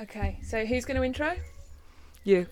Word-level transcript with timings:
Okay, 0.00 0.40
so 0.42 0.66
who's 0.66 0.84
going 0.84 0.96
to 0.96 1.04
intro? 1.04 1.36
You. 2.24 2.46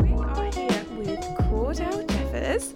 We 0.00 0.12
are 0.14 0.50
here 0.50 0.84
with 0.96 1.20
Cordell 1.36 2.08
Jeffers. 2.08 2.74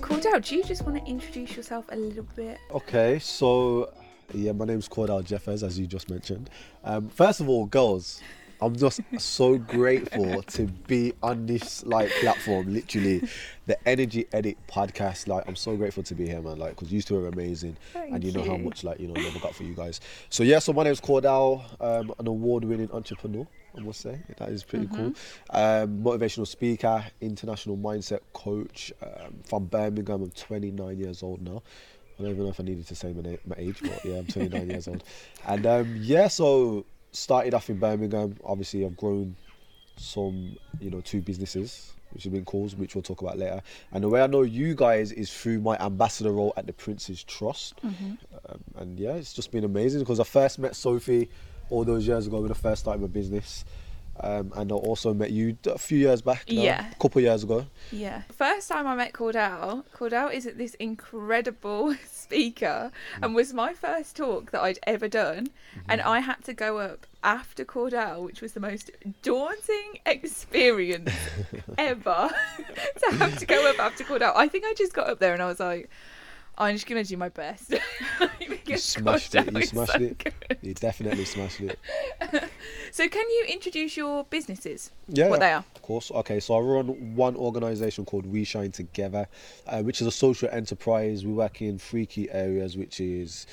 Cordell, 0.00 0.46
do 0.46 0.56
you 0.56 0.62
just 0.62 0.86
want 0.86 1.04
to 1.04 1.10
introduce 1.10 1.56
yourself 1.56 1.86
a 1.90 1.96
little 1.96 2.26
bit? 2.36 2.58
Okay, 2.70 3.18
so 3.18 3.92
yeah, 4.32 4.52
my 4.52 4.64
name's 4.64 4.88
Cordell 4.88 5.24
Jeffers, 5.24 5.64
as 5.64 5.76
you 5.76 5.88
just 5.88 6.08
mentioned. 6.08 6.50
Um, 6.84 7.08
first 7.08 7.40
of 7.40 7.48
all, 7.48 7.66
girls, 7.66 8.20
I'm 8.60 8.76
just 8.76 9.00
so 9.18 9.58
grateful 9.58 10.42
to 10.42 10.62
be 10.86 11.12
on 11.22 11.46
this 11.46 11.84
like 11.84 12.10
platform. 12.20 12.72
Literally, 12.72 13.28
the 13.66 13.88
Energy 13.88 14.26
Edit 14.32 14.56
podcast. 14.68 15.28
Like, 15.28 15.44
I'm 15.46 15.56
so 15.56 15.76
grateful 15.76 16.02
to 16.04 16.14
be 16.14 16.26
here, 16.26 16.40
man. 16.40 16.58
Like, 16.58 16.70
because 16.70 16.92
you 16.92 17.02
two 17.02 17.16
are 17.24 17.28
amazing, 17.28 17.76
Thank 17.92 18.12
and 18.14 18.24
you 18.24 18.32
know 18.32 18.44
how 18.44 18.56
much 18.56 18.84
like 18.84 19.00
you 19.00 19.08
know 19.08 19.20
love 19.20 19.36
I 19.36 19.38
got 19.40 19.54
for 19.54 19.64
you 19.64 19.74
guys. 19.74 20.00
So 20.30 20.42
yeah, 20.42 20.58
so 20.58 20.72
my 20.72 20.84
name's 20.84 21.00
Cordell, 21.00 21.64
um, 21.80 22.14
an 22.18 22.26
award-winning 22.26 22.90
entrepreneur. 22.92 23.46
I 23.76 23.80
must 23.80 24.00
say 24.00 24.20
that 24.36 24.48
is 24.50 24.62
pretty 24.62 24.86
cool. 24.86 25.12
Um, 25.50 26.02
motivational 26.02 26.46
speaker, 26.46 27.04
international 27.20 27.76
mindset 27.76 28.20
coach 28.32 28.92
um, 29.02 29.40
from 29.44 29.66
Birmingham. 29.66 30.22
I'm 30.22 30.30
29 30.30 30.98
years 30.98 31.22
old 31.22 31.42
now. 31.42 31.62
I 32.18 32.22
don't 32.22 32.30
even 32.30 32.44
know 32.44 32.50
if 32.50 32.60
I 32.60 32.62
needed 32.62 32.86
to 32.86 32.94
say 32.94 33.12
my, 33.12 33.22
na- 33.28 33.36
my 33.44 33.56
age, 33.58 33.78
but 33.82 34.04
yeah, 34.04 34.18
I'm 34.18 34.26
29 34.26 34.70
years 34.70 34.86
old. 34.86 35.02
And 35.46 35.66
um, 35.66 35.96
yeah, 35.98 36.28
so 36.28 36.86
started 37.14 37.54
off 37.54 37.70
in 37.70 37.78
Birmingham. 37.78 38.36
Obviously, 38.44 38.84
I've 38.84 38.96
grown 38.96 39.36
some, 39.96 40.56
you 40.80 40.90
know, 40.90 41.00
two 41.00 41.20
businesses, 41.20 41.92
which 42.12 42.24
have 42.24 42.32
been 42.32 42.44
cool, 42.44 42.68
which 42.70 42.94
we'll 42.94 43.02
talk 43.02 43.22
about 43.22 43.38
later. 43.38 43.62
And 43.92 44.02
the 44.04 44.08
way 44.08 44.22
I 44.22 44.26
know 44.26 44.42
you 44.42 44.74
guys 44.74 45.12
is 45.12 45.32
through 45.32 45.60
my 45.60 45.76
ambassador 45.78 46.32
role 46.32 46.52
at 46.56 46.66
the 46.66 46.72
Prince's 46.72 47.22
Trust. 47.24 47.74
Um, 48.48 48.64
and 48.76 48.98
yeah, 48.98 49.12
it's 49.14 49.32
just 49.32 49.50
been 49.52 49.64
amazing 49.64 50.00
because 50.00 50.20
I 50.20 50.24
first 50.24 50.58
met 50.58 50.76
Sophie 50.76 51.28
all 51.70 51.84
those 51.84 52.06
years 52.06 52.26
ago 52.26 52.40
when 52.40 52.50
I 52.50 52.54
first 52.54 52.82
started 52.82 53.00
my 53.00 53.08
business. 53.08 53.64
Um, 54.20 54.52
and 54.54 54.70
I 54.70 54.74
also 54.76 55.12
met 55.12 55.30
you 55.32 55.56
a 55.66 55.76
few 55.78 55.98
years 55.98 56.22
back, 56.22 56.44
now, 56.48 56.62
Yeah. 56.62 56.90
a 56.90 56.94
couple 56.94 57.18
of 57.18 57.24
years 57.24 57.42
ago. 57.42 57.66
Yeah. 57.90 58.22
First 58.32 58.68
time 58.68 58.86
I 58.86 58.94
met 58.94 59.12
Cordell, 59.12 59.84
Cordell 59.94 60.32
is 60.32 60.44
this 60.54 60.74
incredible 60.74 61.94
speaker 62.06 62.92
and 63.20 63.34
was 63.34 63.52
my 63.52 63.72
first 63.74 64.16
talk 64.16 64.52
that 64.52 64.62
I'd 64.62 64.78
ever 64.86 65.08
done. 65.08 65.48
And 65.88 66.00
I 66.00 66.20
had 66.20 66.44
to 66.44 66.54
go 66.54 66.78
up 66.78 67.06
after 67.24 67.64
Cordell, 67.64 68.24
which 68.24 68.40
was 68.40 68.52
the 68.52 68.60
most 68.60 68.90
daunting 69.22 69.98
experience 70.06 71.10
ever 71.78 72.30
to 73.10 73.16
have 73.16 73.38
to 73.38 73.46
go 73.46 73.68
up 73.68 73.78
after 73.80 74.04
Cordell. 74.04 74.32
I 74.36 74.46
think 74.48 74.64
I 74.64 74.74
just 74.74 74.92
got 74.92 75.08
up 75.08 75.18
there 75.18 75.32
and 75.32 75.42
I 75.42 75.46
was 75.46 75.58
like, 75.60 75.90
I'm 76.56 76.74
just 76.74 76.86
going 76.86 77.02
to 77.02 77.08
do 77.08 77.16
my 77.16 77.28
best. 77.28 77.74
You 78.66 78.78
smashed 78.78 79.34
it. 79.34 79.52
You 79.52 79.62
smashed 79.66 79.92
so 79.92 79.98
it. 79.98 80.18
good. 80.18 80.58
You 80.62 80.74
definitely 80.74 81.24
smashed 81.24 81.60
it. 81.60 81.78
So, 82.90 83.08
can 83.08 83.28
you 83.28 83.46
introduce 83.48 83.96
your 83.96 84.24
businesses? 84.24 84.92
Yeah, 85.08 85.28
What 85.28 85.40
they 85.40 85.52
are? 85.52 85.64
Of 85.74 85.82
course. 85.82 86.10
Okay, 86.12 86.38
so 86.38 86.54
I 86.54 86.60
run 86.60 87.16
one 87.16 87.34
organisation 87.36 88.04
called 88.04 88.24
We 88.24 88.44
Shine 88.44 88.70
Together, 88.70 89.26
uh, 89.66 89.82
which 89.82 90.00
is 90.00 90.06
a 90.06 90.12
social 90.12 90.48
enterprise. 90.50 91.26
We 91.26 91.32
work 91.32 91.60
in 91.60 91.78
three 91.78 92.06
key 92.06 92.30
areas, 92.30 92.76
which 92.76 93.00
is 93.00 93.46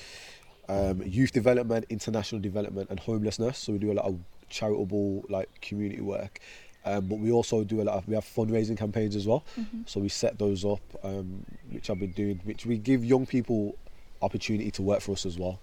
um, 0.70 1.02
youth 1.02 1.32
development, 1.32 1.86
international 1.90 2.40
development, 2.40 2.92
and 2.92 3.00
homelessness. 3.00 3.58
So 3.58 3.74
we 3.74 3.80
do 3.80 3.92
a 3.92 3.96
lot 3.96 4.06
of 4.06 4.20
charitable, 4.50 5.26
like 5.28 5.50
community 5.62 6.02
work. 6.02 6.40
Um, 6.84 7.06
but 7.08 7.20
we 7.20 7.32
also 7.32 7.64
do 7.64 7.82
a 7.82 7.84
lot 7.84 7.98
of 7.98 8.08
we 8.08 8.16
have 8.16 8.26
fundraising 8.26 8.78
campaigns 8.78 9.16
as 9.16 9.28
well. 9.28 9.44
So 9.86 10.00
we 10.00 10.10
set 10.10 10.40
those 10.40 10.66
up, 10.66 10.82
um, 11.04 11.46
which 11.70 11.90
I've 11.90 12.00
been 12.00 12.12
doing, 12.12 12.42
which 12.44 12.66
we 12.66 12.78
give 12.78 13.06
young 13.06 13.26
people 13.26 13.76
opportunity 14.22 14.72
to 14.72 14.82
work 14.82 15.02
for 15.02 15.12
us 15.14 15.26
as 15.26 15.38
well, 15.38 15.60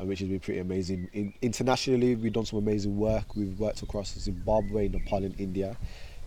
uh, 0.00 0.04
which 0.04 0.18
has 0.20 0.28
been 0.28 0.40
pretty 0.40 0.60
amazing. 0.60 1.08
In, 1.12 1.32
internationally, 1.42 2.16
we've 2.16 2.32
done 2.32 2.44
some 2.44 2.58
amazing 2.58 2.96
work. 2.98 3.34
We've 3.34 3.58
worked 3.58 3.82
across 3.82 4.14
Zimbabwe, 4.18 4.88
Nepal, 4.88 5.24
and 5.24 5.38
India. 5.40 5.76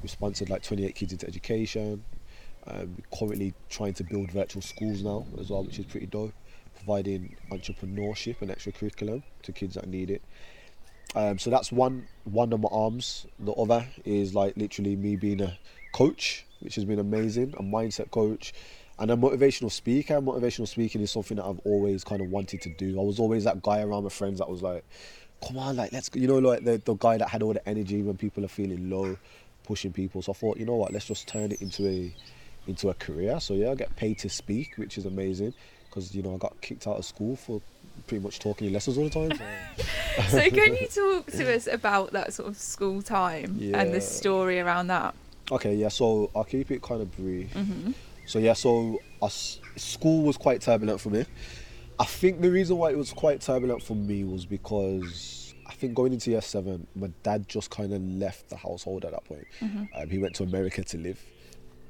We've 0.02 0.12
sponsored 0.12 0.50
like 0.50 0.64
28 0.64 0.96
kids 0.96 1.14
into 1.14 1.28
education. 1.28 2.04
Um, 2.68 2.96
we're 2.98 3.18
currently 3.18 3.54
trying 3.70 3.94
to 3.96 4.04
build 4.04 4.32
virtual 4.32 4.62
schools 4.62 5.04
now 5.04 5.26
as 5.40 5.50
well, 5.50 5.64
which 5.64 5.80
is 5.80 5.86
pretty 5.86 6.08
dope, 6.08 6.34
providing 6.76 7.36
entrepreneurship 7.52 8.42
and 8.42 8.52
extra 8.52 8.72
curriculum 8.72 9.24
to 9.44 9.52
kids 9.52 9.76
that 9.76 9.88
need 9.88 10.10
it. 10.10 10.22
Um, 11.16 11.40
so 11.40 11.50
that's 11.50 11.72
one 11.72 12.08
one 12.24 12.54
of 12.54 12.62
my 12.62 12.70
arms. 12.72 13.26
The 13.40 13.52
other 13.54 13.86
is 14.06 14.34
like 14.34 14.56
literally 14.56 14.96
me 14.96 15.16
being 15.16 15.42
a 15.42 15.58
coach, 15.92 16.46
which 16.60 16.76
has 16.76 16.86
been 16.86 17.00
amazing, 17.00 17.54
a 17.58 17.64
mindset 17.64 18.12
coach, 18.12 18.54
and 19.00 19.12
a 19.12 19.18
motivational 19.18 19.72
speaker. 19.72 20.22
Motivational 20.22 20.68
speaking 20.68 21.02
is 21.02 21.12
something 21.12 21.38
that 21.38 21.46
I've 21.46 21.60
always 21.66 22.04
kind 22.04 22.22
of 22.22 22.30
wanted 22.30 22.62
to 22.62 22.70
do. 22.70 23.00
I 23.00 23.04
was 23.04 23.20
always 23.20 23.44
that 23.44 23.62
guy 23.62 23.82
around 23.82 24.04
my 24.04 24.10
friends 24.10 24.40
that 24.40 24.50
was 24.50 24.62
like, 24.62 24.86
"Come 25.46 25.58
on, 25.58 25.76
like 25.76 25.92
let's," 25.92 26.08
go," 26.10 26.20
you 26.20 26.28
know, 26.28 26.40
like 26.40 26.64
the 26.64 26.78
the 26.78 26.96
guy 26.96 27.18
that 27.18 27.30
had 27.30 27.44
all 27.44 27.54
the 27.54 27.68
energy 27.68 28.02
when 28.02 28.16
people 28.16 28.46
are 28.46 28.50
feeling 28.50 28.90
low, 28.90 29.18
pushing 29.64 29.92
people. 29.92 30.22
So 30.22 30.32
I 30.32 30.36
thought, 30.36 30.58
you 30.58 30.66
know 30.66 30.76
what, 30.76 30.94
let's 30.94 31.08
just 31.08 31.28
turn 31.28 31.52
it 31.52 31.62
into 31.62 31.88
a 31.88 32.16
into 32.68 32.90
a 32.90 32.94
career. 32.94 33.40
So 33.40 33.54
yeah, 33.54 33.72
I 33.72 33.76
get 33.76 33.96
paid 33.96 34.20
to 34.20 34.30
speak, 34.30 34.78
which 34.78 34.98
is 34.98 35.06
amazing 35.06 35.54
because 35.90 36.16
you 36.16 36.22
know 36.22 36.36
I 36.36 36.38
got 36.38 36.60
kicked 36.62 36.88
out 36.88 36.98
of 36.98 37.06
school 37.06 37.36
for 37.36 37.62
pretty 38.08 38.24
much 38.24 38.40
talking 38.40 38.68
in 38.68 38.74
lessons 38.74 38.98
all 38.98 39.06
the 39.06 39.10
time. 39.10 39.32
So. 39.38 40.24
so 40.30 40.50
can 40.50 40.76
you 40.76 40.88
talk 40.94 41.32
to 41.32 41.56
us 41.56 41.68
about 41.68 42.12
that 42.12 42.34
sort 42.34 42.50
of 42.50 42.58
school 42.58 43.02
time 43.02 43.60
and 43.74 43.94
the 43.94 44.02
story 44.02 44.60
around 44.60 44.88
that 44.88 45.16
Okay, 45.52 45.76
yeah, 45.76 45.90
so 45.90 46.32
I'll 46.34 46.46
keep 46.46 46.72
it 46.72 46.82
kind 46.82 47.02
of 47.02 47.16
brief. 47.18 47.54
So, 48.26 48.40
yeah, 48.40 48.54
so 48.54 49.02
us, 49.22 49.60
school 49.76 50.24
was 50.24 50.38
quite 50.38 50.62
turbulent 50.62 51.02
for 51.02 51.10
me. 51.10 51.26
I 52.00 52.06
think 52.06 52.40
the 52.40 52.50
reason 52.50 52.78
why 52.78 52.92
it 52.92 52.98
was 52.98 53.12
quite 53.12 53.42
turbulent 53.42 53.84
for 53.84 53.96
me 53.96 54.24
was 54.24 54.46
because 54.46 55.54
I 55.68 55.74
think 55.74 55.94
going 55.94 56.14
into 56.14 56.32
year 56.32 56.42
seven, 56.42 56.88
my 56.96 57.12
dad 57.24 57.50
just 57.50 57.70
kind 57.70 57.94
of 57.94 58.02
left 58.02 58.50
the 58.50 58.56
household 58.56 59.04
at 59.04 59.12
that 59.12 59.26
point. 59.26 59.46
Um, 59.96 60.10
he 60.10 60.20
went 60.20 60.36
to 60.36 60.44
America 60.44 60.84
to 60.84 60.98
live. 60.98 61.22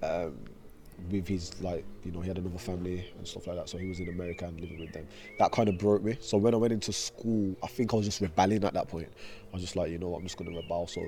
Um, 0.01 0.39
with 1.09 1.27
his 1.27 1.59
like 1.61 1.85
you 2.03 2.11
know 2.11 2.21
he 2.21 2.27
had 2.27 2.37
another 2.37 2.57
family 2.57 3.11
and 3.17 3.27
stuff 3.27 3.47
like 3.47 3.55
that 3.55 3.69
so 3.69 3.77
he 3.77 3.87
was 3.87 3.99
in 3.99 4.09
america 4.09 4.45
and 4.45 4.59
living 4.59 4.79
with 4.79 4.91
them 4.91 5.07
that 5.39 5.51
kind 5.51 5.69
of 5.69 5.77
broke 5.77 6.03
me 6.03 6.17
so 6.21 6.37
when 6.37 6.53
i 6.53 6.57
went 6.57 6.73
into 6.73 6.93
school 6.93 7.55
i 7.63 7.67
think 7.67 7.93
i 7.93 7.95
was 7.95 8.05
just 8.05 8.21
rebelling 8.21 8.63
at 8.63 8.73
that 8.73 8.87
point 8.87 9.07
i 9.51 9.53
was 9.53 9.61
just 9.61 9.75
like 9.75 9.89
you 9.91 9.97
know 9.97 10.09
what 10.09 10.19
i'm 10.19 10.23
just 10.23 10.37
going 10.37 10.49
to 10.49 10.55
rebel 10.55 10.87
so 10.87 11.01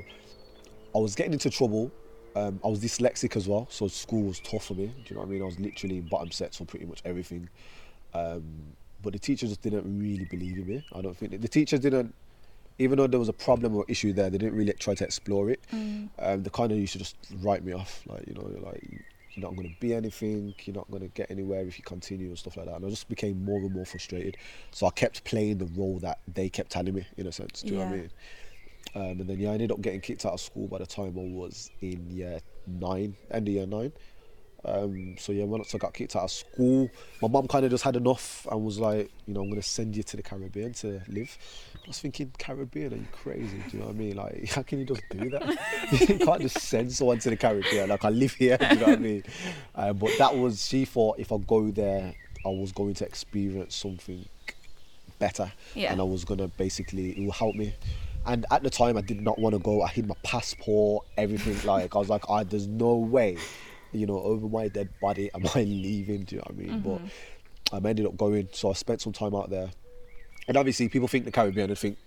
I 0.95 0.99
was 0.99 1.15
getting 1.15 1.33
into 1.33 1.49
trouble. 1.49 1.91
Um, 2.35 2.59
I 2.63 2.67
was 2.67 2.79
dyslexic 2.79 3.35
as 3.35 3.47
well, 3.47 3.67
so 3.69 3.87
school 3.87 4.23
was 4.23 4.39
tough 4.39 4.65
for 4.65 4.73
me. 4.73 4.87
Do 4.87 4.93
you 5.07 5.15
know 5.15 5.21
what 5.21 5.27
I 5.27 5.31
mean? 5.31 5.41
I 5.41 5.45
was 5.45 5.59
literally 5.59 5.97
in 5.97 6.07
bottom 6.07 6.31
sets 6.31 6.57
for 6.57 6.65
pretty 6.65 6.85
much 6.85 7.01
everything. 7.05 7.49
Um, 8.13 8.43
but 9.01 9.13
the 9.13 9.19
teachers 9.19 9.49
just 9.49 9.61
didn't 9.61 9.99
really 9.99 10.25
believe 10.25 10.57
in 10.57 10.67
me. 10.67 10.85
I 10.93 11.01
don't 11.01 11.15
think 11.15 11.39
the 11.39 11.47
teachers 11.47 11.79
didn't, 11.79 12.13
even 12.79 12.97
though 12.97 13.07
there 13.07 13.19
was 13.19 13.29
a 13.29 13.33
problem 13.33 13.75
or 13.75 13.85
issue 13.87 14.13
there, 14.13 14.29
they 14.29 14.37
didn't 14.37 14.55
really 14.55 14.73
try 14.73 14.95
to 14.95 15.03
explore 15.03 15.49
it. 15.49 15.59
Um, 16.19 16.43
they 16.43 16.49
kind 16.49 16.71
of 16.71 16.77
used 16.77 16.93
to 16.93 16.99
just 16.99 17.15
write 17.41 17.63
me 17.63 17.73
off, 17.73 18.01
like 18.07 18.27
you 18.27 18.33
know, 18.33 18.49
like 18.63 18.83
you're 19.33 19.47
not 19.47 19.55
going 19.55 19.69
to 19.69 19.79
be 19.79 19.93
anything, 19.93 20.53
you're 20.63 20.75
not 20.75 20.89
going 20.91 21.01
to 21.03 21.09
get 21.09 21.31
anywhere 21.31 21.61
if 21.61 21.77
you 21.77 21.83
continue 21.83 22.27
and 22.27 22.37
stuff 22.37 22.57
like 22.57 22.67
that. 22.67 22.75
And 22.75 22.85
I 22.85 22.89
just 22.89 23.09
became 23.09 23.43
more 23.43 23.59
and 23.59 23.73
more 23.73 23.85
frustrated. 23.85 24.37
So 24.71 24.85
I 24.85 24.91
kept 24.91 25.23
playing 25.23 25.57
the 25.57 25.65
role 25.65 25.99
that 25.99 26.19
they 26.33 26.49
kept 26.49 26.71
telling 26.71 26.93
me, 26.93 27.05
in 27.17 27.27
a 27.27 27.31
sense. 27.31 27.61
Do 27.61 27.69
you 27.69 27.79
know 27.79 27.85
what 27.85 27.93
I 27.93 27.97
mean? 27.97 28.11
Um, 28.95 29.01
and 29.21 29.27
then 29.27 29.39
yeah, 29.39 29.49
I 29.49 29.53
ended 29.53 29.71
up 29.71 29.81
getting 29.81 30.01
kicked 30.01 30.25
out 30.25 30.33
of 30.33 30.41
school 30.41 30.67
by 30.67 30.77
the 30.77 30.85
time 30.85 31.17
I 31.17 31.21
was 31.21 31.71
in 31.81 32.09
year 32.09 32.39
nine, 32.67 33.15
end 33.31 33.47
of 33.47 33.53
year 33.53 33.65
nine. 33.65 33.91
Um, 34.65 35.15
so 35.19 35.31
yeah, 35.33 35.43
once 35.43 35.75
I 35.75 35.77
got 35.77 35.93
kicked 35.93 36.15
out 36.15 36.23
of 36.23 36.31
school, 36.31 36.89
my 37.21 37.27
mum 37.27 37.47
kind 37.47 37.65
of 37.65 37.71
just 37.71 37.83
had 37.83 37.95
enough 37.95 38.47
and 38.49 38.63
was 38.63 38.79
like, 38.79 39.11
you 39.27 39.33
know, 39.33 39.41
I'm 39.41 39.49
gonna 39.49 39.61
send 39.61 39.95
you 39.95 40.03
to 40.03 40.17
the 40.17 40.23
Caribbean 40.23 40.73
to 40.75 41.01
live. 41.09 41.37
I 41.83 41.87
was 41.87 41.99
thinking, 41.99 42.31
Caribbean? 42.37 42.93
Are 42.93 42.97
you 42.97 43.07
crazy? 43.11 43.57
Do 43.69 43.77
you 43.77 43.79
know 43.79 43.87
what 43.87 43.95
I 43.95 43.97
mean? 43.97 44.15
Like, 44.15 44.49
how 44.55 44.61
can 44.61 44.79
you 44.79 44.85
just 44.85 45.01
do 45.11 45.29
that? 45.31 45.57
you 46.09 46.17
can't 46.17 46.41
just 46.41 46.59
send 46.59 46.91
someone 46.93 47.19
to 47.19 47.29
the 47.29 47.35
Caribbean. 47.37 47.89
Like, 47.89 48.05
I 48.05 48.09
live 48.09 48.33
here. 48.33 48.57
Do 48.59 48.65
you 48.67 48.75
know 48.75 48.85
what 48.87 48.89
I 48.99 49.01
mean? 49.01 49.23
Uh, 49.75 49.93
but 49.93 50.11
that 50.17 50.35
was 50.37 50.65
she 50.65 50.85
thought 50.85 51.19
if 51.19 51.31
I 51.33 51.37
go 51.37 51.69
there, 51.71 52.13
I 52.45 52.49
was 52.49 52.71
going 52.71 52.93
to 52.95 53.05
experience 53.05 53.75
something 53.75 54.25
better 55.19 55.51
Yeah. 55.75 55.91
and 55.91 56.01
I 56.01 56.03
was 56.03 56.25
gonna 56.25 56.47
basically 56.49 57.11
it 57.11 57.23
will 57.25 57.31
help 57.31 57.55
me. 57.55 57.73
And 58.25 58.45
at 58.51 58.63
the 58.63 58.69
time 58.69 58.97
I 58.97 59.01
did 59.01 59.21
not 59.21 59.37
want 59.39 59.53
to 59.53 59.59
go. 59.59 59.81
I 59.81 59.87
hid 59.89 60.07
my 60.07 60.15
passport, 60.23 61.05
everything 61.17 61.57
like 61.67 61.95
I 61.95 61.99
was 61.99 62.09
like, 62.09 62.29
I 62.29 62.43
there's 62.43 62.67
no 62.67 62.95
way, 62.95 63.37
you 63.93 64.05
know, 64.05 64.19
over 64.19 64.47
my 64.47 64.67
dead 64.67 64.89
body 65.01 65.29
am 65.33 65.45
I 65.55 65.63
leaving, 65.63 66.23
do 66.23 66.35
you 66.35 66.41
know 66.41 66.45
what 66.47 66.63
I 66.65 66.67
mean? 66.67 66.79
But 67.71 67.81
I 67.85 67.89
ended 67.89 68.05
up 68.05 68.17
going, 68.17 68.49
so 68.51 68.69
I 68.69 68.73
spent 68.73 69.01
some 69.01 69.13
time 69.13 69.35
out 69.35 69.49
there. 69.49 69.69
And 70.47 70.57
obviously 70.57 70.89
people 70.89 71.07
think 71.07 71.25
the 71.25 71.31
Caribbean 71.31 71.69
and 71.69 71.79
think, 71.79 71.97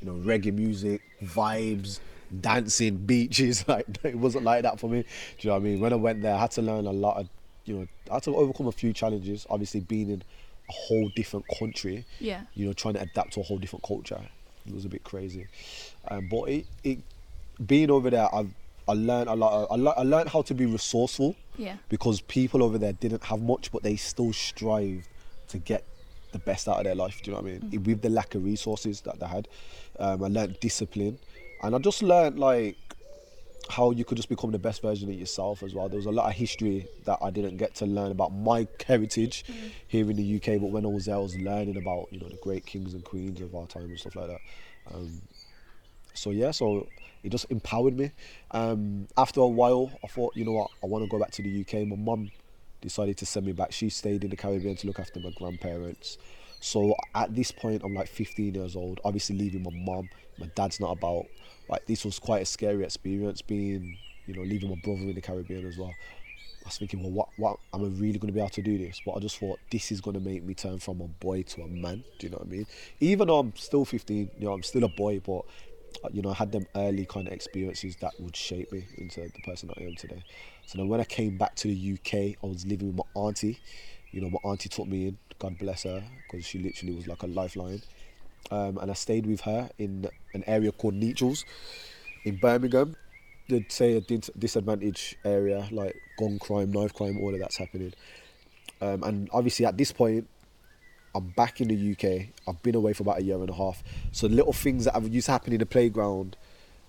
you 0.00 0.06
know, 0.06 0.14
reggae 0.14 0.52
music, 0.52 1.02
vibes, 1.22 2.00
dancing, 2.40 2.96
beaches, 3.06 3.66
like 3.68 3.86
it 4.04 4.16
wasn't 4.16 4.44
like 4.44 4.62
that 4.62 4.80
for 4.80 4.88
me. 4.88 5.02
Do 5.02 5.06
you 5.40 5.48
know 5.50 5.54
what 5.54 5.60
I 5.60 5.64
mean? 5.64 5.80
When 5.80 5.92
I 5.92 5.96
went 5.96 6.22
there 6.22 6.34
I 6.34 6.38
had 6.40 6.50
to 6.52 6.62
learn 6.62 6.86
a 6.86 6.92
lot 6.92 7.18
of 7.18 7.28
you 7.64 7.74
know, 7.74 7.86
I 8.10 8.14
had 8.14 8.22
to 8.22 8.34
overcome 8.34 8.66
a 8.68 8.72
few 8.72 8.92
challenges, 8.94 9.46
obviously 9.50 9.80
being 9.80 10.08
in 10.08 10.22
a 10.70 10.72
whole 10.72 11.10
different 11.14 11.44
country 11.58 12.04
Yeah. 12.20 12.42
you 12.54 12.66
know, 12.66 12.72
trying 12.72 12.94
to 12.94 13.00
adapt 13.02 13.34
to 13.34 13.40
a 13.40 13.42
whole 13.42 13.58
different 13.58 13.82
culture. 13.84 14.20
It 14.66 14.74
was 14.74 14.84
a 14.84 14.88
bit 14.88 15.02
crazy, 15.04 15.46
um, 16.08 16.28
but 16.30 16.44
it, 16.50 16.66
it 16.84 16.98
being 17.66 17.90
over 17.90 18.10
there, 18.10 18.34
I've 18.34 18.52
I 18.88 18.94
learned 18.94 19.28
a 19.28 19.34
lot. 19.34 19.52
Of, 19.64 19.72
I, 19.72 19.76
le- 19.82 19.94
I 19.98 20.02
learned 20.02 20.30
how 20.30 20.42
to 20.42 20.54
be 20.54 20.64
resourceful 20.66 21.36
Yeah. 21.56 21.76
because 21.88 22.20
people 22.22 22.62
over 22.62 22.78
there 22.78 22.92
didn't 22.94 23.24
have 23.24 23.40
much, 23.42 23.70
but 23.70 23.82
they 23.82 23.96
still 23.96 24.32
strived 24.32 25.06
to 25.48 25.58
get 25.58 25.84
the 26.32 26.38
best 26.38 26.68
out 26.68 26.78
of 26.78 26.84
their 26.84 26.94
life. 26.94 27.20
Do 27.22 27.30
you 27.30 27.36
know 27.36 27.42
what 27.42 27.52
I 27.52 27.58
mean? 27.58 27.82
With 27.84 28.02
the 28.02 28.08
lack 28.10 28.34
of 28.34 28.44
resources 28.44 29.02
that 29.02 29.20
they 29.20 29.26
had, 29.26 29.48
um, 29.98 30.22
I 30.24 30.28
learned 30.28 30.58
discipline, 30.60 31.18
and 31.62 31.74
I 31.74 31.78
just 31.78 32.02
learned 32.02 32.38
like 32.38 32.76
how 33.70 33.90
you 33.90 34.02
could 34.04 34.16
just 34.16 34.30
become 34.30 34.50
the 34.50 34.58
best 34.58 34.80
version 34.80 35.10
of 35.10 35.14
yourself 35.14 35.62
as 35.62 35.74
well. 35.74 35.88
There 35.90 35.98
was 35.98 36.06
a 36.06 36.10
lot 36.10 36.26
of 36.26 36.32
history 36.32 36.86
that 37.04 37.18
I 37.20 37.30
didn't 37.30 37.58
get 37.58 37.74
to 37.76 37.86
learn 37.86 38.10
about 38.10 38.32
my 38.32 38.66
heritage 38.86 39.44
here 39.88 40.10
in 40.10 40.16
the 40.16 40.36
UK, 40.36 40.58
but 40.60 40.70
when 40.70 40.86
I 40.86 40.88
was 40.88 41.04
there, 41.04 41.16
I 41.16 41.18
was 41.18 41.36
learning 41.36 41.76
about 41.76 42.08
you 42.10 42.18
know 42.20 42.28
the 42.28 42.36
great 42.36 42.64
kings 42.64 42.94
and 42.94 43.04
queens 43.04 43.40
of 43.42 43.54
our 43.54 43.66
time 43.66 43.84
and 43.84 43.98
stuff 43.98 44.16
like 44.16 44.28
that. 44.28 44.40
Um, 44.94 45.20
so 46.14 46.30
yeah, 46.30 46.50
so 46.50 46.88
it 47.22 47.30
just 47.30 47.46
empowered 47.50 47.96
me. 47.96 48.12
Um, 48.50 49.08
after 49.16 49.40
a 49.40 49.48
while, 49.48 49.90
I 50.04 50.06
thought, 50.06 50.36
you 50.36 50.44
know 50.44 50.52
what, 50.52 50.70
I 50.82 50.86
want 50.86 51.04
to 51.04 51.10
go 51.10 51.18
back 51.18 51.30
to 51.32 51.42
the 51.42 51.60
UK. 51.60 51.86
My 51.86 51.96
mum 51.96 52.30
decided 52.80 53.16
to 53.18 53.26
send 53.26 53.46
me 53.46 53.52
back. 53.52 53.72
She 53.72 53.90
stayed 53.90 54.24
in 54.24 54.30
the 54.30 54.36
Caribbean 54.36 54.76
to 54.76 54.86
look 54.86 54.98
after 54.98 55.20
my 55.20 55.30
grandparents. 55.36 56.18
So 56.60 56.94
at 57.14 57.34
this 57.34 57.50
point, 57.50 57.82
I'm 57.84 57.94
like 57.94 58.08
15 58.08 58.54
years 58.54 58.76
old. 58.76 59.00
Obviously, 59.04 59.36
leaving 59.36 59.62
my 59.62 59.70
mum. 59.72 60.08
My 60.38 60.46
dad's 60.54 60.80
not 60.80 60.96
about. 60.96 61.26
Like 61.68 61.86
this 61.86 62.04
was 62.04 62.18
quite 62.18 62.42
a 62.42 62.46
scary 62.46 62.84
experience, 62.84 63.42
being, 63.42 63.96
you 64.26 64.34
know, 64.34 64.42
leaving 64.42 64.70
my 64.70 64.80
brother 64.82 65.02
in 65.02 65.14
the 65.14 65.20
Caribbean 65.20 65.66
as 65.66 65.76
well. 65.76 65.92
I 66.64 66.68
was 66.68 66.78
thinking, 66.78 67.02
well, 67.02 67.12
what, 67.12 67.28
what 67.36 67.56
am 67.72 67.84
I 67.84 67.88
really 67.98 68.18
going 68.18 68.28
to 68.28 68.32
be 68.32 68.40
able 68.40 68.50
to 68.50 68.62
do 68.62 68.76
this? 68.76 69.00
But 69.04 69.12
I 69.12 69.20
just 69.20 69.38
thought 69.38 69.58
this 69.70 69.90
is 69.90 70.00
going 70.00 70.14
to 70.14 70.20
make 70.20 70.42
me 70.42 70.54
turn 70.54 70.78
from 70.78 71.00
a 71.00 71.06
boy 71.06 71.42
to 71.42 71.62
a 71.62 71.68
man. 71.68 72.04
Do 72.18 72.26
you 72.26 72.30
know 72.30 72.38
what 72.38 72.48
I 72.48 72.50
mean? 72.50 72.66
Even 73.00 73.28
though 73.28 73.38
I'm 73.38 73.54
still 73.56 73.84
15, 73.84 74.30
you 74.38 74.46
know, 74.46 74.52
I'm 74.52 74.62
still 74.62 74.84
a 74.84 74.88
boy, 74.88 75.20
but 75.20 75.44
you 76.12 76.22
know, 76.22 76.30
I 76.30 76.34
had 76.34 76.52
them 76.52 76.66
early 76.74 77.06
kind 77.06 77.26
of 77.26 77.32
experiences 77.32 77.96
that 77.96 78.12
would 78.20 78.36
shape 78.36 78.72
me 78.72 78.86
into 78.96 79.20
the 79.20 79.42
person 79.42 79.70
I 79.76 79.82
am 79.82 79.94
today. 79.96 80.22
So 80.66 80.78
then 80.78 80.88
when 80.88 81.00
I 81.00 81.04
came 81.04 81.36
back 81.36 81.54
to 81.56 81.68
the 81.68 81.92
UK, 81.94 82.36
I 82.42 82.46
was 82.46 82.66
living 82.66 82.88
with 82.88 82.96
my 82.96 83.20
auntie. 83.20 83.58
You 84.10 84.20
know, 84.20 84.30
my 84.30 84.50
auntie 84.50 84.68
took 84.68 84.86
me 84.86 85.08
in, 85.08 85.18
God 85.38 85.58
bless 85.58 85.82
her, 85.84 86.02
because 86.22 86.46
she 86.46 86.58
literally 86.58 86.94
was 86.94 87.06
like 87.06 87.22
a 87.22 87.26
lifeline. 87.26 87.82
Um, 88.50 88.78
and 88.78 88.90
I 88.90 88.94
stayed 88.94 89.26
with 89.26 89.42
her 89.42 89.68
in 89.78 90.08
an 90.34 90.44
area 90.46 90.72
called 90.72 90.94
Nechells 90.94 91.44
in 92.24 92.36
Birmingham. 92.36 92.96
They'd 93.48 93.70
say 93.70 93.96
a 93.96 94.00
dis- 94.00 94.30
disadvantaged 94.38 95.16
area, 95.24 95.68
like 95.70 95.96
gun 96.18 96.38
crime, 96.38 96.72
knife 96.72 96.94
crime, 96.94 97.18
all 97.18 97.32
of 97.32 97.40
that's 97.40 97.56
happening. 97.56 97.92
Um, 98.80 99.02
and 99.02 99.28
obviously 99.32 99.66
at 99.66 99.76
this 99.76 99.92
point, 99.92 100.28
I'm 101.18 101.26
back 101.30 101.60
in 101.60 101.66
the 101.66 101.92
UK. 101.92 102.28
I've 102.46 102.62
been 102.62 102.76
away 102.76 102.92
for 102.92 103.02
about 103.02 103.18
a 103.18 103.22
year 103.22 103.40
and 103.40 103.50
a 103.50 103.54
half. 103.54 103.82
So 104.12 104.28
little 104.28 104.52
things 104.52 104.84
that 104.84 104.94
have 104.94 105.08
used 105.08 105.26
to 105.26 105.32
happen 105.32 105.52
in 105.52 105.58
the 105.58 105.66
playground 105.66 106.36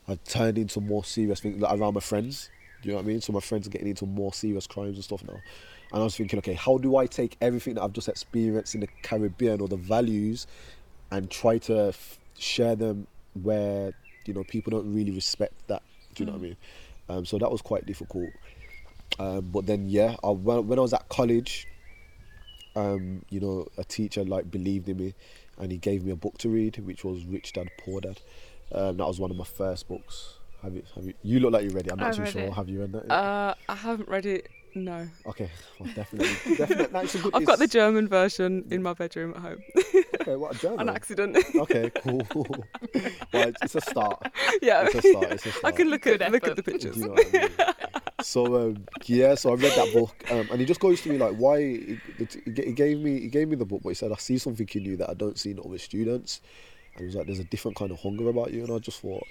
have 0.07 0.23
turned 0.23 0.59
into 0.59 0.79
more 0.79 1.03
serious 1.03 1.39
things 1.39 1.59
like 1.59 1.79
around 1.79 1.95
my 1.95 1.99
friends. 1.99 2.51
Do 2.81 2.89
you 2.89 2.93
know 2.93 2.99
what 2.99 3.05
I 3.05 3.07
mean? 3.07 3.21
So 3.21 3.33
my 3.33 3.39
friends 3.39 3.65
are 3.65 3.71
getting 3.71 3.87
into 3.87 4.05
more 4.05 4.31
serious 4.31 4.67
crimes 4.67 4.95
and 4.95 5.03
stuff 5.03 5.23
now. 5.23 5.39
And 5.91 6.01
I 6.01 6.03
was 6.03 6.15
thinking, 6.15 6.37
okay, 6.39 6.53
how 6.53 6.77
do 6.77 6.95
I 6.95 7.07
take 7.07 7.37
everything 7.41 7.73
that 7.73 7.81
I've 7.81 7.93
just 7.93 8.07
experienced 8.07 8.75
in 8.75 8.81
the 8.81 8.87
Caribbean 9.01 9.61
or 9.61 9.67
the 9.67 9.77
values 9.77 10.45
and 11.09 11.31
try 11.31 11.57
to 11.57 11.87
f- 11.87 12.19
share 12.37 12.75
them 12.75 13.07
where, 13.41 13.93
you 14.25 14.35
know, 14.35 14.43
people 14.43 14.69
don't 14.69 14.93
really 14.93 15.11
respect 15.11 15.53
that. 15.69 15.81
Do 16.13 16.23
you 16.23 16.27
know 16.27 16.33
what 16.33 16.39
I 16.39 16.43
mean? 16.43 16.57
Um, 17.09 17.25
so 17.25 17.39
that 17.39 17.49
was 17.49 17.63
quite 17.63 17.87
difficult. 17.87 18.29
Um, 19.17 19.49
but 19.51 19.65
then, 19.65 19.89
yeah, 19.89 20.15
I, 20.23 20.29
when, 20.29 20.67
when 20.67 20.77
I 20.77 20.83
was 20.83 20.93
at 20.93 21.09
college, 21.09 21.67
um, 22.79 23.23
you 23.29 23.39
know, 23.39 23.67
a 23.77 23.83
teacher 23.83 24.23
like 24.23 24.49
believed 24.49 24.89
in 24.89 24.97
me, 24.97 25.13
and 25.57 25.71
he 25.71 25.77
gave 25.77 26.03
me 26.03 26.11
a 26.11 26.15
book 26.15 26.37
to 26.39 26.49
read, 26.49 26.77
which 26.77 27.03
was 27.03 27.25
Rich 27.25 27.53
Dad 27.53 27.69
Poor 27.79 28.01
Dad. 28.01 28.21
Um, 28.71 28.97
that 28.97 29.05
was 29.05 29.19
one 29.19 29.31
of 29.31 29.37
my 29.37 29.45
first 29.45 29.87
books. 29.87 30.35
Have 30.61 30.75
you? 30.75 30.83
Have 30.95 31.05
you? 31.05 31.13
You 31.23 31.39
look 31.39 31.53
like 31.53 31.63
you're 31.63 31.73
ready. 31.73 31.91
I'm 31.91 31.97
not 31.97 32.09
I've 32.09 32.15
too 32.17 32.25
sure. 32.25 32.41
it. 32.41 32.53
Have 32.53 32.69
you 32.69 32.81
read 32.81 32.91
that? 32.93 33.03
yet? 33.03 33.11
Uh, 33.11 33.55
I 33.67 33.75
haven't 33.75 34.09
read 34.09 34.25
it. 34.25 34.49
No, 34.75 35.07
okay, 35.25 35.49
well, 35.79 35.89
definitely, 35.95 36.55
definitely. 36.55 36.93
No, 36.93 36.99
a 36.99 37.05
good, 37.07 37.31
I've 37.35 37.45
got 37.45 37.59
the 37.59 37.67
German 37.67 38.07
version 38.07 38.65
in 38.69 38.83
my 38.83 38.93
bedroom 38.93 39.33
at 39.35 39.41
home. 39.41 39.57
Okay, 40.21 40.35
what 40.35 40.55
a 40.55 40.59
German. 40.61 40.81
An 40.81 40.89
accident. 40.89 41.37
Okay, 41.55 41.91
cool. 42.01 42.21
well, 42.35 43.47
it's, 43.49 43.57
it's 43.63 43.75
a 43.75 43.81
start. 43.81 44.21
yeah, 44.61 44.85
It's 44.85 44.95
a 44.95 45.01
start. 45.01 45.31
It's 45.31 45.45
a 45.45 45.49
I 45.49 45.51
start. 45.51 45.73
I 45.73 45.77
can 45.77 45.89
look 45.89 46.01
Good 46.03 46.21
at 46.21 46.31
look 46.31 46.47
at 46.47 46.55
the 46.55 46.61
Do 46.61 46.71
pictures. 46.71 46.97
you 46.97 47.03
know 47.07 47.13
what 47.13 47.25
I 47.27 47.39
mean? 47.39 47.49
so 48.21 48.55
um, 48.69 48.85
yeah, 49.05 49.33
so 49.35 49.51
I 49.51 49.55
read 49.55 49.73
that 49.75 49.91
book, 49.93 50.15
um, 50.31 50.47
and 50.51 50.59
he 50.59 50.65
just 50.65 50.79
goes 50.79 51.01
to 51.01 51.09
me 51.09 51.17
like, 51.17 51.35
why? 51.35 51.61
He, 51.61 51.99
he 52.17 52.51
ga- 52.51 52.65
he 52.65 52.71
gave 52.73 52.99
me 52.99 53.19
he 53.21 53.27
gave 53.27 53.49
me 53.49 53.55
the 53.55 53.65
book, 53.65 53.81
but 53.83 53.89
he 53.89 53.95
said, 53.95 54.11
I 54.11 54.15
see 54.17 54.37
something 54.37 54.67
in 54.73 54.85
you 54.85 54.97
that 54.97 55.09
I 55.09 55.13
don't 55.13 55.37
see 55.39 55.51
in 55.51 55.59
other 55.65 55.77
students, 55.79 56.41
and 56.93 56.99
he 57.01 57.05
was 57.07 57.15
like, 57.15 57.25
there's 57.25 57.39
a 57.39 57.43
different 57.45 57.75
kind 57.77 57.91
of 57.91 57.99
hunger 57.99 58.29
about 58.29 58.53
you, 58.53 58.63
and 58.63 58.71
I 58.73 58.77
just 58.79 58.99
thought, 59.01 59.25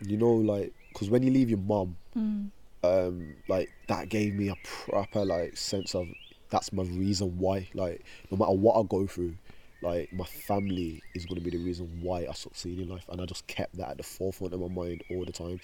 you 0.00 0.16
know, 0.16 0.32
like, 0.32 0.72
because 0.92 1.08
when 1.10 1.22
you 1.22 1.30
leave 1.30 1.50
your 1.50 1.58
mum, 1.60 1.96
Mm. 2.16 2.50
Um, 2.82 3.36
like 3.48 3.70
that 3.88 4.08
gave 4.08 4.34
me 4.34 4.48
a 4.48 4.56
proper 4.64 5.24
like 5.24 5.56
sense 5.56 5.94
of 5.94 6.08
that's 6.50 6.72
my 6.72 6.82
reason 6.82 7.38
why. 7.38 7.68
Like 7.74 8.04
no 8.30 8.36
matter 8.36 8.52
what 8.52 8.78
I 8.78 8.82
go 8.88 9.06
through, 9.06 9.34
like 9.82 10.12
my 10.12 10.24
family 10.24 11.02
is 11.14 11.26
going 11.26 11.40
to 11.40 11.44
be 11.44 11.56
the 11.56 11.64
reason 11.64 12.00
why 12.02 12.26
I 12.28 12.32
succeed 12.32 12.78
in 12.78 12.88
life, 12.88 13.06
and 13.08 13.20
I 13.20 13.26
just 13.26 13.46
kept 13.46 13.76
that 13.78 13.90
at 13.90 13.96
the 13.96 14.02
forefront 14.02 14.54
of 14.54 14.60
my 14.60 14.68
mind 14.68 15.02
all 15.10 15.24
the 15.24 15.32
time. 15.32 15.60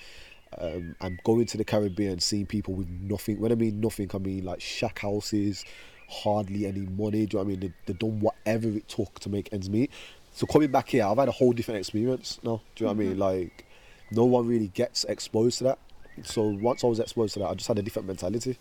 Um, 0.59 0.97
and 1.03 1.21
going 1.25 1.45
to 1.45 1.59
the 1.59 1.65
Caribbean, 1.65 2.21
seeing 2.21 2.47
people 2.47 2.73
with 2.73 2.89
nothing. 2.89 3.39
When 3.39 3.53
I 3.53 3.55
mean 3.55 3.81
nothing, 3.81 4.11
I 4.15 4.19
mean 4.19 4.45
like 4.45 4.63
shack 4.63 5.01
houses, 5.01 5.65
hardly 6.09 6.67
any 6.67 6.81
money. 6.81 7.27
Do 7.27 7.37
you 7.37 7.45
know 7.45 7.45
what 7.45 7.45
I 7.45 7.45
mean? 7.45 7.61
They, 7.61 7.73
they 7.87 7.93
done 7.93 8.21
whatever 8.21 8.69
it 8.69 8.89
took 8.89 9.19
to 9.21 9.29
make 9.29 9.53
ends 9.53 9.69
meet. 9.69 9.91
So 10.33 10.47
coming 10.47 10.71
back 10.71 10.89
here, 10.89 11.05
I've 11.05 11.19
had 11.19 11.29
a 11.29 11.33
whole 11.33 11.53
different 11.53 11.81
experience 11.81 12.39
now. 12.43 12.63
Do 12.77 12.85
you 12.85 12.87
know 12.87 12.95
what 12.95 13.03
I 13.03 13.09
mean? 13.09 13.19
Like 13.19 13.67
no 14.11 14.25
one 14.25 14.47
really 14.47 14.69
gets 14.69 15.05
exposed 15.05 15.59
to 15.59 15.65
that. 15.65 15.79
So 16.25 16.43
once 16.43 16.85
I 16.85 16.87
was 16.87 17.01
exposed 17.01 17.35
to 17.35 17.41
that, 17.41 17.49
I 17.49 17.55
just 17.55 17.69
had 17.69 17.79
a 17.79 17.83
different 17.83 18.09
mentality. 18.09 18.59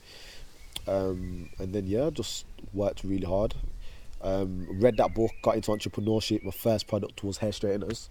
Um, 0.88 1.50
and 1.60 1.74
then 1.74 1.88
yeah, 1.88 2.10
just 2.10 2.46
worked 2.74 3.04
really 3.04 3.26
hard. 3.26 3.56
Um, 4.22 4.68
read 4.80 4.98
that 4.98 5.14
book, 5.14 5.32
got 5.42 5.56
into 5.56 5.72
entrepreneurship. 5.72 6.44
My 6.44 6.52
first 6.52 6.88
product 6.88 7.24
was 7.24 7.38
hair 7.38 7.52
straighteners. 7.52 8.10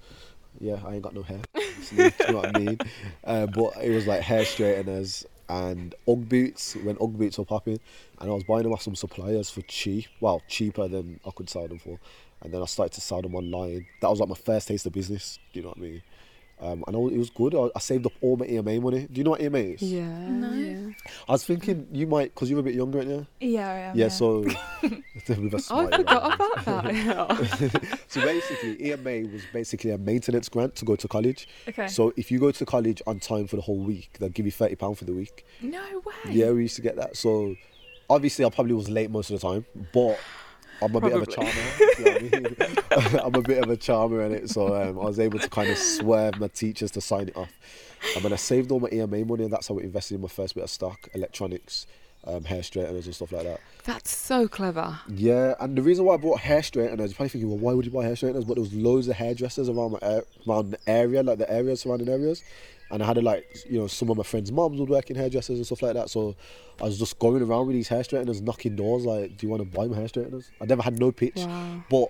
Yeah, 0.61 0.79
I 0.87 0.95
ain't 0.95 1.03
got 1.03 1.15
no 1.15 1.23
hair. 1.23 1.41
do 1.55 1.63
you 1.97 2.11
know 2.29 2.37
what 2.39 2.57
I 2.57 2.59
mean? 2.59 2.79
Uh, 3.25 3.47
but 3.47 3.77
it 3.83 3.91
was 3.91 4.07
like 4.07 4.23
hair 4.23 4.45
straighteners 4.45 5.27
and 5.49 5.95
UGG 6.09 6.29
boots 6.29 6.77
when 6.77 6.97
UGG 7.01 7.19
boots 7.19 7.39
were 7.39 7.45
popping, 7.45 7.79
and 8.19 8.31
I 8.31 8.33
was 8.33 8.45
buying 8.45 8.63
them 8.63 8.73
off 8.73 8.83
some 8.83 8.95
suppliers 8.95 9.51
for 9.51 9.63
cheap. 9.63 10.07
Well, 10.21 10.43
cheaper 10.49 10.89
than 10.89 11.21
I 11.27 11.31
could 11.31 11.51
sell 11.51 11.69
them 11.69 11.79
for. 11.79 11.99
And 12.43 12.53
then 12.53 12.63
I 12.63 12.67
started 12.67 12.95
to 12.95 13.01
sell 13.01 13.23
them 13.23 13.35
online. 13.35 13.87
That 14.01 14.11
was 14.11 14.21
like 14.21 14.29
my 14.29 14.35
first 14.35 14.69
taste 14.69 14.87
of 14.87 14.93
business. 14.93 15.39
Do 15.53 15.61
you 15.61 15.63
know 15.65 15.71
what 15.71 15.79
I 15.79 15.81
mean? 15.81 16.03
Um, 16.59 16.85
and 16.87 16.97
I, 16.97 16.99
it 17.15 17.19
was 17.19 17.29
good. 17.29 17.55
I, 17.55 17.69
I 17.77 17.79
saved 17.81 18.07
up 18.07 18.13
all 18.23 18.37
my 18.37 18.47
EMA 18.47 18.81
money. 18.81 19.07
Do 19.13 19.19
you 19.19 19.25
know 19.25 19.33
what 19.33 19.43
EMA 19.43 19.59
is? 19.59 19.83
Yeah. 19.83 20.07
No. 20.29 20.53
yeah. 20.55 20.91
I 21.29 21.33
was 21.33 21.45
thinking 21.45 21.87
you 21.93 22.07
might, 22.07 22.35
because 22.35 22.49
you're 22.49 22.61
a 22.61 22.63
bit 22.63 22.75
younger, 22.75 22.99
aren't 22.99 23.11
you? 23.11 23.27
Yeah, 23.41 23.69
I 23.69 23.75
am. 23.91 23.97
yeah, 23.99 24.09
so 24.09 24.39
with 24.83 24.93
a 25.29 25.57
I 25.57 25.59
smile, 25.61 25.89
forgot 25.91 26.23
right? 26.23 26.35
about 26.35 26.65
that. 26.65 26.95
Yeah. 27.93 27.97
So 28.09 28.21
basically, 28.23 28.91
EMA 28.91 29.29
was 29.31 29.43
basically 29.53 29.91
a 29.91 29.99
maintenance 29.99 30.49
grant 30.49 30.75
to 30.77 30.85
go 30.87 30.97
to 30.97 31.07
college. 31.07 31.47
Okay. 31.69 31.89
So 31.89 32.13
if 32.17 32.31
you 32.31 32.39
go 32.39 32.51
to 32.51 32.65
college 32.65 33.03
on 33.07 33.21
time 33.21 33.47
for 33.47 33.57
the 33.57 33.63
whole 33.63 33.79
week, 33.79 34.17
they'll 34.19 34.31
give 34.31 34.47
you 34.47 34.53
thirty 34.53 34.77
pound 34.77 34.97
for 34.97 35.05
the 35.05 35.13
week. 35.13 35.45
no 35.61 35.83
way. 36.07 36.15
Yeah, 36.33 36.51
we 36.53 36.63
used 36.63 36.77
to 36.77 36.83
get 36.83 36.97
that. 36.97 37.17
So 37.19 37.55
obviously, 38.09 38.45
I 38.47 38.49
probably 38.51 38.73
was 38.75 38.89
late 38.89 39.11
most 39.11 39.31
of 39.31 39.39
the 39.41 39.47
time, 39.47 39.67
but 39.93 40.19
I'm 40.83 40.95
a 40.95 41.01
bit 41.01 41.13
of 41.13 41.23
a 41.23 41.27
charmer. 41.27 41.51
you 41.99 42.05
know 42.05 42.11
I 42.13 42.19
mean? 42.21 43.19
I'm 43.25 43.35
a 43.35 43.43
bit 43.43 43.63
of 43.63 43.71
a 43.71 43.77
charmer 43.77 44.23
in 44.23 44.33
it, 44.33 44.51
so 44.51 44.75
um, 44.75 44.99
I 44.99 45.05
was 45.05 45.19
able 45.19 45.39
to 45.39 45.49
kind 45.49 45.71
of 45.71 45.79
swerve 45.79 46.39
my 46.39 46.49
teachers 46.49 46.91
to 46.93 47.01
sign 47.01 47.29
it 47.29 47.37
off. 47.37 47.53
And 48.15 48.25
then 48.25 48.33
I 48.33 48.37
saved 48.37 48.71
all 48.71 48.81
my 48.81 48.89
EMA 48.93 49.25
money, 49.25 49.45
and 49.45 49.53
that's 49.53 49.69
how 49.69 49.79
I 49.79 49.83
invested 49.83 50.17
in 50.17 50.21
my 50.21 50.29
first 50.29 50.55
bit 50.55 50.65
of 50.65 50.71
stock, 50.71 51.09
electronics, 51.15 51.87
um, 52.25 52.45
hair 52.45 52.63
straighteners, 52.63 53.07
and 53.07 53.15
stuff 53.15 53.33
like 53.33 53.45
that. 53.45 53.61
That's 53.85 54.15
so 54.17 54.49
clever. 54.49 54.99
Yeah, 55.09 55.55
and 55.61 55.77
the 55.77 55.83
reason 55.83 56.05
why 56.05 56.15
I 56.15 56.17
bought 56.19 56.41
hair 56.41 56.63
straighteners, 56.63 57.11
you're 57.11 57.17
probably 57.17 57.29
thinking, 57.31 57.49
well, 57.49 57.59
why 57.59 57.73
would 57.73 57.85
you 57.85 57.91
buy 57.93 58.05
hair 58.05 58.17
straighteners? 58.17 58.45
But 58.45 58.55
there 58.55 58.63
was 58.63 58.75
loads 58.75 59.09
of 59.09 59.17
hairdressers 59.17 59.69
around 59.69 59.93
my 59.93 59.99
ar- 60.03 60.25
around 60.47 60.71
the 60.73 60.79
area, 60.87 61.23
like 61.23 61.39
the 61.39 61.51
areas, 61.51 61.81
surrounding 61.81 62.09
areas, 62.09 62.43
and 62.91 63.03
I 63.03 63.07
had 63.07 63.23
like, 63.23 63.45
you 63.69 63.79
know, 63.79 63.87
some 63.87 64.11
of 64.11 64.17
my 64.17 64.23
friends' 64.23 64.53
moms 64.53 64.79
would 64.79 64.89
work 64.89 65.11
in 65.11 65.17
hairdressers 65.17 65.59
and 65.59 65.67
stuff 65.67 65.83
like 65.83 65.95
that. 65.95 66.11
So 66.11 66.37
I 66.81 66.85
was 66.85 66.99
just 66.99 67.19
going 67.19 67.43
around 67.43 67.67
with 67.67 67.77
these 67.77 67.89
hair 67.89 68.05
straighteners, 68.05 68.41
knocking 68.41 68.77
doors, 68.77 69.05
like, 69.05 69.37
do 69.37 69.47
you 69.47 69.51
want 69.51 69.63
to 69.63 69.77
buy 69.77 69.87
my 69.87 69.97
hair 69.97 70.09
straighteners? 70.09 70.51
I 70.61 70.67
never 70.67 70.83
had 70.83 70.99
no 70.99 71.11
pitch, 71.13 71.37
Wow. 71.37 71.85
but 71.91 72.09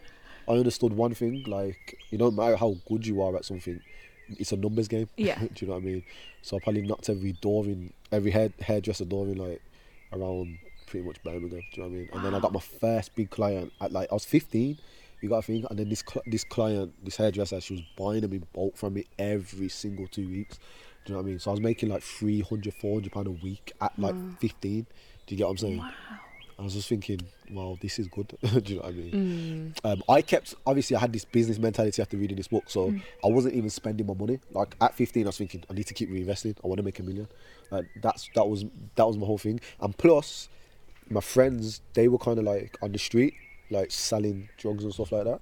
I 0.49 0.53
understood 0.53 0.93
one 0.93 1.15
thing, 1.15 1.45
like, 1.47 1.99
you 2.11 2.19
don't 2.19 2.37
matter 2.37 2.57
how 2.57 2.77
good 2.89 3.07
you 3.07 3.23
are 3.23 3.35
at 3.37 3.45
something, 3.45 3.81
it's 4.29 4.53
a 4.53 4.57
numbers 4.57 4.89
game. 4.89 5.09
Yeah. 5.17 5.39
do 5.41 5.49
you 5.57 5.67
know 5.69 5.75
what 5.75 5.83
I 5.83 5.87
mean? 5.87 6.03
So 6.43 6.57
I 6.57 6.61
probably 6.61 6.83
knocked 6.83 7.09
every 7.09 7.33
door 7.33 7.65
in, 7.65 7.93
every 8.13 8.31
hair 8.31 8.51
hairdresser 8.61 9.05
door 9.05 9.27
in, 9.27 9.37
like, 9.37 9.63
around 10.13 10.59
pretty 10.87 11.07
much 11.07 11.23
Birmingham. 11.25 11.51
Do 11.51 11.57
you 11.57 11.83
know 11.83 11.89
what 11.89 11.95
I 11.95 11.99
mean? 11.99 12.09
And 12.13 12.25
then 12.25 12.35
I 12.35 12.41
got 12.41 12.53
my 12.53 12.61
first 12.61 13.15
big 13.17 13.31
client 13.31 13.73
at 13.81 13.91
like 13.93 14.09
I 14.11 14.15
was 14.15 14.25
15. 14.25 14.79
You 15.21 15.29
got 15.29 15.43
to 15.45 15.47
think, 15.47 15.67
and 15.71 15.79
then 15.79 15.89
this 15.89 16.05
cl- 16.07 16.23
this 16.27 16.45
client, 16.45 16.93
this 17.03 17.17
hairdresser, 17.17 17.61
she 17.61 17.75
was 17.75 17.83
buying 17.97 18.21
them 18.21 18.33
in 18.33 18.47
bulk 18.53 18.77
from 18.77 18.95
me 18.95 19.07
every 19.19 19.69
single 19.69 20.07
two 20.07 20.29
weeks. 20.29 20.59
Do 21.05 21.13
you 21.13 21.15
know 21.15 21.23
what 21.23 21.27
I 21.27 21.31
mean? 21.31 21.39
So 21.39 21.51
I 21.51 21.53
was 21.53 21.61
making 21.61 21.89
like 21.89 22.03
300, 22.03 22.75
400 22.75 23.13
pound 23.13 23.27
a 23.29 23.31
week 23.31 23.73
at 23.81 23.99
like 23.99 24.15
mm. 24.15 24.39
15. 24.39 24.87
Do 25.27 25.35
you 25.35 25.39
get 25.39 25.45
what 25.45 25.51
I'm 25.51 25.57
saying? 25.59 25.79
Wow. 25.79 25.91
I 26.59 26.63
was 26.63 26.73
just 26.73 26.89
thinking, 26.89 27.21
wow, 27.51 27.77
this 27.81 27.99
is 27.99 28.09
good. 28.09 28.29
Do 28.41 28.61
you 28.65 28.77
know 28.77 28.83
what 28.83 28.89
I 28.89 28.93
mean? 28.93 29.75
Mm. 29.85 29.93
Um, 29.93 30.03
I 30.09 30.23
kept 30.23 30.55
obviously 30.67 30.97
I 30.97 31.01
had 31.01 31.13
this 31.13 31.25
business 31.25 31.59
mentality 31.59 32.01
after 32.01 32.17
reading 32.17 32.37
this 32.37 32.49
book, 32.49 32.65
so 32.67 32.91
mm. 32.91 33.03
I 33.23 33.29
wasn't 33.29 33.55
even 33.55 33.69
spending 33.69 34.07
my 34.07 34.15
money. 34.15 34.41
Like 34.53 34.75
at 34.81 34.95
15, 34.95 35.25
I 35.25 35.29
was 35.29 35.39
thinking 35.39 35.65
I 35.71 35.75
need 35.75 35.87
to 35.87 35.95
keep 35.95 36.11
reinvesting. 36.11 36.57
I 36.65 36.67
want 36.67 36.79
to 36.79 36.83
make 36.83 36.99
a 36.99 37.03
million. 37.03 37.29
Like 37.71 37.87
that's 38.01 38.31
that 38.35 38.49
was 38.49 38.65
that 38.95 39.07
was 39.07 39.19
my 39.19 39.27
whole 39.27 39.39
thing. 39.39 39.61
And 39.81 39.97
plus, 39.97 40.49
my 41.11 41.21
friends 41.21 41.83
they 41.93 42.09
were 42.09 42.19
kind 42.19 42.39
of 42.39 42.45
like 42.45 42.79
on 42.83 42.93
the 42.93 42.99
street, 42.99 43.35
like 43.71 43.91
selling 43.91 44.49
drugs 44.57 44.85
and 44.85 44.93
stuff 44.93 45.13
like 45.13 45.25
that. 45.25 45.41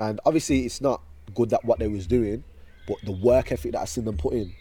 And 0.00 0.20
obviously, 0.26 0.66
it's 0.66 0.80
not 0.80 1.02
good 1.34 1.50
that 1.50 1.64
what 1.64 1.78
they 1.78 1.88
was 1.88 2.06
doing, 2.06 2.44
but 2.86 2.96
the 3.04 3.12
work 3.12 3.52
ethic 3.52 3.72
that 3.72 3.80
I 3.80 3.84
seen 3.84 4.04
them 4.04 4.16
put 4.16 4.34
in, 4.34 4.52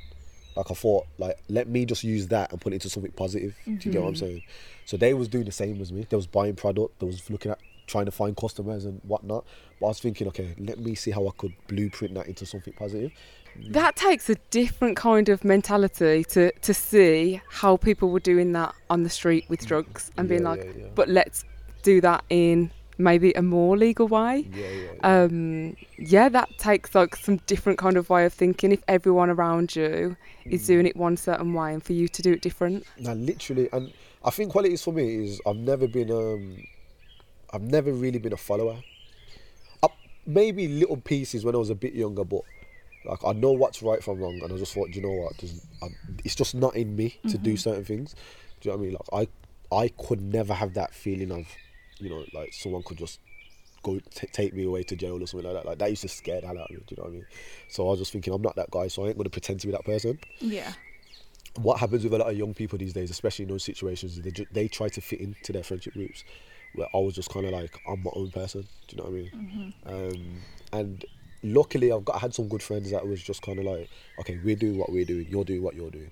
like 0.55 0.69
I 0.69 0.73
thought, 0.73 1.07
like 1.17 1.38
let 1.50 1.67
me 1.67 1.85
just 1.85 2.03
use 2.03 2.27
that 2.27 2.51
and 2.51 2.62
put 2.62 2.73
it 2.73 2.75
into 2.75 2.89
something 2.89 3.12
positive. 3.12 3.55
Do 3.65 3.71
you 3.71 3.91
get 3.91 4.01
what 4.01 4.09
I'm 4.09 4.13
mm-hmm. 4.13 4.25
saying? 4.25 4.43
So 4.85 4.97
they 4.97 5.13
was 5.13 5.27
doing 5.27 5.45
the 5.45 5.51
same 5.51 5.81
as 5.81 5.91
me. 5.91 6.05
They 6.09 6.15
was 6.15 6.27
buying 6.27 6.55
product. 6.55 7.00
They 7.00 7.05
was 7.05 7.29
looking 7.29 7.51
at 7.51 7.59
trying 7.88 8.05
to 8.05 8.12
find 8.12 8.35
customers 8.35 8.85
and 8.85 9.01
whatnot. 9.03 9.45
But 9.79 9.88
I 9.88 9.89
was 9.89 10.00
thinking, 10.00 10.27
okay, 10.29 10.55
let 10.57 10.79
me 10.79 10.95
see 10.95 11.12
how 11.12 11.27
I 11.27 11.31
could 11.38 11.53
blueprint 11.67 12.13
that 12.15 12.27
into 12.27 12.45
something 12.45 12.73
positive. 12.73 13.12
That 13.69 13.95
takes 13.95 14.29
a 14.29 14.35
different 14.50 14.97
kind 14.97 15.29
of 15.29 15.43
mentality 15.43 16.23
to, 16.25 16.51
to 16.51 16.73
see 16.73 17.39
how 17.50 17.77
people 17.77 18.09
were 18.09 18.19
doing 18.19 18.51
that 18.53 18.73
on 18.89 19.03
the 19.03 19.09
street 19.09 19.45
with 19.47 19.59
mm-hmm. 19.59 19.67
drugs 19.67 20.12
and 20.17 20.27
being 20.27 20.43
like, 20.43 20.63
yeah, 20.63 20.71
yeah. 20.75 20.88
but 20.95 21.07
let's 21.07 21.45
do 21.83 22.01
that 22.01 22.23
in 22.29 22.71
maybe 22.97 23.31
a 23.33 23.41
more 23.41 23.77
legal 23.77 24.07
way. 24.07 24.47
Yeah, 24.53 24.65
yeah. 24.67 24.91
yeah. 25.03 25.23
Um, 25.23 25.75
yeah, 25.97 26.29
that 26.29 26.50
takes 26.57 26.93
like 26.95 27.15
some 27.15 27.38
different 27.47 27.77
kind 27.79 27.97
of 27.97 28.09
way 28.09 28.25
of 28.25 28.33
thinking. 28.33 28.71
If 28.71 28.83
everyone 28.88 29.29
around 29.29 29.75
you 29.75 30.15
Mm. 30.45 30.51
is 30.51 30.67
doing 30.67 30.85
it 30.85 30.97
one 30.97 31.15
certain 31.15 31.53
way, 31.53 31.73
and 31.73 31.81
for 31.81 31.93
you 31.93 32.09
to 32.09 32.21
do 32.21 32.33
it 32.33 32.41
different, 32.41 32.83
Now, 33.00 33.13
literally, 33.13 33.69
and 33.71 33.93
I 34.25 34.29
think 34.29 34.53
what 34.55 34.65
it 34.65 34.73
is 34.73 34.83
for 34.83 34.91
me 34.93 35.23
is 35.23 35.39
I've 35.45 35.55
never 35.55 35.88
been 35.88 36.12
um, 36.12 36.57
I've 37.53 37.62
never 37.62 37.93
really 37.93 38.19
been 38.19 38.33
a 38.33 38.38
follower. 38.38 38.77
Uh, 39.81 39.88
maybe 40.25 40.67
little 40.67 40.97
pieces 40.97 41.45
when 41.45 41.55
I 41.55 41.59
was 41.59 41.69
a 41.69 41.75
bit 41.75 41.93
younger, 41.93 42.25
but 42.25 42.41
like 43.05 43.19
I 43.25 43.31
know 43.33 43.51
what's 43.53 43.81
right 43.81 44.03
from 44.03 44.19
wrong, 44.19 44.39
and 44.43 44.51
I 44.51 44.57
just 44.57 44.73
thought, 44.73 44.93
you 44.95 45.01
know 45.01 45.12
what? 45.12 45.33
I, 45.81 45.88
it's 46.25 46.35
just 46.35 46.55
not 46.55 46.75
in 46.75 46.95
me 46.95 47.17
to 47.29 47.38
do 47.38 47.55
certain 47.55 47.85
things. 47.85 48.15
Do 48.59 48.69
you 48.69 48.71
know 48.71 48.77
what 48.77 48.83
I 48.83 48.88
mean? 48.88 48.97
Like 49.12 49.29
I, 49.71 49.75
I 49.75 49.88
could 49.89 50.21
never 50.21 50.53
have 50.53 50.73
that 50.73 50.93
feeling 50.93 51.31
of, 51.31 51.47
you 52.00 52.09
know, 52.09 52.25
like 52.33 52.53
someone 52.53 52.83
could 52.83 52.97
just 52.97 53.19
go 53.83 54.00
t- 54.13 54.27
take 54.31 54.53
me 54.53 54.63
away 54.65 54.83
to 54.83 54.95
jail 54.95 55.21
or 55.21 55.27
something 55.27 55.50
like 55.51 55.62
that. 55.63 55.67
Like 55.69 55.77
that 55.79 55.89
used 55.89 56.03
to 56.03 56.07
scare 56.07 56.41
the 56.41 56.47
hell 56.47 56.57
out 56.59 56.65
of 56.69 56.71
me. 56.71 56.77
Do 56.88 56.95
you 56.95 56.97
know 56.97 57.03
what 57.03 57.09
I 57.09 57.13
mean? 57.13 57.25
So 57.69 57.88
I 57.88 57.91
was 57.91 58.00
just 58.00 58.12
thinking, 58.13 58.33
I'm 58.33 58.41
not 58.41 58.55
that 58.55 58.71
guy, 58.71 58.88
so 58.88 59.03
I 59.03 59.09
ain't 59.09 59.17
gonna 59.17 59.29
pretend 59.29 59.59
to 59.62 59.67
be 59.67 59.71
that 59.73 59.85
person 59.85 60.19
Yeah. 60.39 60.73
what 61.57 61.79
happens 61.79 62.03
with 62.03 62.13
a 62.13 62.17
lot 62.17 62.29
of 62.31 62.38
young 62.38 62.53
people 62.53 62.77
these 62.79 62.93
days, 62.93 63.12
especially 63.12 63.43
in 63.43 63.50
those 63.50 63.63
situations, 63.63 64.19
they 64.19 64.31
ju- 64.31 64.47
they 64.51 64.67
try 64.67 64.89
to 64.89 65.01
fit 65.01 65.19
into 65.19 65.51
their 65.53 65.63
friendship 65.63 65.93
groups. 65.93 66.23
Where 66.75 66.88
I 66.91 66.97
was 66.97 67.13
just 67.13 67.29
kind 67.29 67.45
of 67.45 67.51
like, 67.51 67.79
I'm 67.88 68.01
my 68.01 68.09
own 68.15 68.31
person. 68.31 68.62
Do 68.88 68.95
you 68.95 68.97
know 69.03 69.09
what 69.09 69.13
I 69.13 69.21
mean? 69.21 69.73
Um, 69.85 70.41
and 70.71 71.05
luckily, 71.43 71.91
I've 71.91 72.03
got 72.03 72.15
I 72.15 72.19
had 72.19 72.33
some 72.33 72.47
good 72.47 72.63
friends 72.63 72.89
that 72.89 73.05
was 73.07 73.21
just 73.21 73.43
kind 73.43 73.59
of 73.59 73.65
like, 73.65 73.88
okay, 74.21 74.39
we're 74.43 74.55
doing 74.55 74.79
what 74.79 74.91
we're 74.91 75.05
doing, 75.05 75.27
you're 75.29 75.43
doing 75.43 75.62
what 75.62 75.75
you're 75.75 75.91
doing. 75.91 76.09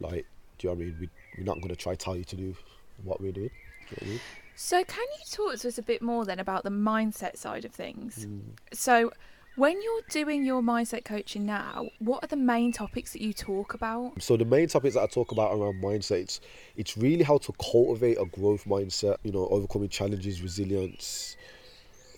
Like, 0.00 0.26
do 0.58 0.66
you 0.66 0.70
know 0.70 0.74
what 0.74 0.82
I 0.82 0.86
mean? 0.86 0.96
We, 1.00 1.08
we're 1.38 1.44
not 1.44 1.60
gonna 1.60 1.76
try 1.76 1.94
tell 1.94 2.16
you 2.16 2.24
to 2.24 2.34
do 2.36 2.56
what 3.04 3.20
we're 3.20 3.30
doing. 3.30 3.50
Do 3.90 3.94
you 3.94 3.96
know 3.96 3.98
what 4.00 4.02
I 4.02 4.10
mean? 4.10 4.20
So, 4.56 4.84
can 4.84 5.04
you 5.18 5.24
talk 5.30 5.58
to 5.60 5.68
us 5.68 5.78
a 5.78 5.82
bit 5.82 6.02
more 6.02 6.24
then 6.24 6.38
about 6.38 6.62
the 6.62 6.70
mindset 6.70 7.36
side 7.36 7.64
of 7.64 7.72
things? 7.72 8.26
Mm. 8.26 8.40
So, 8.72 9.12
when 9.56 9.80
you're 9.82 10.02
doing 10.10 10.44
your 10.44 10.62
mindset 10.62 11.04
coaching 11.04 11.46
now, 11.46 11.86
what 12.00 12.24
are 12.24 12.26
the 12.26 12.36
main 12.36 12.72
topics 12.72 13.12
that 13.12 13.22
you 13.22 13.32
talk 13.32 13.74
about? 13.74 14.20
So 14.20 14.36
the 14.36 14.44
main 14.44 14.66
topics 14.66 14.94
that 14.94 15.02
I 15.02 15.06
talk 15.06 15.30
about 15.30 15.54
around 15.54 15.80
mindset, 15.80 16.22
it's, 16.22 16.40
it's 16.76 16.96
really 16.96 17.22
how 17.22 17.38
to 17.38 17.52
cultivate 17.52 18.18
a 18.18 18.24
growth 18.24 18.64
mindset, 18.64 19.18
you 19.22 19.30
know, 19.30 19.46
overcoming 19.48 19.88
challenges, 19.90 20.42
resilience, 20.42 21.36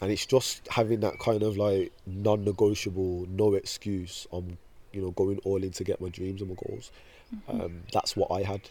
and 0.00 0.10
it's 0.10 0.24
just 0.24 0.66
having 0.68 1.00
that 1.00 1.18
kind 1.18 1.42
of 1.42 1.58
like 1.58 1.92
non-negotiable, 2.06 3.26
no 3.28 3.54
excuse. 3.54 4.26
I'm, 4.32 4.56
you 4.92 5.02
know, 5.02 5.10
going 5.10 5.38
all 5.40 5.62
in 5.62 5.72
to 5.72 5.84
get 5.84 6.00
my 6.00 6.08
dreams 6.08 6.40
and 6.40 6.50
my 6.50 6.56
goals. 6.66 6.90
Um, 7.48 7.82
that's 7.92 8.16
what 8.16 8.30
I 8.30 8.42
had, 8.42 8.62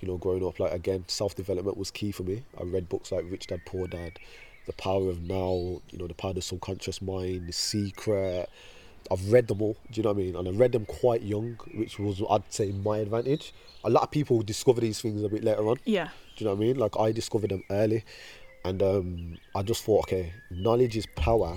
you 0.00 0.08
know, 0.08 0.16
growing 0.16 0.44
up. 0.46 0.58
Like 0.60 0.72
again, 0.72 1.04
self-development 1.06 1.76
was 1.76 1.90
key 1.90 2.12
for 2.12 2.22
me. 2.22 2.44
I 2.60 2.64
read 2.64 2.88
books 2.88 3.12
like 3.12 3.24
Rich 3.28 3.48
Dad 3.48 3.60
Poor 3.66 3.86
Dad, 3.86 4.18
The 4.66 4.72
Power 4.72 5.08
of 5.08 5.22
Now, 5.22 5.80
you 5.90 5.98
know, 5.98 6.06
The 6.06 6.14
Power 6.14 6.30
of 6.30 6.36
the 6.36 6.42
Subconscious 6.42 7.00
Mind, 7.02 7.48
The 7.48 7.52
Secret. 7.52 8.48
I've 9.10 9.30
read 9.30 9.46
them 9.46 9.62
all. 9.62 9.76
Do 9.92 10.00
you 10.00 10.02
know 10.02 10.12
what 10.12 10.20
I 10.20 10.24
mean? 10.24 10.36
And 10.36 10.48
I 10.48 10.50
read 10.50 10.72
them 10.72 10.84
quite 10.84 11.22
young, 11.22 11.58
which 11.74 11.98
was 11.98 12.20
I'd 12.28 12.52
say 12.52 12.72
my 12.72 12.98
advantage. 12.98 13.54
A 13.84 13.90
lot 13.90 14.02
of 14.02 14.10
people 14.10 14.42
discover 14.42 14.80
these 14.80 15.00
things 15.00 15.22
a 15.22 15.28
bit 15.28 15.44
later 15.44 15.68
on. 15.68 15.78
Yeah. 15.84 16.08
Do 16.36 16.44
you 16.44 16.46
know 16.46 16.54
what 16.54 16.64
I 16.64 16.66
mean? 16.66 16.76
Like 16.76 16.98
I 16.98 17.12
discovered 17.12 17.50
them 17.50 17.62
early, 17.70 18.04
and 18.64 18.82
um, 18.82 19.38
I 19.54 19.62
just 19.62 19.84
thought, 19.84 20.06
okay, 20.06 20.32
knowledge 20.50 20.96
is 20.96 21.06
power, 21.14 21.56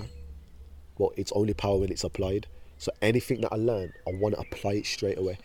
but 0.96 1.10
it's 1.16 1.32
only 1.32 1.54
power 1.54 1.78
when 1.78 1.90
it's 1.90 2.04
applied. 2.04 2.46
So 2.78 2.92
anything 3.02 3.40
that 3.42 3.52
I 3.52 3.56
learn, 3.56 3.92
I 4.06 4.12
want 4.12 4.36
to 4.36 4.40
apply 4.40 4.74
it 4.74 4.86
straight 4.86 5.18
away. 5.18 5.36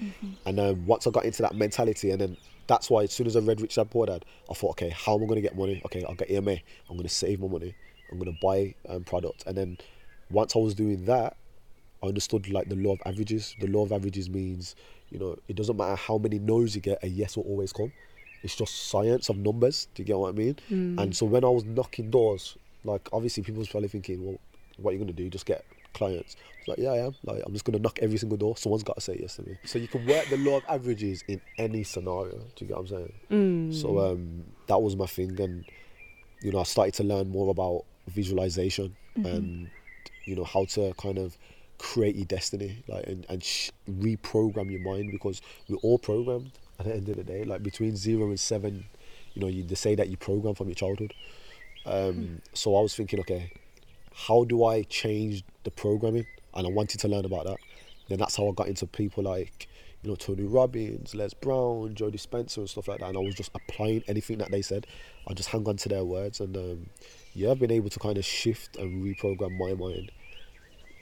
And 0.45 0.59
um, 0.59 0.85
once 0.85 1.05
I 1.05 1.09
got 1.09 1.25
into 1.25 1.41
that 1.41 1.55
mentality, 1.55 2.11
and 2.11 2.21
then 2.21 2.37
that's 2.67 2.89
why 2.89 3.03
as 3.03 3.13
soon 3.13 3.27
as 3.27 3.35
I 3.35 3.39
read 3.39 3.61
Rich 3.61 3.75
Dad 3.75 3.89
Poor 3.91 4.05
Dad, 4.05 4.25
I 4.49 4.53
thought, 4.53 4.71
okay, 4.71 4.89
how 4.89 5.15
am 5.15 5.23
I 5.23 5.25
going 5.25 5.35
to 5.35 5.41
get 5.41 5.57
money? 5.57 5.81
Okay, 5.85 6.03
I'll 6.03 6.15
get 6.15 6.31
EMA. 6.31 6.57
I'm 6.89 6.95
going 6.95 7.03
to 7.03 7.09
save 7.09 7.39
my 7.39 7.47
money. 7.47 7.75
I'm 8.11 8.19
going 8.19 8.33
to 8.33 8.39
buy 8.41 8.75
um, 8.87 9.03
product. 9.03 9.43
And 9.47 9.57
then 9.57 9.77
once 10.29 10.55
I 10.55 10.59
was 10.59 10.73
doing 10.73 11.05
that, 11.05 11.37
I 12.03 12.07
understood 12.07 12.49
like 12.49 12.69
the 12.69 12.75
law 12.75 12.93
of 12.93 13.01
averages. 13.05 13.55
The 13.59 13.67
law 13.67 13.83
of 13.83 13.91
averages 13.91 14.29
means, 14.29 14.75
you 15.09 15.19
know, 15.19 15.37
it 15.47 15.55
doesn't 15.55 15.77
matter 15.77 15.95
how 15.95 16.17
many 16.17 16.39
no's 16.39 16.75
you 16.75 16.81
get, 16.81 17.03
a 17.03 17.07
yes 17.07 17.37
will 17.37 17.43
always 17.43 17.71
come. 17.73 17.91
It's 18.43 18.55
just 18.55 18.89
science 18.89 19.29
of 19.29 19.37
numbers. 19.37 19.87
Do 19.95 20.03
you 20.03 20.05
get 20.05 20.17
what 20.17 20.29
I 20.29 20.31
mean? 20.33 20.57
And 20.99 21.15
so 21.15 21.25
when 21.25 21.43
I 21.43 21.49
was 21.49 21.63
knocking 21.65 22.11
doors, 22.11 22.57
like 22.83 23.09
obviously 23.11 23.41
people 23.43 23.59
was 23.59 23.69
probably 23.69 23.89
thinking, 23.89 24.23
well, 24.23 24.39
what 24.77 24.91
are 24.91 24.93
you 24.93 24.99
gonna 24.99 25.13
do? 25.13 25.29
Just 25.29 25.45
get 25.47 25.65
clients? 25.95 26.35
Like, 26.67 26.77
yeah, 26.79 26.89
I 26.91 26.97
am. 27.07 27.15
Like 27.23 27.41
I'm 27.45 27.53
just 27.53 27.65
gonna 27.65 27.79
knock 27.79 27.99
every 28.01 28.17
single 28.17 28.37
door. 28.37 28.57
Someone's 28.57 28.83
got 28.83 28.95
to 28.95 29.01
say 29.01 29.17
yes 29.19 29.35
to 29.37 29.43
me. 29.43 29.57
So 29.65 29.79
you 29.79 29.87
can 29.87 30.05
work 30.05 30.27
the 30.29 30.37
law 30.37 30.57
of 30.57 30.63
averages 30.67 31.23
in 31.27 31.41
any 31.57 31.83
scenario. 31.83 32.37
Do 32.55 32.59
you 32.59 32.67
get 32.67 32.77
what 32.77 32.81
I'm 32.81 32.87
saying? 32.87 33.13
Mm. 33.31 33.81
So 33.81 33.99
um, 33.99 34.43
that 34.67 34.81
was 34.81 34.95
my 34.95 35.05
thing, 35.05 35.39
and 35.39 35.65
you 36.41 36.51
know, 36.51 36.59
I 36.59 36.63
started 36.63 36.93
to 36.95 37.03
learn 37.03 37.29
more 37.29 37.49
about 37.49 37.85
visualization 38.07 38.95
and 39.15 39.69
you 40.25 40.35
know 40.35 40.43
how 40.43 40.65
to 40.65 40.93
kind 41.01 41.17
of 41.17 41.37
create 41.77 42.15
your 42.15 42.25
destiny, 42.25 42.83
like 42.87 43.05
and, 43.07 43.25
and 43.29 43.43
sh- 43.43 43.71
reprogram 43.89 44.71
your 44.71 44.81
mind 44.81 45.11
because 45.11 45.41
we're 45.69 45.77
all 45.77 45.97
programmed 45.99 46.51
at 46.79 46.85
the 46.85 46.93
end 46.93 47.07
of 47.09 47.15
the 47.17 47.23
day. 47.23 47.43
Like 47.43 47.63
between 47.63 47.95
zero 47.95 48.25
and 48.27 48.39
seven, 48.39 48.85
you 49.33 49.41
know, 49.41 49.47
you 49.47 49.63
they 49.63 49.75
say 49.75 49.95
that 49.95 50.09
you 50.09 50.17
program 50.17 50.55
from 50.55 50.67
your 50.67 50.75
childhood. 50.75 51.13
Um, 51.85 52.41
So 52.53 52.75
I 52.75 52.81
was 52.81 52.95
thinking, 52.95 53.19
okay, 53.21 53.51
how 54.15 54.43
do 54.45 54.63
I 54.63 54.83
change 54.83 55.43
the 55.63 55.71
programming? 55.71 56.25
And 56.53 56.65
I 56.65 56.69
wanted 56.69 56.99
to 57.01 57.07
learn 57.07 57.25
about 57.25 57.45
that. 57.45 57.57
Then 58.07 58.19
that's 58.19 58.37
how 58.37 58.47
I 58.47 58.51
got 58.53 58.67
into 58.67 58.87
people 58.87 59.23
like, 59.23 59.67
you 60.03 60.09
know, 60.09 60.15
Tony 60.15 60.43
Robbins, 60.43 61.13
Les 61.15 61.33
Brown, 61.33 61.95
Joe 61.95 62.09
Dispenza, 62.11 62.57
and 62.57 62.69
stuff 62.69 62.87
like 62.87 62.99
that. 62.99 63.09
And 63.09 63.17
I 63.17 63.21
was 63.21 63.35
just 63.35 63.51
applying 63.55 64.03
anything 64.07 64.37
that 64.37 64.51
they 64.51 64.61
said. 64.61 64.87
I 65.27 65.33
just 65.33 65.49
hang 65.49 65.67
on 65.67 65.75
to 65.77 65.89
their 65.89 66.05
words, 66.05 66.39
and 66.39 66.55
um, 66.55 66.85
yeah, 67.33 67.51
I've 67.51 67.59
been 67.59 67.71
able 67.71 67.89
to 67.89 67.99
kind 67.99 68.17
of 68.17 68.23
shift 68.23 68.77
and 68.77 69.03
reprogram 69.03 69.57
my 69.57 69.73
mind. 69.73 70.11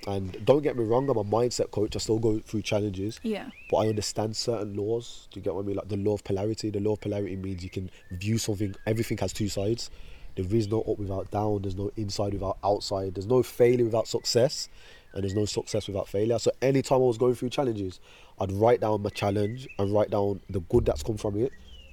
And 0.07 0.43
don't 0.45 0.61
get 0.63 0.75
me 0.75 0.83
wrong, 0.83 1.09
I'm 1.09 1.17
a 1.17 1.23
mindset 1.23 1.71
coach. 1.71 1.95
I 1.95 1.99
still 1.99 2.19
go 2.19 2.39
through 2.39 2.63
challenges, 2.63 3.19
Yeah. 3.23 3.49
but 3.69 3.77
I 3.77 3.87
understand 3.87 4.35
certain 4.35 4.73
laws. 4.75 5.27
Do 5.31 5.39
you 5.39 5.43
get 5.43 5.53
what 5.55 5.63
I 5.63 5.67
mean? 5.67 5.75
Like 5.77 5.87
the 5.87 5.95
law 5.97 6.15
of 6.15 6.23
polarity. 6.23 6.69
The 6.71 6.79
law 6.81 6.93
of 6.93 7.01
polarity 7.01 7.35
means 7.37 7.63
you 7.63 7.69
can 7.69 7.89
view 8.11 8.37
something. 8.37 8.75
Everything 8.85 9.17
has 9.19 9.31
two 9.31 9.47
sides. 9.47 9.89
There 10.35 10.45
is 10.55 10.67
no 10.67 10.81
up 10.81 10.97
without 10.97 11.31
down. 11.31 11.61
There's 11.61 11.75
no 11.75 11.91
inside 11.95 12.33
without 12.33 12.57
outside. 12.63 13.15
There's 13.15 13.27
no 13.27 13.43
failure 13.43 13.85
without 13.85 14.07
success, 14.07 14.69
and 15.13 15.23
there's 15.23 15.35
no 15.35 15.45
success 15.45 15.87
without 15.87 16.07
failure. 16.07 16.39
So 16.39 16.51
anytime 16.61 16.97
I 16.97 17.05
was 17.05 17.17
going 17.17 17.35
through 17.35 17.49
challenges, 17.49 17.99
I'd 18.39 18.51
write 18.51 18.81
down 18.81 19.03
my 19.03 19.09
challenge 19.09 19.67
and 19.77 19.93
write 19.93 20.09
down 20.09 20.41
the 20.49 20.61
good 20.61 20.85
that's 20.85 21.03
come 21.03 21.17
from 21.17 21.39
it, 21.39 21.51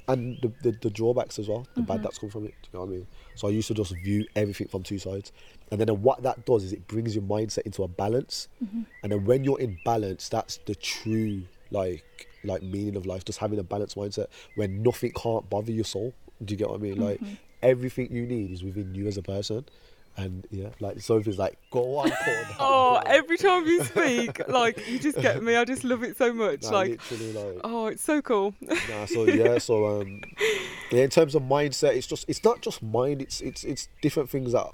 and 0.09 0.39
the, 0.43 0.53
the, 0.63 0.79
the 0.81 0.91
drawbacks 0.91 1.39
as 1.39 1.49
well, 1.49 1.67
the 1.75 1.83
bad 1.83 1.95
mm-hmm. 1.97 2.03
that's 2.05 2.19
come 2.19 2.31
from 2.31 2.47
it. 2.47 2.55
Do 2.63 2.69
you 2.73 2.79
know 2.79 2.85
what 2.87 2.93
I 2.93 2.97
mean? 2.97 3.07
So 3.35 3.49
I 3.49 3.51
used 3.51 3.69
to 3.69 3.75
just 3.75 3.95
view 4.03 4.27
everything 4.35 4.69
from 4.69 4.83
two 4.83 4.99
sides, 4.99 5.33
and 5.71 5.81
then 5.81 5.89
what 6.03 6.23
that 6.23 6.47
does 6.47 6.65
is 6.65 6.73
it 6.73 6.89
brings 6.89 7.15
your 7.15 7.25
mindset 7.25 7.63
into 7.63 7.83
a 7.83 7.89
balance, 7.89 8.49
mm-hmm. 8.63 8.83
and 9.03 9.13
then 9.13 9.25
when 9.25 9.45
you're 9.45 9.61
in 9.61 9.79
balance, 9.85 10.29
that's 10.29 10.59
the 10.67 10.75
true 10.75 11.43
like 11.71 12.29
like 12.43 12.63
meaning 12.63 12.97
of 12.97 13.05
life. 13.07 13.25
Just 13.25 13.39
having 13.39 13.59
a 13.59 13.63
balanced 13.63 13.97
mindset 13.97 14.27
where 14.55 14.67
nothing 14.67 15.13
can't 15.13 15.49
bother 15.51 15.73
your 15.73 15.85
soul. 15.85 16.15
Do 16.43 16.53
you 16.55 16.59
get 16.59 16.71
what 16.71 16.81
I 16.81 16.83
mean? 16.83 16.99
Like 16.99 17.21
mm-hmm. 17.21 17.35
Everything 17.63 18.13
you 18.13 18.27
need 18.27 18.51
is 18.51 18.63
within 18.63 18.95
you 18.95 19.07
as 19.07 19.17
a 19.17 19.23
person. 19.23 19.65
And 20.17 20.47
yeah, 20.51 20.71
like 20.81 21.01
Sophie's 21.01 21.39
like, 21.39 21.57
go 21.71 21.99
on, 21.99 22.11
Corn. 22.11 22.47
Oh, 22.59 23.01
every 23.07 23.39
time 23.39 23.65
you 23.67 23.85
speak, 23.85 24.47
like 24.49 24.87
you 24.89 24.99
just 24.99 25.19
get 25.21 25.43
me. 25.43 25.55
I 25.57 25.65
just 25.65 25.85
love 25.85 26.03
it 26.03 26.19
so 26.19 26.33
much. 26.33 26.65
Nah, 26.65 26.71
like, 26.71 27.11
literally, 27.11 27.33
like, 27.33 27.61
oh, 27.65 27.87
it's 27.87 28.03
so 28.03 28.21
cool. 28.21 28.55
Nah, 28.61 29.07
so 29.07 29.25
yeah, 29.25 29.59
so 29.59 30.01
um, 30.01 30.21
yeah, 30.91 31.05
in 31.05 31.11
terms 31.11 31.35
of 31.35 31.43
mindset, 31.43 31.97
it's 31.97 32.07
just 32.07 32.29
it's 32.29 32.43
not 32.43 32.61
just 32.61 32.83
mind. 32.83 33.23
It's 33.23 33.41
it's 33.41 33.65
it's 33.65 33.89
different 34.03 34.29
things 34.29 34.53
that, 34.53 34.67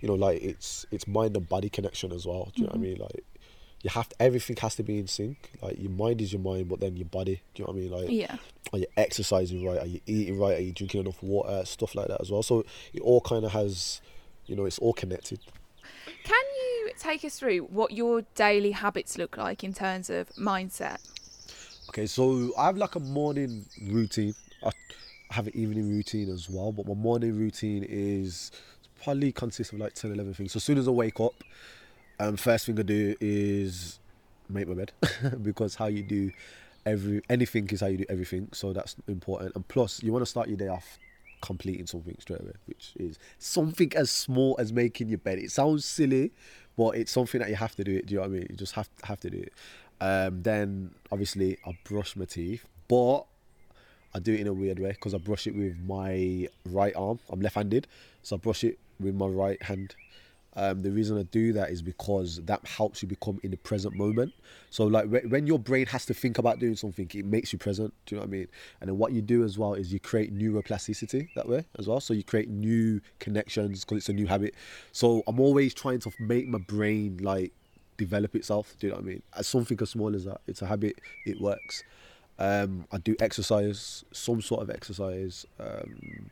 you 0.00 0.08
know, 0.08 0.14
like 0.14 0.40
it's 0.40 0.86
it's 0.90 1.06
mind 1.06 1.36
and 1.36 1.48
body 1.48 1.68
connection 1.68 2.12
as 2.12 2.24
well. 2.24 2.52
Do 2.54 2.62
you 2.62 2.68
know 2.68 2.72
what 2.72 2.78
I 2.78 2.82
mean? 2.82 2.98
Like, 2.98 3.24
you 3.82 3.90
have 3.90 4.08
to, 4.08 4.22
everything 4.22 4.56
has 4.56 4.74
to 4.76 4.82
be 4.82 4.98
in 4.98 5.06
sync. 5.06 5.50
Like 5.62 5.78
your 5.80 5.90
mind 5.90 6.20
is 6.20 6.32
your 6.32 6.42
mind, 6.42 6.68
but 6.68 6.80
then 6.80 6.96
your 6.96 7.06
body. 7.06 7.42
Do 7.54 7.62
you 7.62 7.64
know 7.66 7.72
what 7.72 7.78
I 7.78 7.80
mean? 7.80 7.90
Like, 7.90 8.10
Yeah. 8.10 8.36
are 8.72 8.78
you 8.78 8.86
exercising 8.96 9.64
right? 9.64 9.78
Are 9.78 9.86
you 9.86 10.00
eating 10.06 10.38
right? 10.38 10.58
Are 10.58 10.62
you 10.62 10.72
drinking 10.72 11.00
enough 11.02 11.22
water? 11.22 11.64
Stuff 11.64 11.94
like 11.94 12.08
that 12.08 12.20
as 12.20 12.30
well. 12.30 12.42
So 12.42 12.64
it 12.92 13.00
all 13.00 13.20
kind 13.20 13.44
of 13.44 13.52
has, 13.52 14.00
you 14.46 14.54
know, 14.56 14.64
it's 14.66 14.78
all 14.78 14.92
connected. 14.92 15.40
Can 16.24 16.44
you 16.56 16.90
take 16.98 17.24
us 17.24 17.38
through 17.38 17.60
what 17.60 17.92
your 17.92 18.22
daily 18.34 18.72
habits 18.72 19.16
look 19.16 19.36
like 19.36 19.64
in 19.64 19.72
terms 19.72 20.10
of 20.10 20.28
mindset? 20.30 20.98
Okay, 21.88 22.06
so 22.06 22.52
I 22.58 22.66
have 22.66 22.76
like 22.76 22.94
a 22.94 23.00
morning 23.00 23.64
routine. 23.82 24.34
I 24.62 24.70
have 25.30 25.46
an 25.46 25.56
evening 25.56 25.88
routine 25.88 26.28
as 26.30 26.48
well, 26.50 26.70
but 26.72 26.86
my 26.86 26.94
morning 26.94 27.36
routine 27.36 27.84
is 27.88 28.50
probably 29.02 29.32
consists 29.32 29.72
of 29.72 29.78
like 29.78 29.94
10, 29.94 30.12
11 30.12 30.34
things. 30.34 30.52
So 30.52 30.58
as 30.58 30.64
soon 30.64 30.76
as 30.78 30.86
I 30.86 30.90
wake 30.90 31.18
up, 31.20 31.32
um, 32.20 32.36
first 32.36 32.66
thing 32.66 32.78
I 32.78 32.82
do 32.82 33.16
is 33.20 33.98
make 34.48 34.68
my 34.68 34.74
bed 34.74 34.92
because 35.42 35.74
how 35.74 35.86
you 35.86 36.02
do 36.02 36.30
every 36.84 37.22
anything 37.30 37.68
is 37.70 37.80
how 37.80 37.86
you 37.86 37.98
do 37.98 38.04
everything. 38.08 38.48
So 38.52 38.72
that's 38.72 38.94
important. 39.08 39.54
And 39.54 39.66
plus, 39.66 40.02
you 40.02 40.12
want 40.12 40.22
to 40.22 40.30
start 40.30 40.48
your 40.48 40.58
day 40.58 40.68
off 40.68 40.98
completing 41.40 41.86
something 41.86 42.14
straight 42.18 42.40
away, 42.40 42.52
which 42.66 42.92
is 42.96 43.18
something 43.38 43.90
as 43.96 44.10
small 44.10 44.54
as 44.58 44.72
making 44.72 45.08
your 45.08 45.18
bed. 45.18 45.38
It 45.38 45.50
sounds 45.50 45.86
silly, 45.86 46.32
but 46.76 46.90
it's 46.90 47.10
something 47.10 47.40
that 47.40 47.48
you 47.48 47.56
have 47.56 47.74
to 47.76 47.84
do. 47.84 47.96
It. 47.96 48.06
Do 48.06 48.14
you 48.14 48.20
know 48.20 48.28
what 48.28 48.34
I 48.34 48.38
mean? 48.38 48.46
You 48.50 48.56
just 48.56 48.74
have 48.74 48.88
have 49.04 49.20
to 49.20 49.30
do 49.30 49.38
it. 49.38 49.52
Um, 50.02 50.42
then 50.42 50.94
obviously 51.10 51.58
I 51.66 51.76
brush 51.84 52.16
my 52.16 52.26
teeth, 52.26 52.66
but 52.88 53.22
I 54.14 54.18
do 54.18 54.34
it 54.34 54.40
in 54.40 54.46
a 54.46 54.52
weird 54.52 54.78
way 54.78 54.90
because 54.90 55.14
I 55.14 55.18
brush 55.18 55.46
it 55.46 55.54
with 55.54 55.78
my 55.86 56.48
right 56.66 56.94
arm. 56.96 57.18
I'm 57.30 57.40
left-handed, 57.40 57.86
so 58.22 58.36
I 58.36 58.38
brush 58.38 58.64
it 58.64 58.78
with 58.98 59.14
my 59.14 59.26
right 59.26 59.62
hand. 59.62 59.94
Um, 60.56 60.82
the 60.82 60.90
reason 60.90 61.16
I 61.16 61.22
do 61.22 61.52
that 61.52 61.70
is 61.70 61.80
because 61.80 62.40
that 62.44 62.66
helps 62.66 63.02
you 63.02 63.08
become 63.08 63.38
in 63.42 63.52
the 63.52 63.56
present 63.56 63.94
moment. 63.94 64.32
So, 64.70 64.84
like 64.84 65.06
wh- 65.06 65.30
when 65.30 65.46
your 65.46 65.58
brain 65.58 65.86
has 65.86 66.04
to 66.06 66.14
think 66.14 66.38
about 66.38 66.58
doing 66.58 66.74
something, 66.74 67.08
it 67.14 67.24
makes 67.24 67.52
you 67.52 67.58
present. 67.58 67.94
Do 68.06 68.14
you 68.14 68.20
know 68.20 68.22
what 68.22 68.28
I 68.28 68.32
mean? 68.32 68.48
And 68.80 68.88
then 68.88 68.98
what 68.98 69.12
you 69.12 69.22
do 69.22 69.44
as 69.44 69.58
well 69.58 69.74
is 69.74 69.92
you 69.92 70.00
create 70.00 70.36
neuroplasticity 70.36 71.28
that 71.34 71.48
way 71.48 71.64
as 71.78 71.86
well. 71.86 72.00
So 72.00 72.14
you 72.14 72.24
create 72.24 72.48
new 72.48 73.00
connections 73.20 73.84
because 73.84 73.98
it's 73.98 74.08
a 74.08 74.12
new 74.12 74.26
habit. 74.26 74.54
So 74.92 75.22
I'm 75.26 75.38
always 75.38 75.72
trying 75.72 76.00
to 76.00 76.12
make 76.18 76.48
my 76.48 76.58
brain 76.58 77.18
like 77.22 77.52
develop 77.96 78.34
itself. 78.34 78.74
Do 78.80 78.88
you 78.88 78.92
know 78.92 78.96
what 78.98 79.04
I 79.04 79.08
mean? 79.08 79.22
As 79.36 79.46
something 79.46 79.78
as 79.80 79.90
small 79.90 80.14
as 80.16 80.24
that, 80.24 80.40
it's 80.48 80.62
a 80.62 80.66
habit. 80.66 81.00
It 81.26 81.40
works. 81.40 81.84
Um, 82.40 82.86
I 82.90 82.98
do 82.98 83.14
exercise, 83.20 84.04
some 84.12 84.40
sort 84.40 84.62
of 84.62 84.70
exercise. 84.70 85.46
Um, 85.60 86.30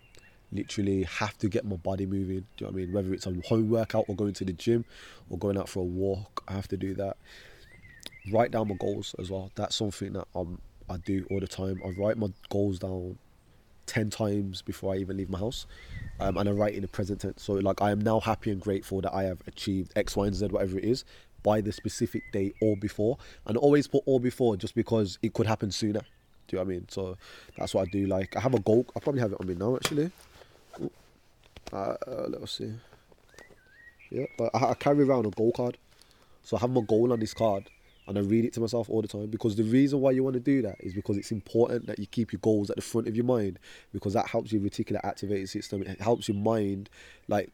literally 0.52 1.02
have 1.05 1.37
to 1.38 1.49
get 1.49 1.64
my 1.64 1.76
body 1.76 2.07
moving. 2.07 2.47
Do 2.57 2.64
you 2.64 2.67
know 2.67 2.73
what 2.73 2.73
I 2.73 2.85
mean? 2.85 2.93
Whether 2.93 3.14
it's 3.14 3.26
a 3.26 3.35
home 3.47 3.71
workout 3.71 4.07
or 4.09 4.14
going 4.14 4.33
to 4.35 4.45
the 4.45 4.52
gym 4.52 4.85
or 5.31 5.38
going 5.38 5.59
out 5.59 5.69
for 5.69 5.81
a 5.81 5.85
walk, 5.85 6.43
I 6.49 6.52
have 6.55 6.69
to 6.69 6.76
do 6.76 6.95
that. 6.95 7.17
Write 8.33 8.50
down 8.50 8.69
my 8.69 8.75
goals 8.75 9.14
as 9.19 9.31
well. 9.31 9.50
That's 9.55 9.76
something 9.76 10.12
that 10.14 10.26
um, 10.35 10.61
I 10.88 10.97
do 10.99 11.26
all 11.31 11.40
the 11.40 11.49
time. 11.49 11.81
I 11.85 11.90
write 11.90 12.17
my 12.17 12.28
goals 12.50 12.78
down 12.78 13.19
10 13.87 14.11
times 14.11 14.62
before 14.62 14.95
I 14.95 14.99
even 14.99 15.17
leave 15.17 15.31
my 15.31 15.38
house. 15.38 15.67
Um, 16.21 16.37
and 16.37 16.49
I 16.49 16.52
write 16.52 16.75
in 16.75 16.83
the 16.83 16.88
present 16.88 17.21
tense. 17.21 17.43
So, 17.43 17.55
like, 17.55 17.81
I 17.81 17.90
am 17.90 18.00
now 18.00 18.21
happy 18.21 18.50
and 18.50 18.61
grateful 18.61 19.00
that 19.00 19.14
I 19.14 19.25
have 19.25 19.38
achieved 19.47 19.93
X, 19.97 20.17
Y, 20.17 20.26
and 20.26 20.35
Z, 20.35 20.47
whatever 20.49 20.78
it 20.78 20.85
is, 20.85 21.05
by 21.43 21.61
the 21.61 21.73
specific 21.73 22.31
day 22.33 22.52
or 22.61 22.76
before. 22.76 23.19
And 23.47 23.57
always 23.57 23.87
put 23.87 24.02
or 24.07 24.21
before 24.21 24.57
just 24.57 24.75
because 24.75 25.19
it 25.23 25.33
could 25.33 25.47
happen 25.47 25.71
sooner. 25.71 26.00
Do 26.49 26.57
you 26.57 26.59
know 26.59 26.64
what 26.64 26.71
I 26.71 26.76
mean? 26.76 26.87
So 26.88 27.17
that's 27.57 27.75
what 27.75 27.88
I 27.88 27.90
do. 27.90 28.07
Like, 28.07 28.37
I 28.37 28.40
have 28.40 28.55
a 28.55 28.61
goal. 28.61 28.87
I 28.97 29.00
probably 29.00 29.21
have 29.21 29.33
it 29.33 29.38
on 29.40 29.47
me 29.47 29.55
now, 29.55 29.76
actually. 29.76 30.11
Uh, 31.73 31.76
uh, 31.76 32.26
let's 32.28 32.52
see. 32.52 32.73
Yeah, 34.11 34.26
but 34.37 34.50
I, 34.54 34.70
I 34.70 34.75
carry 34.75 35.04
around 35.04 35.26
a 35.26 35.30
goal 35.30 35.52
card. 35.52 35.78
So 36.42 36.56
I 36.56 36.61
have 36.61 36.70
my 36.70 36.80
goal 36.80 37.12
on 37.12 37.20
this 37.20 37.35
card 37.35 37.68
and 38.06 38.16
I 38.16 38.23
read 38.23 38.47
it 38.47 38.54
to 38.54 38.61
myself 38.61 38.88
all 38.88 39.02
the 39.02 39.08
time 39.08 39.26
because 39.26 39.54
the 39.56 39.64
reason 39.64 40.00
why 40.00 40.12
you 40.12 40.25
want 40.25 40.35
to 40.35 40.40
do 40.40 40.62
that 40.62 40.76
is 40.80 40.94
because 40.94 41.18
it's 41.18 41.30
important 41.30 41.87
that 41.87 41.99
you 41.99 42.06
keep 42.06 42.32
your 42.32 42.40
goals 42.40 42.70
at 42.70 42.76
the 42.76 42.82
front 42.82 43.06
of 43.06 43.14
your 43.14 43.26
mind 43.26 43.58
because 43.92 44.14
that 44.14 44.26
helps 44.28 44.50
your 44.50 44.62
reticular 44.62 45.00
activating 45.04 45.47
system. 45.47 45.82
It 45.82 46.00
helps 46.00 46.26
your 46.26 46.38
mind 46.38 46.88
like 47.28 47.50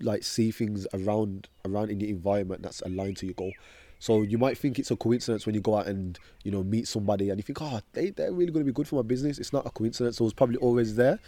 like 0.00 0.22
see 0.22 0.50
things 0.52 0.86
around 0.92 1.48
around 1.64 1.90
in 1.90 1.98
the 1.98 2.08
environment 2.08 2.62
that's 2.62 2.82
aligned 2.82 3.16
to 3.18 3.26
your 3.26 3.34
goal. 3.34 3.52
So 3.98 4.22
you 4.22 4.38
might 4.38 4.58
think 4.58 4.78
it's 4.78 4.90
a 4.90 4.96
coincidence 4.96 5.46
when 5.46 5.54
you 5.54 5.60
go 5.60 5.76
out 5.76 5.86
and 5.86 6.18
you 6.44 6.50
know 6.50 6.62
meet 6.62 6.86
somebody 6.86 7.30
and 7.30 7.38
you 7.38 7.42
think, 7.42 7.60
oh, 7.62 7.80
they 7.92 8.10
they're 8.10 8.32
really 8.32 8.52
going 8.52 8.64
to 8.64 8.70
be 8.70 8.74
good 8.74 8.88
for 8.88 8.96
my 8.96 9.02
business. 9.02 9.38
It's 9.38 9.52
not 9.52 9.66
a 9.66 9.70
coincidence. 9.70 10.20
It 10.20 10.24
was 10.24 10.34
probably 10.34 10.58
always 10.58 10.96
there, 10.96 11.18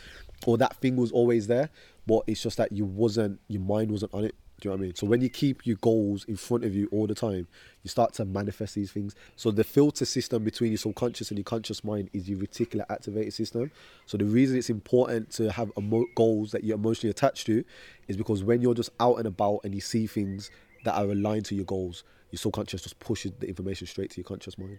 or 0.47 0.59
that 0.59 0.77
thing 0.77 0.97
was 0.97 1.13
always 1.13 1.47
there, 1.47 1.71
but 2.07 2.23
it's 2.27 2.43
just 2.43 2.59
that 2.59 2.73
you 2.73 2.85
wasn't 2.85 3.41
your 3.49 3.63
mind 3.63 3.91
wasn't 3.91 4.13
on 4.15 4.25
it. 4.25 4.35
Do 4.61 4.69
you 4.69 4.71
know 4.71 4.77
what 4.77 4.83
I 4.83 4.87
mean? 4.87 4.95
So 4.97 5.07
when 5.07 5.21
you 5.21 5.29
keep 5.29 5.67
your 5.67 5.77
goals 5.77 6.25
in 6.25 6.35
front 6.35 6.65
of 6.65 6.75
you 6.75 6.89
all 6.91 7.07
the 7.07 7.15
time, 7.15 7.47
you 7.85 7.89
start 7.89 8.13
to 8.15 8.25
manifest 8.25 8.75
these 8.75 8.91
things. 8.91 9.15
So 9.37 9.53
the 9.53 9.63
filter 9.63 10.05
system 10.05 10.43
between 10.43 10.73
your 10.73 10.79
subconscious 10.79 11.31
and 11.31 11.39
your 11.39 11.45
conscious 11.45 11.85
mind 11.85 12.11
is 12.13 12.29
your 12.29 12.41
reticular 12.41 12.85
activated 12.91 13.33
system. 13.35 13.71
So 14.07 14.17
the 14.17 14.25
reason 14.25 14.59
it's 14.59 14.69
important 14.69 15.31
to 15.35 15.53
have 15.53 15.71
emo- 15.79 16.07
goals 16.17 16.51
that 16.51 16.65
you're 16.65 16.75
emotionally 16.75 17.13
attached 17.13 17.47
to 17.47 17.63
is 18.09 18.17
because 18.17 18.43
when 18.43 18.61
you're 18.61 18.75
just 18.75 18.91
out 18.99 19.19
and 19.19 19.29
about 19.29 19.61
and 19.63 19.77
you 19.77 19.81
see 19.81 20.09
things 20.09 20.51
that 20.83 20.97
are 20.97 21.05
aligned 21.05 21.45
to 21.47 21.55
your 21.55 21.65
goals, 21.65 22.03
your 22.31 22.39
subconscious 22.39 22.83
just 22.83 22.99
pushes 22.99 23.33
the 23.39 23.49
information 23.49 23.87
straight 23.87 24.11
to 24.11 24.17
your 24.19 24.25
conscious 24.25 24.59
mind. 24.59 24.79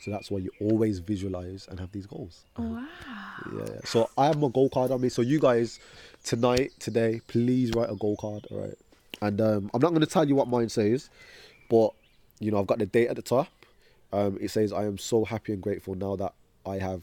So 0.00 0.10
that's 0.12 0.30
why 0.30 0.38
you 0.38 0.50
always 0.60 1.00
visualize 1.00 1.66
and 1.68 1.80
have 1.80 1.90
these 1.90 2.06
goals. 2.06 2.44
Wow. 2.56 2.86
Yeah. 3.56 3.80
So 3.84 4.08
I 4.16 4.26
have 4.26 4.38
my 4.38 4.48
goal 4.48 4.68
card 4.68 4.92
on 4.92 5.00
me. 5.00 5.08
So 5.08 5.22
you 5.22 5.40
guys, 5.40 5.80
tonight, 6.22 6.72
today, 6.78 7.20
please 7.26 7.72
write 7.72 7.90
a 7.90 7.96
goal 7.96 8.16
card. 8.16 8.46
All 8.50 8.60
right. 8.60 8.74
And 9.20 9.40
um, 9.40 9.70
I'm 9.74 9.80
not 9.80 9.90
going 9.90 10.00
to 10.00 10.06
tell 10.06 10.28
you 10.28 10.36
what 10.36 10.48
mine 10.48 10.68
says, 10.68 11.10
but 11.68 11.92
you 12.38 12.50
know 12.50 12.60
I've 12.60 12.66
got 12.66 12.78
the 12.78 12.86
date 12.86 13.08
at 13.08 13.16
the 13.16 13.22
top. 13.22 13.48
Um, 14.12 14.38
it 14.40 14.50
says 14.50 14.72
I 14.72 14.84
am 14.84 14.98
so 14.98 15.24
happy 15.24 15.52
and 15.52 15.62
grateful 15.62 15.94
now 15.94 16.16
that 16.16 16.34
I 16.64 16.78
have, 16.78 17.02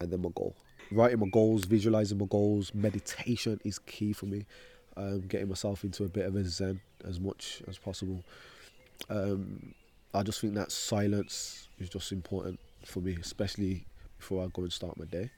and 0.00 0.10
then 0.10 0.22
my 0.22 0.30
goal. 0.34 0.56
Writing 0.90 1.20
my 1.20 1.28
goals, 1.28 1.64
visualizing 1.64 2.18
my 2.18 2.26
goals, 2.26 2.74
meditation 2.74 3.60
is 3.64 3.78
key 3.78 4.12
for 4.12 4.26
me. 4.26 4.46
Um, 4.96 5.20
getting 5.20 5.48
myself 5.48 5.84
into 5.84 6.04
a 6.04 6.08
bit 6.08 6.26
of 6.26 6.34
a 6.34 6.44
zen 6.44 6.80
as 7.04 7.20
much 7.20 7.62
as 7.68 7.78
possible. 7.78 8.24
Um, 9.08 9.74
I 10.12 10.22
just 10.22 10.40
think 10.40 10.54
that 10.54 10.72
silence 10.72 11.68
is 11.78 11.88
just 11.88 12.12
important 12.12 12.58
for 12.84 13.00
me, 13.00 13.16
especially 13.20 13.86
before 14.18 14.44
I 14.44 14.48
go 14.48 14.62
and 14.62 14.72
start 14.72 14.98
my 14.98 15.04
day. 15.06 15.30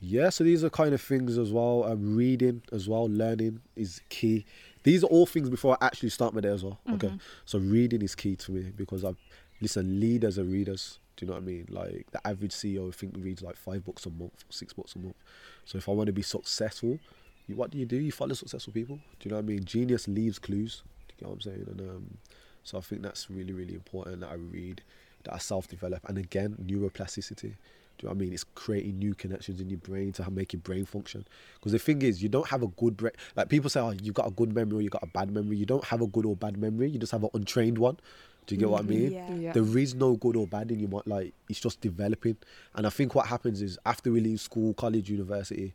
Yeah, 0.00 0.28
so 0.30 0.44
these 0.44 0.62
are 0.64 0.70
kind 0.70 0.92
of 0.92 1.00
things 1.00 1.38
as 1.38 1.50
well. 1.50 1.84
Um, 1.84 2.14
reading 2.16 2.62
as 2.72 2.88
well, 2.88 3.08
learning 3.08 3.60
is 3.74 4.00
key. 4.10 4.44
These 4.82 5.02
are 5.02 5.06
all 5.06 5.24
things 5.24 5.48
before 5.48 5.78
I 5.80 5.86
actually 5.86 6.10
start 6.10 6.34
my 6.34 6.40
day 6.40 6.50
as 6.50 6.62
well. 6.62 6.78
Okay, 6.94 7.08
so 7.46 7.58
reading 7.58 8.02
is 8.02 8.14
key 8.14 8.36
to 8.36 8.52
me 8.52 8.72
because 8.76 9.04
I 9.04 9.14
listen. 9.60 10.00
Leaders 10.00 10.38
are 10.38 10.44
readers. 10.44 10.98
Do 11.16 11.24
you 11.24 11.28
know 11.28 11.34
what 11.34 11.44
I 11.44 11.46
mean? 11.46 11.66
Like 11.70 12.06
the 12.10 12.26
average 12.26 12.52
CEO, 12.52 12.88
I 12.88 12.90
think 12.90 13.14
reads 13.18 13.40
like 13.40 13.56
five 13.56 13.84
books 13.84 14.04
a 14.04 14.10
month, 14.10 14.44
six 14.50 14.72
books 14.72 14.94
a 14.94 14.98
month. 14.98 15.16
So 15.64 15.78
if 15.78 15.88
I 15.88 15.92
want 15.92 16.08
to 16.08 16.12
be 16.12 16.22
successful, 16.22 16.98
you, 17.46 17.56
what 17.56 17.70
do 17.70 17.78
you 17.78 17.86
do? 17.86 17.96
You 17.96 18.12
follow 18.12 18.34
successful 18.34 18.72
people. 18.72 18.96
Do 18.96 19.02
you 19.22 19.30
know 19.30 19.36
what 19.36 19.44
I 19.44 19.48
mean? 19.48 19.64
Genius 19.64 20.08
leaves 20.08 20.38
clues. 20.38 20.82
Do 21.08 21.14
you 21.14 21.20
get 21.20 21.28
what 21.28 21.34
I'm 21.34 21.40
saying? 21.40 21.66
And 21.68 21.80
um, 21.80 22.18
so 22.64 22.78
I 22.78 22.80
think 22.80 23.02
that's 23.02 23.30
really, 23.30 23.52
really 23.52 23.74
important 23.74 24.20
that 24.20 24.30
I 24.30 24.34
read, 24.34 24.82
that 25.22 25.34
I 25.34 25.38
self-develop, 25.38 26.00
and 26.08 26.18
again, 26.18 26.56
neuroplasticity. 26.64 27.54
Do 27.96 28.06
you 28.06 28.08
know 28.08 28.14
what 28.14 28.16
I 28.16 28.24
mean? 28.24 28.32
It's 28.32 28.44
creating 28.56 28.98
new 28.98 29.14
connections 29.14 29.60
in 29.60 29.70
your 29.70 29.78
brain 29.78 30.10
to 30.14 30.28
make 30.28 30.52
your 30.52 30.60
brain 30.60 30.84
function. 30.84 31.24
Because 31.54 31.70
the 31.70 31.78
thing 31.78 32.02
is, 32.02 32.20
you 32.20 32.28
don't 32.28 32.48
have 32.48 32.64
a 32.64 32.66
good 32.66 32.96
brain. 32.96 33.12
Like 33.36 33.48
people 33.48 33.70
say, 33.70 33.78
oh, 33.78 33.90
you've 33.90 34.16
got 34.16 34.26
a 34.26 34.32
good 34.32 34.52
memory 34.52 34.78
or 34.78 34.80
you've 34.80 34.90
got 34.90 35.04
a 35.04 35.06
bad 35.06 35.30
memory. 35.30 35.56
You 35.56 35.66
don't 35.66 35.84
have 35.84 36.00
a 36.00 36.08
good 36.08 36.26
or 36.26 36.34
bad 36.34 36.56
memory. 36.56 36.90
You 36.90 36.98
just 36.98 37.12
have 37.12 37.22
an 37.22 37.30
untrained 37.34 37.78
one. 37.78 37.98
Do 38.46 38.54
you 38.54 38.58
get 38.58 38.68
what 38.68 38.80
I 38.80 38.84
mean? 38.84 39.12
Yeah. 39.12 39.34
Yeah. 39.34 39.52
There 39.52 39.78
is 39.78 39.94
no 39.94 40.16
good 40.16 40.34
or 40.34 40.46
bad 40.46 40.72
in 40.72 40.80
you. 40.80 40.88
mind. 40.88 41.06
Like 41.06 41.34
it's 41.48 41.60
just 41.60 41.80
developing. 41.80 42.36
And 42.74 42.84
I 42.84 42.90
think 42.90 43.14
what 43.14 43.26
happens 43.26 43.62
is 43.62 43.78
after 43.86 44.10
we 44.10 44.20
leave 44.20 44.40
school, 44.40 44.74
college, 44.74 45.08
university, 45.08 45.72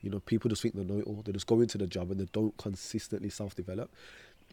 you 0.00 0.08
know, 0.08 0.20
people 0.20 0.48
just 0.48 0.62
think 0.62 0.74
they 0.74 0.82
know 0.82 1.00
it 1.00 1.06
all. 1.06 1.22
They 1.24 1.32
just 1.32 1.46
go 1.46 1.60
into 1.60 1.76
the 1.76 1.86
job 1.86 2.10
and 2.10 2.18
they 2.18 2.28
don't 2.32 2.56
consistently 2.56 3.28
self-develop. 3.28 3.90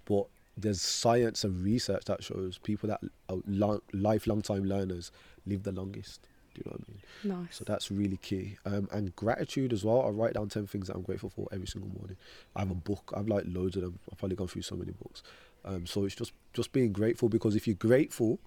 But 0.05 0.27
there's 0.57 0.81
science 0.81 1.43
and 1.43 1.63
research 1.63 2.05
that 2.05 2.23
shows 2.23 2.57
people 2.57 2.89
that 2.89 3.01
are 3.29 3.37
long, 3.45 3.81
lifelong 3.93 4.41
time 4.41 4.65
learners 4.65 5.11
live 5.45 5.63
the 5.63 5.71
longest. 5.71 6.27
Do 6.55 6.63
you 6.65 6.71
know 6.71 6.77
what 6.77 6.87
I 6.87 6.91
mean? 6.91 7.41
Nice. 7.43 7.55
So 7.55 7.63
that's 7.65 7.91
really 7.91 8.17
key. 8.17 8.57
Um, 8.65 8.89
and 8.91 9.15
gratitude 9.15 9.71
as 9.71 9.85
well. 9.85 10.01
I 10.01 10.09
write 10.09 10.33
down 10.33 10.49
10 10.49 10.65
things 10.65 10.87
that 10.87 10.95
I'm 10.95 11.03
grateful 11.03 11.29
for 11.29 11.47
every 11.51 11.67
single 11.67 11.91
morning. 11.91 12.17
I 12.55 12.61
have 12.61 12.71
a 12.71 12.75
book. 12.75 13.13
I've 13.15 13.27
like 13.27 13.43
loads 13.47 13.75
of 13.75 13.83
them. 13.83 13.99
I've 14.11 14.17
probably 14.17 14.35
gone 14.35 14.47
through 14.47 14.63
so 14.63 14.75
many 14.75 14.91
books. 14.91 15.21
Um, 15.63 15.85
so 15.85 16.05
it's 16.05 16.15
just, 16.15 16.33
just 16.53 16.71
being 16.71 16.91
grateful 16.91 17.29
because 17.29 17.55
if 17.55 17.67
you're 17.67 17.75
grateful, 17.75 18.39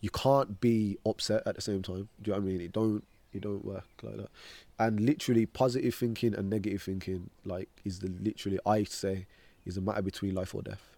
you 0.00 0.10
can't 0.10 0.60
be 0.60 0.98
upset 1.04 1.42
at 1.46 1.56
the 1.56 1.60
same 1.60 1.82
time. 1.82 2.08
Do 2.22 2.30
you 2.30 2.32
know 2.32 2.40
what 2.40 2.48
I 2.48 2.52
mean? 2.52 2.60
It 2.60 2.72
don't, 2.72 3.04
it 3.32 3.40
don't 3.42 3.64
work 3.64 3.86
like 4.02 4.16
that. 4.18 4.30
And 4.78 5.00
literally 5.00 5.46
positive 5.46 5.94
thinking 5.94 6.34
and 6.34 6.48
negative 6.48 6.82
thinking, 6.82 7.30
like 7.44 7.68
is 7.84 7.98
the 7.98 8.08
literally, 8.08 8.60
I 8.64 8.84
say, 8.84 9.26
is 9.66 9.76
a 9.76 9.80
matter 9.80 10.02
between 10.02 10.34
life 10.34 10.54
or 10.54 10.62
death. 10.62 10.90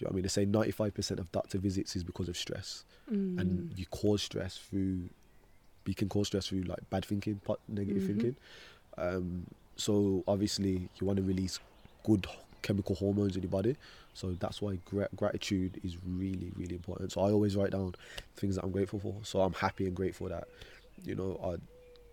Do 0.00 0.04
you 0.04 0.06
know 0.06 0.08
what 0.08 0.14
I 0.14 0.16
mean? 0.16 0.22
They 0.54 0.64
say 0.64 0.80
95% 0.90 1.18
of 1.18 1.30
doctor 1.30 1.58
visits 1.58 1.94
is 1.94 2.02
because 2.02 2.30
of 2.30 2.36
stress. 2.38 2.84
Mm. 3.12 3.38
And 3.38 3.72
you 3.76 3.84
cause 3.90 4.22
stress 4.22 4.56
through 4.56 5.10
you 5.86 5.94
can 5.94 6.08
cause 6.08 6.28
stress 6.28 6.46
through 6.46 6.62
like 6.62 6.78
bad 6.90 7.04
thinking, 7.04 7.40
negative 7.68 8.02
Mhm. 8.02 8.06
thinking. 8.06 8.36
Um, 8.96 9.46
so 9.76 10.22
obviously 10.28 10.88
you 10.98 11.06
want 11.06 11.16
to 11.18 11.22
release 11.22 11.58
good 12.04 12.26
chemical 12.62 12.94
hormones 12.94 13.34
in 13.36 13.42
your 13.42 13.50
body. 13.50 13.76
So 14.14 14.32
that's 14.32 14.60
why 14.62 14.78
gra- 14.86 15.08
gratitude 15.16 15.80
is 15.82 15.96
really, 16.06 16.52
really 16.56 16.76
important. 16.76 17.12
So 17.12 17.22
I 17.22 17.30
always 17.32 17.56
write 17.56 17.72
down 17.72 17.94
things 18.36 18.54
that 18.56 18.64
I'm 18.64 18.70
grateful 18.70 19.00
for. 19.00 19.16
So 19.22 19.40
I'm 19.40 19.54
happy 19.54 19.86
and 19.86 19.94
grateful 19.96 20.28
that, 20.28 20.48
you 21.04 21.14
know, 21.14 21.38
I, 21.42 21.56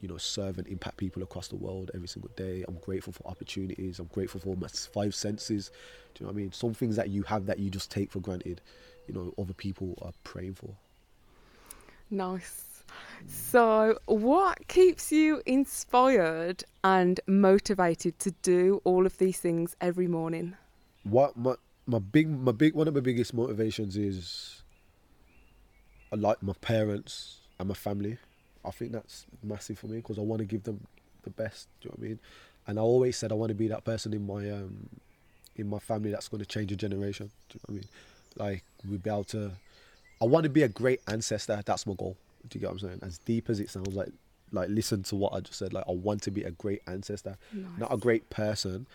you 0.02 0.08
know, 0.08 0.18
serve 0.18 0.58
and 0.58 0.68
impact 0.68 0.98
people 0.98 1.24
across 1.24 1.48
the 1.48 1.56
world 1.56 1.92
every 1.94 2.08
single 2.08 2.32
day. 2.36 2.64
I'm 2.68 2.78
grateful 2.78 3.14
for 3.14 3.28
opportunities. 3.28 4.00
I'm 4.00 4.08
grateful 4.08 4.40
for 4.40 4.56
my 4.56 4.68
five 4.68 5.16
senses. 5.16 5.72
Do 6.14 6.24
you 6.24 6.26
know 6.26 6.34
what 6.34 6.40
I 6.40 6.42
mean? 6.42 6.52
Some 6.52 6.74
things 6.74 6.96
that 6.96 7.10
you 7.10 7.24
have 7.24 7.46
that 7.48 7.60
you 7.60 7.70
just 7.70 7.92
take 7.92 8.12
for 8.12 8.20
granted, 8.20 8.62
you 9.08 9.14
know, 9.14 9.34
other 9.38 9.54
people 9.54 9.98
are 10.02 10.12
praying 10.24 10.56
for. 10.56 10.76
Nice. 12.10 12.84
So, 13.28 13.98
what 14.06 14.68
keeps 14.68 15.12
you 15.12 15.42
inspired 15.46 16.64
and 16.84 17.20
motivated 17.28 18.18
to 18.20 18.32
do 18.44 18.82
all 18.86 19.06
of 19.06 19.18
these 19.18 19.40
things 19.40 19.76
every 19.82 20.08
morning? 20.08 20.56
what 21.10 21.38
my 21.38 21.56
my 21.86 22.00
big 22.00 22.30
my 22.30 22.52
big 22.52 22.74
one 22.74 22.88
of 22.88 22.94
my 22.94 23.00
biggest 23.00 23.34
motivations 23.34 23.96
is 23.96 24.64
I 26.12 26.16
like 26.16 26.42
my 26.42 26.54
parents 26.62 27.42
and 27.60 27.68
my 27.68 27.74
family. 27.74 28.18
I 28.68 28.72
think 28.72 28.92
that's 28.92 29.26
massive 29.44 29.80
for 29.80 29.88
me 29.88 29.98
because 29.98 30.18
I 30.18 30.22
want 30.22 30.40
to 30.40 30.46
give 30.46 30.64
them 30.64 30.86
the 31.24 31.30
best. 31.30 31.68
Do 31.82 31.86
you 31.86 31.90
know 31.90 31.96
what 31.98 32.06
I 32.06 32.10
mean? 32.10 32.20
And 32.68 32.80
I 32.80 32.82
always 32.82 33.18
said 33.18 33.32
I 33.32 33.36
want 33.36 33.50
to 33.50 33.56
be 33.56 33.68
that 33.70 33.86
person 33.86 34.14
in 34.14 34.26
my 34.26 34.50
um 34.52 34.90
in 35.56 35.70
my 35.70 35.80
family 35.80 36.12
that's 36.12 36.28
going 36.28 36.40
to 36.40 36.46
change 36.46 36.72
a 36.72 36.76
generation. 36.76 37.32
Do 37.50 37.56
you 37.56 37.60
know 37.60 37.66
what 37.66 37.72
I 37.72 38.46
mean? 38.46 38.54
Like 38.54 38.64
we'll 38.86 39.00
be 39.00 39.10
able 39.10 39.24
to. 39.26 39.52
I 40.22 40.26
want 40.26 40.44
to 40.44 40.50
be 40.50 40.64
a 40.64 40.68
great 40.68 41.02
ancestor. 41.08 41.62
That's 41.66 41.86
my 41.86 41.94
goal. 41.94 42.18
Do 42.50 42.58
you 42.58 42.62
get 42.62 42.74
what 42.74 42.82
I'm 42.84 42.90
saying? 42.90 43.00
As 43.04 43.18
deep 43.20 43.50
as 43.50 43.60
it 43.60 43.70
sounds, 43.70 43.96
like 43.96 44.12
like 44.52 44.70
listen 44.70 45.04
to 45.04 45.16
what 45.16 45.34
I 45.34 45.40
just 45.40 45.60
said. 45.60 45.74
Like 45.74 45.86
I 45.88 45.92
want 45.92 46.22
to 46.24 46.32
be 46.32 46.44
a 46.44 46.52
great 46.52 46.82
ancestor, 46.88 47.38
not 47.78 47.94
a 47.94 47.98
great 47.98 48.30
person, 48.30 48.88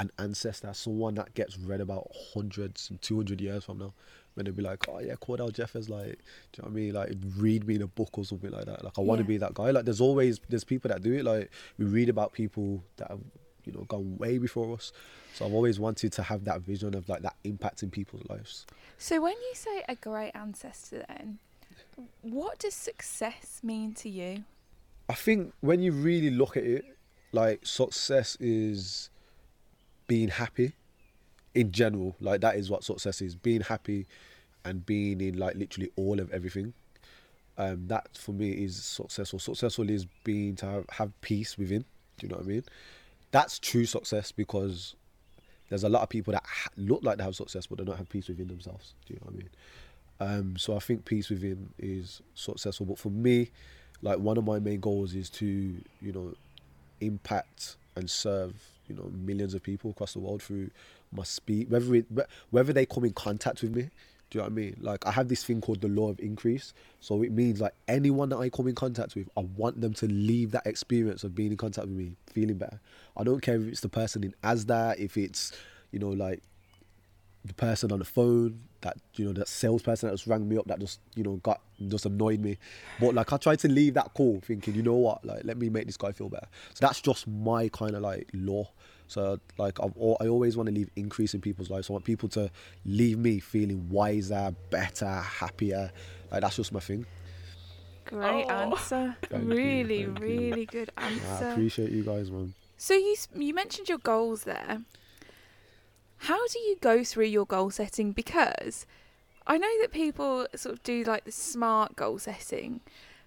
an 0.00 0.10
ancestor, 0.18 0.72
someone 0.74 1.14
that 1.14 1.34
gets 1.34 1.58
read 1.58 1.80
about 1.80 2.10
hundreds 2.32 2.90
and 2.90 3.00
200 3.02 3.40
years 3.40 3.64
from 3.64 3.78
now. 3.78 3.92
When 4.34 4.44
they'd 4.44 4.56
be 4.56 4.62
like, 4.62 4.88
oh 4.88 4.98
yeah, 4.98 5.14
Cordell 5.14 5.52
Jeffers, 5.52 5.88
like, 5.88 6.18
do 6.52 6.58
you 6.58 6.62
know 6.62 6.64
what 6.64 6.70
I 6.70 6.70
mean? 6.70 6.92
Like, 6.94 7.12
read 7.36 7.66
me 7.66 7.76
in 7.76 7.82
a 7.82 7.86
book 7.86 8.18
or 8.18 8.24
something 8.24 8.50
like 8.50 8.64
that. 8.66 8.84
Like, 8.84 8.98
I 8.98 9.00
want 9.00 9.20
to 9.20 9.24
Yeah. 9.24 9.28
be 9.28 9.36
that 9.38 9.54
guy. 9.54 9.70
Like, 9.70 9.84
there's 9.84 10.00
always, 10.00 10.40
there's 10.48 10.64
people 10.64 10.88
that 10.88 11.02
do 11.02 11.12
it. 11.12 11.24
Like, 11.24 11.50
we 11.78 11.84
read 11.84 12.08
about 12.08 12.32
people 12.32 12.82
that 12.96 13.10
have, 13.10 13.20
you 13.64 13.72
know, 13.72 13.82
gone 13.84 14.18
way 14.18 14.38
before 14.38 14.74
us. 14.74 14.92
So 15.34 15.46
I've 15.46 15.52
always 15.52 15.78
wanted 15.78 16.12
to 16.12 16.22
have 16.22 16.44
that 16.44 16.60
vision 16.62 16.94
of 16.94 17.08
like 17.08 17.22
that 17.22 17.36
impact 17.44 17.82
in 17.82 17.90
people's 17.90 18.22
lives. 18.28 18.66
So 18.98 19.20
when 19.20 19.32
you 19.34 19.52
say 19.54 19.84
a 19.88 19.94
great 19.94 20.32
ancestor, 20.34 21.04
then 21.08 21.38
what 22.22 22.58
does 22.58 22.74
success 22.74 23.60
mean 23.62 23.94
to 23.94 24.08
you? 24.08 24.44
I 25.08 25.14
think 25.14 25.52
when 25.60 25.80
you 25.80 25.92
really 25.92 26.30
look 26.30 26.56
at 26.56 26.64
it, 26.64 26.84
like 27.32 27.66
success 27.66 28.36
is 28.40 29.10
being 30.06 30.28
happy 30.28 30.74
in 31.54 31.72
general. 31.72 32.16
Like 32.20 32.40
that 32.40 32.56
is 32.56 32.70
what 32.70 32.84
success 32.84 33.20
is: 33.20 33.34
being 33.34 33.62
happy 33.62 34.06
and 34.64 34.84
being 34.84 35.20
in 35.20 35.38
like 35.38 35.56
literally 35.56 35.90
all 35.96 36.20
of 36.20 36.30
everything. 36.32 36.74
Um, 37.56 37.86
that 37.86 38.16
for 38.16 38.32
me 38.32 38.50
is 38.50 38.82
successful. 38.82 39.38
Successful 39.38 39.88
is 39.88 40.06
being 40.24 40.56
to 40.56 40.66
have, 40.66 40.84
have 40.90 41.20
peace 41.20 41.56
within. 41.56 41.84
Do 42.18 42.26
you 42.26 42.28
know 42.28 42.36
what 42.36 42.46
I 42.46 42.48
mean? 42.48 42.64
That's 43.30 43.58
true 43.58 43.84
success 43.84 44.32
because 44.32 44.94
there's 45.68 45.84
a 45.84 45.88
lot 45.88 46.02
of 46.02 46.08
people 46.08 46.32
that 46.32 46.44
ha- 46.46 46.70
look 46.76 47.02
like 47.02 47.18
they 47.18 47.24
have 47.24 47.34
success 47.36 47.66
but 47.66 47.78
they 47.78 47.84
don't 47.84 47.96
have 47.96 48.08
peace 48.08 48.28
within 48.28 48.48
themselves. 48.48 48.94
Do 49.06 49.14
you 49.14 49.20
know 49.20 49.26
what 49.26 49.34
I 49.34 49.38
mean? 49.38 49.50
Um, 50.20 50.56
so 50.56 50.76
I 50.76 50.78
think 50.78 51.04
peace 51.04 51.30
within 51.30 51.70
is 51.78 52.22
successful. 52.34 52.86
But 52.86 52.98
for 52.98 53.10
me, 53.10 53.50
like 54.02 54.18
one 54.18 54.36
of 54.36 54.44
my 54.44 54.58
main 54.58 54.80
goals 54.80 55.14
is 55.14 55.30
to 55.30 55.46
you 55.46 56.12
know 56.12 56.34
impact 57.00 57.76
and 57.96 58.08
serve 58.08 58.54
you 58.88 58.94
know 58.94 59.10
millions 59.14 59.54
of 59.54 59.62
people 59.62 59.90
across 59.90 60.12
the 60.12 60.18
world 60.18 60.42
through 60.42 60.70
my 61.14 61.24
speed 61.24 61.70
whether 61.70 61.94
it, 61.94 62.06
whether 62.50 62.72
they 62.72 62.86
come 62.86 63.04
in 63.04 63.12
contact 63.12 63.62
with 63.62 63.74
me 63.74 63.90
do 64.34 64.38
you 64.38 64.42
know 64.42 64.46
what 64.46 64.52
I 64.52 64.54
mean? 64.54 64.76
Like 64.80 65.06
I 65.06 65.12
have 65.12 65.28
this 65.28 65.44
thing 65.44 65.60
called 65.60 65.80
the 65.80 65.86
law 65.86 66.08
of 66.08 66.18
increase. 66.18 66.74
So 66.98 67.22
it 67.22 67.30
means 67.30 67.60
like 67.60 67.74
anyone 67.86 68.30
that 68.30 68.38
I 68.38 68.48
come 68.48 68.66
in 68.66 68.74
contact 68.74 69.14
with, 69.14 69.28
I 69.36 69.42
want 69.42 69.80
them 69.80 69.94
to 69.94 70.08
leave 70.08 70.50
that 70.50 70.66
experience 70.66 71.22
of 71.22 71.36
being 71.36 71.52
in 71.52 71.56
contact 71.56 71.86
with 71.86 71.96
me 71.96 72.16
feeling 72.26 72.56
better. 72.56 72.80
I 73.16 73.22
don't 73.22 73.40
care 73.40 73.54
if 73.54 73.68
it's 73.68 73.80
the 73.80 73.88
person 73.88 74.24
in 74.24 74.34
ASDA, 74.42 74.98
if 74.98 75.16
it's, 75.16 75.52
you 75.92 76.00
know, 76.00 76.08
like 76.08 76.42
the 77.44 77.54
person 77.54 77.92
on 77.92 78.00
the 78.00 78.04
phone 78.04 78.58
that 78.80 78.96
you 79.14 79.24
know 79.24 79.32
that 79.32 79.48
salesperson 79.48 80.08
that 80.08 80.14
just 80.14 80.26
rang 80.26 80.48
me 80.48 80.58
up 80.58 80.66
that 80.66 80.80
just 80.80 80.98
you 81.14 81.22
know 81.22 81.36
got 81.36 81.60
just 81.88 82.04
annoyed 82.04 82.40
me 82.40 82.58
but 83.00 83.14
like 83.14 83.32
i 83.32 83.36
tried 83.36 83.58
to 83.58 83.68
leave 83.68 83.94
that 83.94 84.12
call 84.14 84.40
thinking 84.44 84.74
you 84.74 84.82
know 84.82 84.94
what 84.94 85.24
like 85.24 85.42
let 85.44 85.56
me 85.56 85.70
make 85.70 85.86
this 85.86 85.96
guy 85.96 86.12
feel 86.12 86.28
better 86.28 86.46
so 86.74 86.86
that's 86.86 87.00
just 87.00 87.26
my 87.26 87.68
kind 87.68 87.94
of 87.94 88.02
like 88.02 88.28
law 88.34 88.68
so 89.14 89.38
like 89.58 89.78
I've, 89.80 89.96
al- 89.96 90.16
i 90.20 90.26
always 90.26 90.56
want 90.56 90.68
to 90.68 90.74
leave 90.74 90.90
increase 90.96 91.32
in 91.34 91.40
people's 91.40 91.70
lives 91.70 91.88
i 91.88 91.92
want 91.92 92.04
people 92.04 92.28
to 92.30 92.50
leave 92.84 93.18
me 93.18 93.38
feeling 93.38 93.88
wiser 93.88 94.54
better 94.70 95.08
happier 95.42 95.90
like 96.30 96.40
that's 96.42 96.56
just 96.56 96.72
my 96.72 96.80
thing 96.80 97.06
Great 98.06 98.44
Oh. 98.46 98.50
answer. 98.50 99.16
Thank 99.30 99.44
you, 99.44 99.48
really, 99.56 100.00
you. 100.02 100.10
really 100.20 100.66
good 100.66 100.90
answer. 100.98 101.46
i 101.46 101.52
appreciate 101.52 101.90
you 101.90 102.02
guys 102.02 102.30
man 102.30 102.52
So 102.76 102.92
you 102.94 103.14
you 103.34 103.54
mentioned 103.54 103.88
your 103.88 103.98
goals 104.12 104.44
there. 104.44 104.82
How 106.18 106.46
do 106.48 106.58
you 106.58 106.76
go 106.80 107.04
through 107.04 107.26
your 107.26 107.46
goal 107.46 107.70
setting? 107.70 108.12
Because 108.12 108.86
I 109.46 109.58
know 109.58 109.70
that 109.82 109.90
people 109.92 110.46
sort 110.54 110.74
of 110.74 110.82
do 110.82 111.04
like 111.04 111.24
the 111.24 111.32
smart 111.32 111.96
goal 111.96 112.18
setting, 112.18 112.80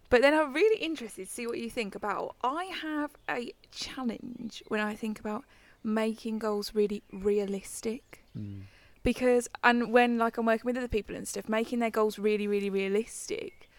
but 0.09 0.21
then 0.21 0.33
I'm 0.33 0.53
really 0.53 0.79
interested 0.79 1.27
to 1.27 1.31
see 1.31 1.45
what 1.47 1.59
you 1.59 1.69
think 1.69 1.95
about. 1.95 2.35
I 2.43 2.65
have 2.81 3.11
a 3.29 3.53
challenge 3.71 4.63
when 4.67 4.79
I 4.79 4.95
think 4.95 5.19
about 5.19 5.43
making 5.87 6.37
goals 6.39 6.75
really 6.75 7.01
realistic. 7.11 8.23
Mm. 8.37 8.63
Because 9.03 9.47
and 9.63 9.91
when 9.93 10.17
like 10.17 10.37
I'm 10.37 10.45
working 10.45 10.65
with 10.65 10.77
other 10.77 10.87
people 10.89 11.15
and 11.15 11.27
stuff, 11.27 11.47
making 11.47 11.79
their 11.79 11.89
goals 11.89 12.19
really, 12.19 12.45
really 12.45 12.69
realistic, 12.69 13.69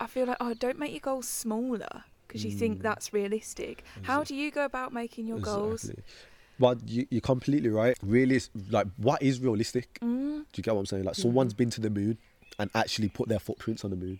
I- 0.00 0.06
feel 0.06 0.26
like 0.26 0.38
oh, 0.40 0.54
don't 0.54 0.78
make 0.78 0.92
your 0.92 1.00
goals 1.00 1.28
smaller 1.28 2.04
because 2.26 2.44
you 2.44 2.50
think 2.50 2.78
Mm. 2.78 2.82
that's 2.82 3.12
realistic. 3.12 3.84
How 4.02 4.24
do 4.24 4.34
you 4.34 4.50
go 4.50 4.64
about 4.64 4.92
making 4.92 5.26
your 5.26 5.38
goals? 5.38 5.84
Exactly. 5.84 6.04
but 6.60 6.88
you, 6.88 7.06
you're 7.10 7.20
completely 7.20 7.68
right 7.68 7.96
really 8.02 8.40
like 8.70 8.88
what 8.96 9.22
is 9.22 9.38
realistic 9.38 9.96
Mm, 10.02 10.38
Do 10.52 10.56
you 10.56 10.62
get 10.64 10.74
what 10.74 10.80
I'm 10.80 10.86
saying? 10.86 11.04
Like 11.04 11.14
someone's 11.14 11.54
been 11.54 11.70
to 11.70 11.80
the 11.80 11.90
moon 11.90 12.18
and 12.58 12.68
actually 12.74 13.08
put 13.08 13.28
their 13.28 13.38
footprints 13.38 13.84
on 13.84 13.90
the 13.90 13.96
moon. 13.96 14.18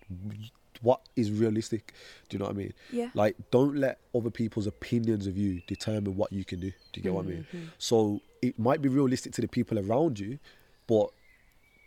What 0.82 1.00
is 1.16 1.30
realistic? 1.30 1.92
Do 2.28 2.36
you 2.36 2.38
know 2.38 2.46
what 2.46 2.54
I 2.54 2.58
mean? 2.58 2.72
yeah. 2.92 3.10
Like, 3.14 3.36
don't 3.50 3.76
let 3.76 3.98
other 4.14 4.30
people's 4.30 4.66
opinions 4.66 5.26
of 5.26 5.36
you 5.36 5.62
determine 5.66 6.16
what 6.16 6.32
you 6.32 6.44
can 6.44 6.60
do. 6.60 6.70
Do 6.70 7.00
you 7.00 7.02
get 7.02 7.12
what 7.12 7.24
I 7.24 7.28
mean? 7.28 7.46
Mm-hmm. 7.52 7.64
So 7.78 8.20
it 8.42 8.58
might 8.58 8.82
be 8.82 8.88
realistic 8.88 9.32
to 9.34 9.40
the 9.40 9.48
people 9.48 9.78
around 9.78 10.18
you, 10.18 10.38
but 10.86 11.10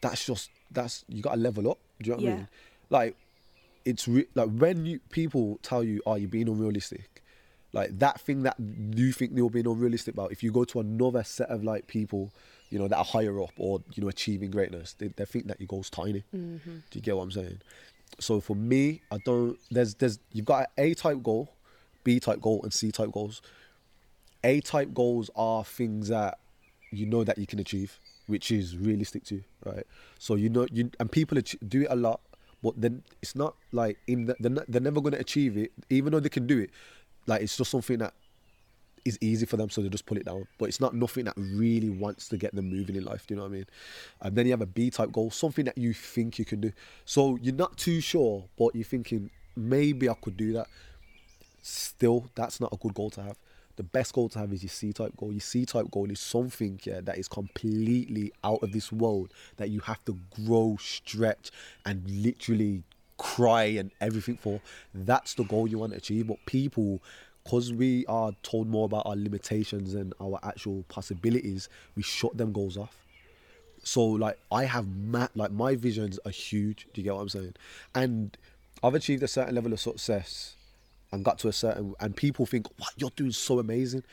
that's 0.01 0.25
just 0.25 0.49
that's 0.71 1.05
you 1.07 1.21
got 1.21 1.35
to 1.35 1.39
level 1.39 1.69
up. 1.69 1.79
Do 2.01 2.09
you 2.09 2.15
know 2.15 2.23
what 2.23 2.31
I 2.31 2.35
mean? 2.35 2.47
Like, 2.89 3.15
it's 3.85 4.07
re- 4.07 4.27
like 4.35 4.49
when 4.49 4.85
you 4.85 4.99
people 5.09 5.59
tell 5.63 5.83
you, 5.83 6.01
oh, 6.05 6.11
"Are 6.11 6.17
you 6.17 6.27
being 6.27 6.47
unrealistic?" 6.47 7.23
Like 7.73 7.99
that 7.99 8.19
thing 8.19 8.43
that 8.43 8.57
you 8.59 9.13
think 9.13 9.31
you're 9.33 9.49
being 9.49 9.67
unrealistic 9.67 10.13
about. 10.13 10.31
If 10.31 10.43
you 10.43 10.51
go 10.51 10.65
to 10.65 10.79
another 10.81 11.23
set 11.23 11.49
of 11.49 11.63
like 11.63 11.87
people, 11.87 12.31
you 12.69 12.77
know 12.77 12.87
that 12.87 12.97
are 12.97 13.05
higher 13.05 13.41
up 13.41 13.53
or 13.57 13.81
you 13.93 14.03
know 14.03 14.09
achieving 14.09 14.51
greatness, 14.51 14.93
they, 14.93 15.07
they 15.07 15.25
think 15.25 15.47
that 15.47 15.59
your 15.59 15.67
goal's 15.67 15.89
tiny. 15.89 16.23
Mm-hmm. 16.35 16.71
Do 16.89 16.99
you 16.99 17.01
get 17.01 17.15
what 17.15 17.23
I'm 17.23 17.31
saying? 17.31 17.61
So 18.19 18.39
for 18.39 18.55
me, 18.55 19.01
I 19.11 19.17
don't. 19.25 19.57
There's 19.69 19.95
there's 19.95 20.19
you've 20.31 20.45
got 20.45 20.69
A 20.77 20.93
type 20.93 21.23
goal, 21.23 21.53
B 22.03 22.19
type 22.19 22.41
goal, 22.41 22.61
and 22.63 22.73
C 22.73 22.91
type 22.91 23.11
goals. 23.11 23.41
A 24.43 24.59
type 24.61 24.93
goals 24.93 25.29
are 25.35 25.63
things 25.63 26.07
that 26.09 26.39
you 26.91 27.05
know 27.05 27.23
that 27.23 27.37
you 27.37 27.47
can 27.47 27.59
achieve, 27.59 27.99
which 28.27 28.51
is 28.51 28.77
realistic 28.77 29.23
to 29.25 29.35
you, 29.35 29.43
right? 29.65 29.85
So 30.19 30.35
you 30.35 30.49
know 30.49 30.67
you 30.71 30.91
and 30.99 31.11
people 31.11 31.39
do 31.67 31.81
it 31.81 31.87
a 31.89 31.95
lot, 31.95 32.21
but 32.61 32.79
then 32.79 33.03
it's 33.21 33.35
not 33.35 33.55
like 33.71 33.97
in 34.07 34.25
the, 34.25 34.35
they're, 34.39 34.51
not, 34.51 34.65
they're 34.67 34.81
never 34.81 35.01
going 35.01 35.13
to 35.13 35.19
achieve 35.19 35.57
it, 35.57 35.71
even 35.89 36.11
though 36.11 36.19
they 36.19 36.29
can 36.29 36.47
do 36.47 36.59
it. 36.59 36.69
Like 37.27 37.41
it's 37.41 37.57
just 37.57 37.71
something 37.71 37.99
that 37.99 38.13
is 39.05 39.17
easy 39.21 39.45
for 39.45 39.57
them, 39.57 39.69
so 39.69 39.81
they 39.81 39.89
just 39.89 40.05
pull 40.05 40.17
it 40.17 40.25
down. 40.25 40.47
But 40.57 40.69
it's 40.69 40.79
not 40.79 40.93
nothing 40.95 41.25
that 41.25 41.33
really 41.37 41.89
wants 41.89 42.27
to 42.29 42.37
get 42.37 42.53
them 42.55 42.69
moving 42.69 42.95
in 42.95 43.03
life. 43.03 43.27
Do 43.27 43.33
you 43.33 43.37
know 43.37 43.43
what 43.43 43.51
I 43.51 43.55
mean? 43.55 43.65
And 44.21 44.35
then 44.35 44.45
you 44.45 44.51
have 44.51 44.61
a 44.61 44.65
B 44.65 44.89
type 44.89 45.11
goal, 45.11 45.31
something 45.31 45.65
that 45.65 45.77
you 45.77 45.93
think 45.93 46.39
you 46.39 46.45
can 46.45 46.61
do. 46.61 46.71
So 47.05 47.37
you're 47.41 47.55
not 47.55 47.77
too 47.77 48.01
sure, 48.01 48.45
but 48.57 48.75
you're 48.75 48.83
thinking 48.83 49.29
maybe 49.55 50.09
I 50.09 50.13
could 50.13 50.37
do 50.37 50.53
that. 50.53 50.67
Still, 51.61 52.29
that's 52.35 52.59
not 52.59 52.73
a 52.73 52.77
good 52.77 52.93
goal 52.93 53.09
to 53.11 53.21
have. 53.21 53.37
The 53.77 53.83
best 53.83 54.13
goal 54.13 54.29
to 54.29 54.39
have 54.39 54.51
is 54.53 54.63
your 54.63 54.69
C 54.69 54.93
type 54.93 55.15
goal. 55.17 55.31
Your 55.31 55.41
C 55.41 55.65
type 55.65 55.89
goal 55.91 56.09
is 56.11 56.19
something 56.19 56.79
yeah, 56.83 57.01
that 57.01 57.17
is 57.17 57.27
completely 57.27 58.31
out 58.43 58.61
of 58.61 58.71
this 58.71 58.91
world 58.91 59.33
that 59.57 59.69
you 59.69 59.79
have 59.81 60.03
to 60.05 60.17
grow, 60.45 60.77
stretch, 60.79 61.51
and 61.85 62.07
literally 62.09 62.83
cry 63.17 63.63
and 63.63 63.91
everything 64.01 64.37
for. 64.37 64.59
That's 64.93 65.35
the 65.35 65.43
goal 65.43 65.67
you 65.67 65.77
want 65.77 65.93
to 65.93 65.97
achieve. 65.97 66.27
But 66.27 66.37
people, 66.45 67.01
because 67.43 67.73
we 67.73 68.05
are 68.07 68.31
told 68.43 68.67
more 68.67 68.85
about 68.85 69.05
our 69.05 69.15
limitations 69.15 69.93
and 69.93 70.13
our 70.21 70.39
actual 70.43 70.83
possibilities, 70.89 71.69
we 71.95 72.03
shut 72.03 72.37
them 72.37 72.51
goals 72.51 72.77
off. 72.77 72.95
So 73.83 74.03
like 74.05 74.37
I 74.51 74.65
have 74.65 74.87
ma- 74.87 75.27
like 75.35 75.51
my 75.51 75.75
visions 75.75 76.19
are 76.25 76.31
huge. 76.31 76.87
Do 76.93 77.01
you 77.01 77.05
get 77.05 77.15
what 77.15 77.21
I'm 77.21 77.29
saying? 77.29 77.55
And 77.95 78.37
I've 78.83 78.93
achieved 78.93 79.23
a 79.23 79.27
certain 79.27 79.55
level 79.55 79.73
of 79.73 79.79
success 79.79 80.55
and 81.11 81.25
got 81.25 81.39
to 81.39 81.47
a 81.47 81.53
certain 81.53 81.95
and 81.99 82.15
people 82.15 82.45
think, 82.45 82.67
"What 82.77 82.93
you're 82.97 83.09
doing 83.15 83.31
so 83.31 83.59
amazing." 83.59 84.03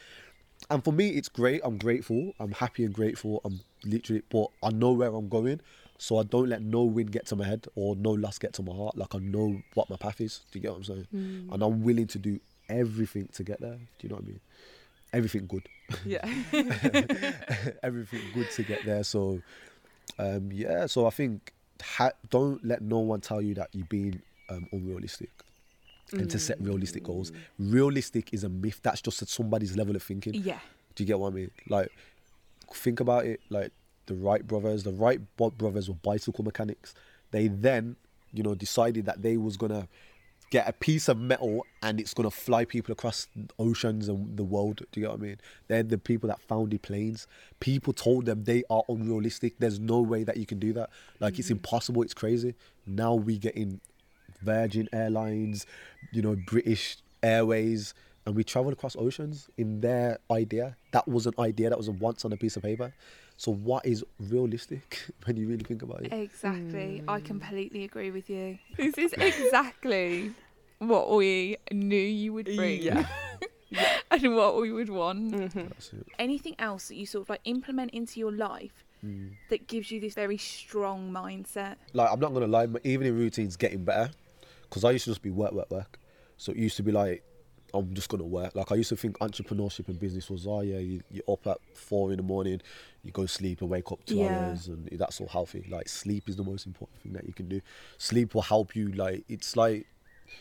And 0.71 0.83
for 0.83 0.93
me, 0.93 1.11
it's 1.11 1.29
great. 1.29 1.61
I'm 1.63 1.79
grateful. 1.79 2.33
I'm 2.41 2.53
happy 2.53 2.85
and 2.85 2.93
grateful. 2.93 3.41
I'm 3.45 3.61
literally, 3.85 4.23
but 4.31 4.49
I 4.63 4.71
know 4.71 4.91
where 4.93 5.15
I'm 5.15 5.29
going, 5.29 5.61
so 5.99 6.19
I 6.19 6.25
don't 6.25 6.49
let 6.49 6.63
no 6.63 6.83
win 6.83 7.07
get 7.07 7.27
to 7.27 7.37
my 7.37 7.45
head 7.45 7.67
or 7.75 7.95
no 7.95 8.11
loss 8.11 8.39
get 8.39 8.55
to 8.55 8.63
my 8.63 8.75
heart. 8.75 8.97
Like 8.97 9.15
I 9.15 9.19
know 9.19 9.63
what 9.75 9.91
my 9.91 9.97
path 9.97 10.21
is. 10.21 10.41
Do 10.51 10.59
you 10.59 10.63
get 10.63 10.71
what 10.71 10.79
I'm 10.79 10.85
saying? 10.85 11.07
Mm. 11.15 11.53
And 11.53 11.63
I'm 11.63 11.83
willing 11.83 12.07
to 12.09 12.19
do 12.19 12.41
everything 12.69 13.29
to 13.35 13.43
get 13.45 13.61
there. 13.61 13.75
Do 13.77 13.79
you 14.03 14.09
know 14.09 14.17
what 14.17 14.25
I 14.25 14.29
mean? 14.29 14.41
Everything 15.13 15.47
good. 15.47 15.69
Yeah. 16.05 16.23
everything 17.83 18.21
good 18.35 18.51
to 18.53 18.63
get 18.63 18.85
there. 18.85 19.03
So, 19.05 19.41
um, 20.19 20.51
yeah. 20.53 20.87
So 20.87 21.07
I 21.07 21.11
think 21.11 21.53
ha- 21.83 22.13
don't 22.31 22.63
let 22.65 22.83
no 22.83 22.99
one 22.99 23.21
tell 23.21 23.41
you 23.41 23.55
that 23.55 23.69
you're 23.73 23.87
being 23.87 24.21
um, 24.51 24.67
unrealistic. 24.73 25.31
and 26.13 26.31
to 26.31 26.39
set 26.39 26.61
realistic 26.61 27.05
goals. 27.05 27.33
Realistic 27.59 28.33
is 28.33 28.45
a 28.45 28.49
myth. 28.49 28.81
That's 28.83 29.01
just 29.01 29.23
at 29.23 29.29
somebody's 29.29 29.77
level 29.77 29.97
of 29.97 30.03
thinking. 30.03 30.35
Yeah. 30.35 30.59
Do 30.95 31.03
you 31.05 31.07
get 31.07 31.19
what 31.19 31.29
I 31.33 31.37
mean? 31.37 31.51
Like, 31.69 31.91
think 32.73 33.01
about 33.01 33.25
it. 33.27 33.41
Like 33.51 33.73
the 34.07 34.15
Wright 34.15 34.47
brothers, 34.47 34.85
the 34.85 34.93
Wright 34.93 35.21
brothers 35.37 35.89
were 35.89 35.95
bicycle 35.95 36.45
mechanics. 36.45 36.95
They 37.31 37.49
then, 37.49 37.97
you 38.33 38.43
know, 38.43 38.55
decided 38.55 39.07
that 39.07 39.23
they 39.23 39.37
was 39.37 39.57
gonna 39.57 39.87
get 40.51 40.69
a 40.69 40.73
piece 40.73 41.09
of 41.09 41.19
metal 41.19 41.67
and 41.83 42.01
it's 42.01 42.15
gonna 42.15 42.31
fly 42.31 42.65
people 42.65 42.93
across 42.93 43.27
oceans 43.59 44.09
and 44.09 44.37
the 44.37 44.45
world. 44.45 44.83
Do 44.93 45.01
you 45.01 45.07
get 45.07 45.13
what 45.13 45.21
I 45.21 45.23
mean? 45.23 45.41
They're 45.69 45.83
the 45.83 45.99
people 45.99 46.29
that 46.29 46.41
founded 46.41 46.83
planes. 46.83 47.27
People 47.61 47.93
told 47.93 48.27
them 48.27 48.45
they 48.45 48.65
are 48.71 48.83
unrealistic. 48.89 49.59
There's 49.59 49.79
no 49.79 50.01
way 50.01 50.25
that 50.25 50.37
you 50.37 50.47
can 50.47 50.59
do 50.59 50.73
that. 50.75 50.91
Like 51.21 51.39
it's 51.39 51.49
mm-hmm. 51.49 51.57
impossible. 51.57 52.03
It's 52.03 52.15
crazy. 52.15 52.55
Now 52.87 53.15
we 53.15 53.39
get 53.39 53.55
in 53.55 53.81
Virgin 54.43 54.89
Airlines, 54.93 55.67
you 56.13 56.23
know, 56.23 56.37
British 56.47 56.99
Airways, 57.23 57.95
and 58.25 58.37
we 58.37 58.45
traveled 58.45 58.73
across 58.73 58.97
oceans 58.97 59.49
in 59.57 59.81
their 59.81 60.19
idea. 60.31 60.77
That 60.93 61.09
was 61.09 61.27
an 61.27 61.35
idea 61.39 61.71
that 61.71 61.79
was 61.79 61.91
once 61.91 62.25
on 62.25 62.33
a 62.33 62.37
piece 62.37 62.57
of 62.57 62.63
paper. 62.63 62.93
So 63.39 63.53
what 63.53 63.87
is 63.87 64.05
realistic 64.19 64.99
when 65.25 65.37
you 65.37 65.47
really 65.49 65.65
think 65.65 65.83
about 65.83 66.03
it? 66.03 66.13
Exactly. 66.13 67.03
I 67.09 67.21
completely 67.21 67.85
agree 67.85 68.11
with 68.11 68.29
you. 68.29 68.59
This 68.77 68.99
is 68.99 69.13
exactly 69.15 70.33
what 70.79 71.11
we 71.17 71.57
knew 71.73 71.97
you 71.97 72.33
would 72.35 72.47
bring. 72.47 72.83
Yeah. 72.83 73.07
and 74.11 74.35
what 74.35 74.61
we 74.61 74.73
would 74.73 74.89
want. 74.91 75.55
That's 75.55 75.93
it. 75.93 76.07
Anything 76.19 76.57
else 76.59 76.89
that 76.89 76.97
you 76.97 77.07
sort 77.07 77.23
of 77.23 77.29
like 77.31 77.41
implement 77.45 77.93
into 77.93 78.21
your 78.21 78.33
life 78.33 78.85
Mm. 79.05 79.35
that 79.49 79.69
gives 79.69 79.93
you 79.93 80.01
this 80.01 80.15
very 80.15 80.37
strong 80.39 81.13
mindset? 81.13 81.77
Like 81.93 82.11
I'm 82.11 82.19
not 82.19 82.33
gonna 82.35 82.49
lie, 82.49 82.67
my 82.67 82.81
evening 82.83 83.15
routine's 83.17 83.57
getting 83.57 83.85
better 83.85 84.11
because 84.63 84.83
I 84.83 84.91
used 84.91 85.05
to 85.05 85.11
just 85.13 85.23
be 85.23 85.31
work, 85.31 85.53
work, 85.53 85.71
work. 85.71 86.01
So 86.37 86.51
it 86.51 86.59
used 86.59 86.77
to 86.79 86.83
be 86.83 86.91
like 86.91 87.23
I'm 87.75 87.93
just 87.95 88.09
gonna 88.09 88.25
work. 88.25 88.55
Like 88.55 88.73
I 88.73 88.77
used 88.77 88.89
to 88.91 88.97
think 88.97 89.19
entrepreneurship 89.19 89.89
and 89.89 89.99
business 89.99 90.31
was 90.31 90.47
oh 90.47 90.61
yeah, 90.63 90.79
you, 90.79 91.03
you're 91.11 91.25
up 91.31 91.47
at 91.47 91.59
four 91.75 92.11
in 92.11 92.17
the 92.17 92.23
morning, 92.23 92.61
you 93.05 93.13
go 93.13 93.27
sleep 93.27 93.61
and 93.61 93.71
wake 93.71 93.93
up 93.93 94.05
two 94.07 94.19
Yeah. 94.19 94.27
hours, 94.29 94.69
and 94.69 94.89
that's 94.93 95.21
all 95.21 95.29
healthy. 95.29 95.67
Like 95.71 95.89
sleep 95.89 96.29
is 96.29 96.37
the 96.37 96.45
most 96.45 96.67
important 96.67 97.01
thing 97.03 97.13
that 97.13 97.27
you 97.27 97.33
can 97.33 97.49
do. 97.49 97.61
Sleep 97.99 98.35
will 98.35 98.43
help 98.43 98.75
you. 98.75 98.89
Like 98.93 99.25
it's 99.29 99.57
like 99.57 99.87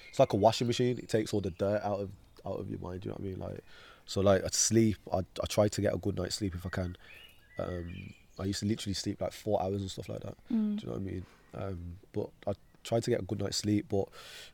it's 0.10 0.20
like 0.20 0.34
a 0.34 0.38
washing 0.38 0.68
machine. 0.68 0.98
It 0.98 1.10
takes 1.10 1.34
all 1.34 1.42
the 1.42 1.52
dirt 1.52 1.82
out 1.84 2.00
of 2.00 2.10
out 2.46 2.60
of 2.60 2.70
your 2.70 2.80
mind. 2.80 3.04
You 3.06 3.10
know 3.12 3.16
what 3.20 3.26
I 3.26 3.30
mean? 3.30 3.40
Like 3.40 3.63
so, 4.06 4.22
like 4.22 4.44
at 4.44 4.54
sleep, 4.54 4.98
I 5.12 5.20
I 5.20 5.46
try 5.50 5.68
to 5.68 5.82
get 5.82 5.94
a 5.94 5.98
good 5.98 6.18
night's 6.18 6.36
sleep 6.36 6.56
if 6.56 6.66
I 6.66 6.70
can. 6.70 6.96
Um, 7.60 8.13
I 8.40 8.46
used 8.46 8.60
to 8.60 8.66
literally 8.68 8.94
sleep 8.94 9.20
like 9.20 9.34
four 9.34 9.62
hours 9.62 9.82
and 9.82 9.90
stuff 9.92 10.08
like 10.10 10.22
that. 10.22 10.36
Mm. 10.54 10.76
Do 10.78 10.82
you 10.82 10.88
know 10.88 10.94
what 10.94 11.02
I 11.02 11.04
mean? 11.04 11.26
Um, 11.56 11.80
but 12.13 12.30
I 12.48 12.54
try 12.84 13.00
to 13.00 13.10
get 13.10 13.20
a 13.20 13.24
good 13.24 13.40
night's 13.40 13.58
sleep. 13.58 13.88
But 13.90 14.08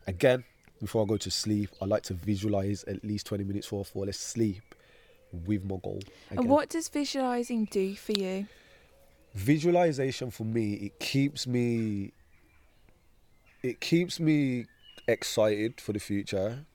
again, 0.07 0.43
before 0.83 1.03
I 1.03 1.05
go 1.07 1.17
to 1.17 1.31
sleep, 1.31 1.69
I 1.81 1.85
like 1.85 2.03
to 2.03 2.13
visualize 2.13 2.83
at 2.83 3.03
least 3.03 3.25
20 3.27 3.43
minutes 3.45 3.67
before 3.67 3.81
I 3.81 3.83
fall 3.83 4.09
asleep 4.09 4.75
with 5.45 5.63
my 5.63 5.77
goal. 5.81 6.01
And 6.29 6.47
what 6.47 6.69
does 6.69 6.89
visualizing 6.89 7.65
do 7.65 7.95
for 7.95 8.11
you? 8.11 8.47
Visualization 9.33 10.29
for 10.29 10.43
me, 10.43 10.73
it 10.73 10.99
keeps 10.99 11.47
me, 11.47 12.11
it 13.63 13.79
keeps 13.79 14.19
me 14.19 14.65
excited 15.07 15.79
for 15.81 15.93
the 15.93 15.99
future. 15.99 16.65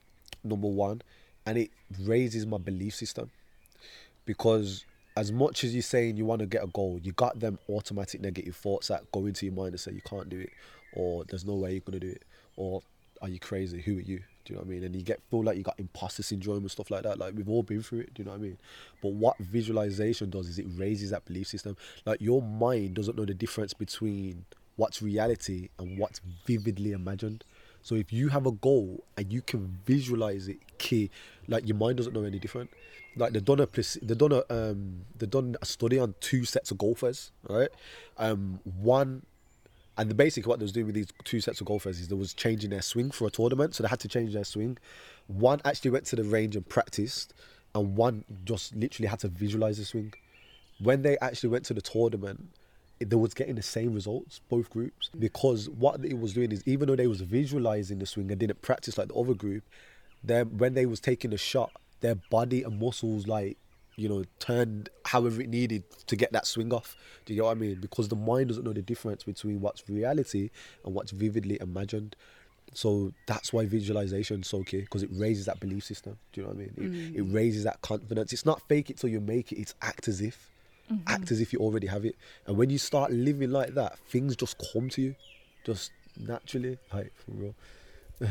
Number 0.42 0.68
one, 0.68 1.02
and 1.44 1.58
it 1.58 1.70
raises 2.00 2.46
my 2.46 2.58
belief 2.58 2.94
system 2.94 3.30
because 4.24 4.84
as 5.16 5.32
much 5.32 5.64
as 5.64 5.74
you're 5.74 5.82
saying 5.82 6.16
you 6.16 6.24
want 6.24 6.40
to 6.40 6.46
get 6.46 6.62
a 6.62 6.68
goal, 6.68 6.98
you 7.02 7.12
got 7.12 7.40
them 7.40 7.58
automatic 7.68 8.20
negative 8.20 8.56
thoughts 8.56 8.88
that 8.88 9.10
go 9.12 9.26
into 9.26 9.46
your 9.46 9.54
mind 9.54 9.70
and 9.70 9.80
say 9.80 9.92
you 9.92 10.00
can't 10.00 10.28
do 10.28 10.40
it, 10.40 10.50
or 10.94 11.24
there's 11.24 11.44
no 11.44 11.54
way 11.54 11.72
you're 11.72 11.80
gonna 11.80 11.98
do 11.98 12.10
it, 12.10 12.22
or 12.56 12.82
are 13.22 13.28
you 13.28 13.38
crazy? 13.38 13.80
Who 13.80 13.98
are 13.98 14.00
you? 14.00 14.22
Do 14.44 14.54
you 14.54 14.56
know 14.56 14.60
what 14.60 14.68
I 14.68 14.70
mean? 14.70 14.84
And 14.84 14.96
you 14.96 15.02
get 15.02 15.20
feel 15.30 15.44
like 15.44 15.56
you 15.56 15.62
got 15.62 15.78
imposter 15.78 16.22
syndrome 16.22 16.58
and 16.58 16.70
stuff 16.70 16.90
like 16.90 17.02
that. 17.02 17.18
Like 17.18 17.34
we've 17.36 17.48
all 17.48 17.62
been 17.62 17.82
through 17.82 18.00
it. 18.00 18.14
Do 18.14 18.22
you 18.22 18.24
know 18.24 18.32
what 18.32 18.38
I 18.38 18.42
mean? 18.42 18.58
But 19.02 19.12
what 19.12 19.36
visualization 19.38 20.30
does 20.30 20.48
is 20.48 20.58
it 20.58 20.66
raises 20.74 21.10
that 21.10 21.24
belief 21.26 21.48
system. 21.48 21.76
Like 22.06 22.20
your 22.20 22.40
mind 22.40 22.94
doesn't 22.94 23.16
know 23.16 23.26
the 23.26 23.34
difference 23.34 23.74
between 23.74 24.46
what's 24.76 25.02
reality 25.02 25.68
and 25.78 25.98
what's 25.98 26.20
vividly 26.46 26.92
imagined. 26.92 27.44
So 27.82 27.94
if 27.94 28.12
you 28.12 28.28
have 28.28 28.46
a 28.46 28.52
goal 28.52 29.04
and 29.16 29.32
you 29.32 29.42
can 29.42 29.78
visualize 29.84 30.48
it, 30.48 30.58
key, 30.78 31.10
like 31.46 31.66
your 31.66 31.76
mind 31.76 31.98
doesn't 31.98 32.12
know 32.12 32.24
any 32.24 32.38
different. 32.38 32.70
Like 33.16 33.32
they 33.32 33.40
done 33.40 33.60
a 33.60 33.66
place- 33.66 33.98
they 34.00 34.14
done 34.14 34.32
a 34.32 34.42
um 34.52 35.02
they 35.18 35.26
done 35.26 35.56
a 35.60 35.66
study 35.66 35.98
on 35.98 36.14
two 36.20 36.44
sets 36.44 36.70
of 36.70 36.78
golfers, 36.78 37.32
right? 37.48 37.70
Um, 38.16 38.60
one 38.64 39.22
and 39.98 40.08
the 40.08 40.14
basic 40.14 40.46
what 40.46 40.60
they 40.60 40.64
was 40.64 40.72
doing 40.72 40.86
with 40.86 40.94
these 40.94 41.08
two 41.24 41.40
sets 41.40 41.60
of 41.60 41.66
golfers 41.66 41.98
is 41.98 42.06
they 42.06 42.14
was 42.14 42.32
changing 42.32 42.70
their 42.70 42.82
swing 42.82 43.10
for 43.10 43.26
a 43.26 43.30
tournament, 43.30 43.74
so 43.74 43.82
they 43.82 43.88
had 43.88 43.98
to 44.00 44.08
change 44.08 44.32
their 44.32 44.44
swing. 44.44 44.78
One 45.26 45.60
actually 45.64 45.90
went 45.90 46.06
to 46.06 46.16
the 46.16 46.22
range 46.22 46.54
and 46.54 46.66
practiced, 46.66 47.34
and 47.74 47.96
one 47.96 48.24
just 48.44 48.76
literally 48.76 49.08
had 49.08 49.18
to 49.20 49.28
visualize 49.28 49.78
the 49.78 49.84
swing. 49.84 50.14
When 50.78 51.02
they 51.02 51.18
actually 51.18 51.50
went 51.50 51.64
to 51.66 51.74
the 51.74 51.82
tournament, 51.82 52.48
they 53.00 53.16
was 53.16 53.34
getting 53.34 53.56
the 53.56 53.62
same 53.62 53.92
results, 53.92 54.40
both 54.48 54.70
groups, 54.70 55.10
because 55.18 55.68
what 55.68 56.04
it 56.04 56.18
was 56.18 56.32
doing 56.32 56.52
is 56.52 56.62
even 56.64 56.86
though 56.86 56.96
they 56.96 57.08
was 57.08 57.20
visualizing 57.20 57.98
the 57.98 58.06
swing 58.06 58.30
and 58.30 58.38
didn't 58.38 58.62
practice 58.62 58.98
like 58.98 59.08
the 59.08 59.14
other 59.14 59.34
group, 59.34 59.64
then 60.22 60.58
when 60.58 60.74
they 60.74 60.86
was 60.86 61.00
taking 61.00 61.30
the 61.30 61.38
shot, 61.38 61.72
their 62.00 62.14
body 62.14 62.62
and 62.62 62.80
muscles 62.80 63.26
like 63.26 63.56
you 63.98 64.08
know 64.08 64.24
turned 64.38 64.88
however 65.04 65.42
it 65.42 65.48
needed 65.48 65.82
to 66.06 66.16
get 66.16 66.32
that 66.32 66.46
swing 66.46 66.72
off. 66.72 66.96
Do 67.26 67.34
you 67.34 67.40
know 67.40 67.46
what 67.46 67.52
I 67.52 67.60
mean? 67.60 67.80
Because 67.80 68.08
the 68.08 68.16
mind 68.16 68.48
doesn't 68.48 68.64
know 68.64 68.72
the 68.72 68.80
difference 68.80 69.24
between 69.24 69.60
what's 69.60 69.88
reality 69.88 70.50
and 70.84 70.94
what's 70.94 71.10
vividly 71.10 71.58
imagined. 71.60 72.14
So 72.74 73.12
that's 73.26 73.52
why 73.52 73.66
visualization 73.66 74.42
is 74.42 74.46
so 74.46 74.62
key 74.62 74.82
because 74.82 75.02
it 75.02 75.10
raises 75.12 75.46
that 75.46 75.58
belief 75.58 75.84
system. 75.84 76.16
Do 76.32 76.40
you 76.40 76.46
know 76.46 76.52
what 76.52 76.58
I 76.58 76.60
mean? 76.60 76.74
It, 76.76 77.14
mm. 77.14 77.16
it 77.16 77.34
raises 77.34 77.64
that 77.64 77.82
confidence. 77.82 78.32
It's 78.32 78.46
not 78.46 78.62
fake 78.68 78.88
it 78.88 78.98
till 78.98 79.10
you 79.10 79.20
make 79.20 79.50
it. 79.50 79.58
It's 79.58 79.74
act 79.82 80.06
as 80.06 80.20
if, 80.20 80.48
mm-hmm. 80.90 81.02
act 81.08 81.32
as 81.32 81.40
if 81.40 81.52
you 81.52 81.58
already 81.58 81.88
have 81.88 82.04
it. 82.04 82.16
And 82.46 82.56
when 82.56 82.70
you 82.70 82.78
start 82.78 83.10
living 83.10 83.50
like 83.50 83.74
that, 83.74 83.98
things 83.98 84.36
just 84.36 84.62
come 84.72 84.90
to 84.90 85.02
you, 85.02 85.14
just 85.64 85.90
naturally. 86.16 86.78
Like 86.92 87.12
for 87.16 87.32
real. 87.32 87.54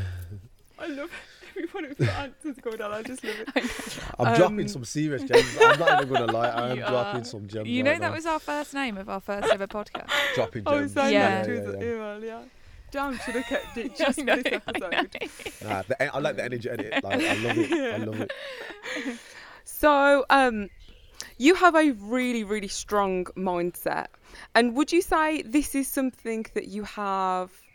I 0.78 0.86
love 0.86 1.10
every 1.42 1.47
one 1.72 1.84
of 1.86 1.98
your 1.98 2.10
answers, 2.10 2.56
Gordon. 2.60 2.92
I 2.92 3.02
just 3.02 3.22
love 3.24 3.34
it. 3.56 3.98
I'm 4.18 4.28
Um, 4.28 4.34
dropping 4.36 4.68
some 4.68 4.84
serious 4.84 5.22
gems. 5.22 5.56
I'm 5.60 5.78
not 5.78 6.02
even 6.02 6.14
gonna 6.14 6.32
lie. 6.32 6.48
I 6.48 6.70
am 6.70 6.78
dropping 6.78 7.20
are- 7.22 7.24
some 7.24 7.46
gems. 7.48 7.68
You 7.68 7.82
know 7.82 7.92
right 7.92 8.00
that 8.00 8.08
now. 8.10 8.14
was 8.14 8.26
our 8.26 8.38
first 8.38 8.74
name 8.74 8.96
of 8.98 9.08
our 9.08 9.20
first 9.20 9.52
ever 9.52 9.66
podcast. 9.66 10.10
dropping 10.34 10.62
I 10.66 10.70
gems. 10.72 10.82
was 10.82 10.92
saying 10.92 11.12
Yeah. 11.14 11.42
that 11.42 11.46
to 11.46 11.54
yeah, 11.54 11.60
his 11.60 11.74
yeah. 11.74 11.80
email, 11.94 12.24
yeah. 12.24 12.42
Damn, 12.90 13.18
should 13.18 13.34
have 13.34 13.44
kept 13.44 13.76
it 13.76 13.96
just 13.98 14.18
for 14.18 14.24
this 14.24 14.60
episode. 14.66 15.62
Nah, 15.62 15.82
the, 15.82 16.14
I 16.14 16.18
like 16.20 16.36
the 16.36 16.44
energy 16.44 16.70
in 16.70 16.80
it. 16.80 17.04
Like, 17.04 17.20
I 17.20 17.34
love 17.34 17.58
it. 17.58 17.72
I 17.94 17.96
love 17.98 18.20
it. 18.22 18.32
So, 19.64 20.24
um, 20.30 20.70
you 21.36 21.54
have 21.54 21.74
a 21.74 21.90
really, 21.92 22.44
really 22.44 22.68
strong 22.68 23.24
mindset. 23.36 24.06
And 24.54 24.74
would 24.74 24.90
you 24.92 25.02
say 25.02 25.42
this 25.42 25.74
is 25.74 25.86
something 25.88 26.46
that 26.54 26.68
you 26.68 26.82
have, 26.84 27.50
like, 27.50 27.67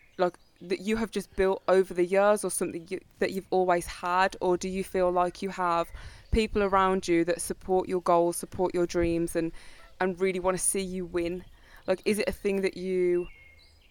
that 0.64 0.80
you 0.82 0.96
have 0.98 1.12
just 1.12 1.34
built 1.36 1.62
over 1.68 1.94
the 1.94 2.06
years 2.06 2.44
or 2.44 2.50
something 2.50 2.86
you, 2.90 3.00
that 3.20 3.32
you've 3.32 3.48
always 3.50 3.86
had? 3.86 4.36
Or 4.42 4.58
do 4.58 4.70
you 4.70 4.84
feel 4.84 5.12
like 5.12 5.42
you 5.42 5.50
have 5.50 5.88
people 6.32 6.64
around 6.64 7.08
you 7.08 7.26
that 7.26 7.42
support 7.42 7.88
your 7.90 8.02
goals, 8.02 8.38
support 8.38 8.74
your 8.74 8.88
dreams, 8.88 9.36
and, 9.36 9.52
and 10.00 10.20
really 10.20 10.40
want 10.40 10.58
to 10.58 10.64
see 10.64 10.82
you 10.82 11.06
win? 11.06 11.44
Like, 11.86 12.02
is 12.06 12.20
it 12.20 12.30
a 12.30 12.32
thing 12.32 12.62
that 12.62 12.78
you, 12.78 13.28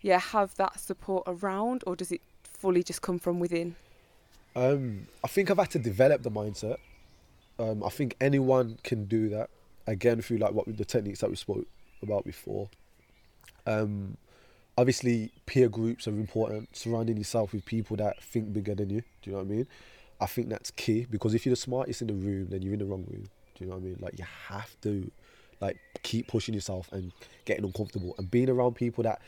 yeah, 0.00 0.18
have 0.18 0.54
that 0.56 0.80
support 0.80 1.24
around, 1.26 1.84
or 1.86 1.94
does 1.94 2.10
it 2.10 2.22
fully 2.42 2.82
just 2.82 3.02
come 3.02 3.18
from 3.18 3.38
within? 3.38 3.76
Um, 4.56 5.06
I 5.24 5.28
think 5.28 5.50
I've 5.50 5.58
had 5.58 5.70
to 5.70 5.78
develop 5.78 6.22
the 6.22 6.30
mindset. 6.30 6.76
Um, 7.58 7.82
I 7.84 7.90
think 7.90 8.16
anyone 8.20 8.78
can 8.82 9.04
do 9.04 9.28
that. 9.30 9.50
Again, 9.86 10.22
through 10.22 10.38
like 10.38 10.52
what 10.52 10.66
the 10.76 10.84
techniques 10.84 11.20
that 11.20 11.30
we 11.30 11.36
spoke 11.36 11.66
about 12.02 12.24
before. 12.24 12.68
Um, 13.66 14.16
obviously, 14.76 15.32
peer 15.46 15.68
groups 15.68 16.06
are 16.06 16.10
important. 16.10 16.76
Surrounding 16.76 17.16
yourself 17.16 17.52
with 17.52 17.64
people 17.64 17.96
that 17.98 18.22
think 18.22 18.52
bigger 18.52 18.74
than 18.74 18.90
you. 18.90 19.02
Do 19.22 19.30
you 19.30 19.32
know 19.32 19.38
what 19.38 19.46
I 19.46 19.50
mean? 19.50 19.66
I 20.20 20.26
think 20.26 20.48
that's 20.48 20.70
key 20.70 21.06
because 21.10 21.34
if 21.34 21.44
you're 21.44 21.52
the 21.52 21.60
smartest 21.60 22.00
in 22.00 22.08
the 22.08 22.14
room, 22.14 22.48
then 22.50 22.62
you're 22.62 22.74
in 22.74 22.78
the 22.78 22.84
wrong 22.84 23.04
room. 23.10 23.28
Do 23.54 23.64
you 23.64 23.66
know 23.66 23.76
what 23.76 23.82
I 23.82 23.86
mean? 23.86 23.98
Like 24.00 24.18
you 24.18 24.24
have 24.48 24.74
to, 24.82 25.10
like, 25.60 25.78
keep 26.02 26.28
pushing 26.28 26.54
yourself 26.54 26.88
and 26.92 27.12
getting 27.44 27.64
uncomfortable 27.64 28.14
and 28.18 28.30
being 28.30 28.48
around 28.48 28.74
people 28.74 29.02
that, 29.04 29.20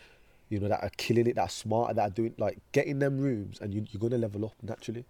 you 0.49 0.61
know, 0.61 0.69
that 0.69 0.83
are 0.83 0.91
killing 0.97 1.27
it, 1.27 1.35
that 1.37 1.43
are 1.43 1.49
smarter, 1.49 1.95
that 1.95 2.03
are 2.03 2.11
doing 2.11 2.35
like 2.39 2.59
getting 2.73 2.99
them 2.99 3.19
rooms, 3.19 3.61
and 3.61 3.75
you, 3.75 3.85
you're 3.91 4.01
gonna 4.01 4.19
level 4.19 4.45
up 4.45 4.55
naturally. 4.63 5.05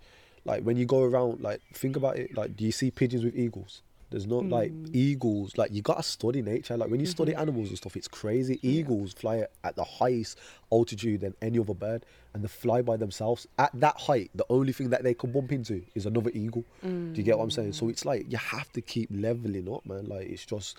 Like 0.44 0.62
when 0.62 0.76
you 0.76 0.86
go 0.86 1.02
around, 1.02 1.40
like 1.40 1.60
think 1.74 1.96
about 1.96 2.16
it. 2.16 2.36
Like, 2.36 2.56
do 2.56 2.64
you 2.64 2.72
see 2.72 2.90
pigeons 2.90 3.24
with 3.24 3.36
eagles? 3.36 3.82
There's 4.10 4.26
not 4.26 4.46
like 4.46 4.70
hmm. 4.70 4.86
eagles. 4.92 5.56
Like 5.58 5.72
you 5.72 5.82
gotta 5.82 6.02
study 6.02 6.42
nature. 6.42 6.76
Like 6.76 6.90
when 6.90 7.00
you 7.00 7.06
study 7.06 7.32
mm-hmm. 7.32 7.40
animals 7.40 7.68
and 7.68 7.78
stuff, 7.78 7.96
it's 7.96 8.08
crazy. 8.08 8.58
Eagles 8.62 9.12
fly 9.12 9.46
at- 9.64 9.76
the 9.76 9.84
highest 9.84 10.38
altitude 10.70 11.20
than 11.20 11.34
any 11.42 11.58
other 11.58 11.74
bird, 11.74 12.04
and 12.32 12.44
they 12.44 12.48
fly 12.48 12.82
by 12.82 12.96
themselves. 12.96 13.46
At 13.58 13.70
that 13.80 13.96
height, 13.96 14.30
the 14.34 14.46
only 14.50 14.72
thing 14.72 14.90
that 14.90 15.02
they 15.02 15.14
can 15.14 15.32
bump 15.32 15.50
into 15.52 15.82
is 15.94 16.06
another 16.06 16.30
eagle. 16.32 16.64
Do 16.82 17.12
you 17.14 17.22
get 17.22 17.38
what 17.38 17.44
I'm 17.44 17.50
saying? 17.50 17.72
So 17.72 17.86
mm. 17.86 17.90
it's 17.90 18.04
like 18.04 18.30
you 18.30 18.38
have 18.38 18.70
to 18.72 18.80
keep 18.80 19.08
leveling 19.12 19.72
up, 19.72 19.84
man. 19.86 20.06
Like 20.06 20.28
it's 20.28 20.44
just, 20.44 20.78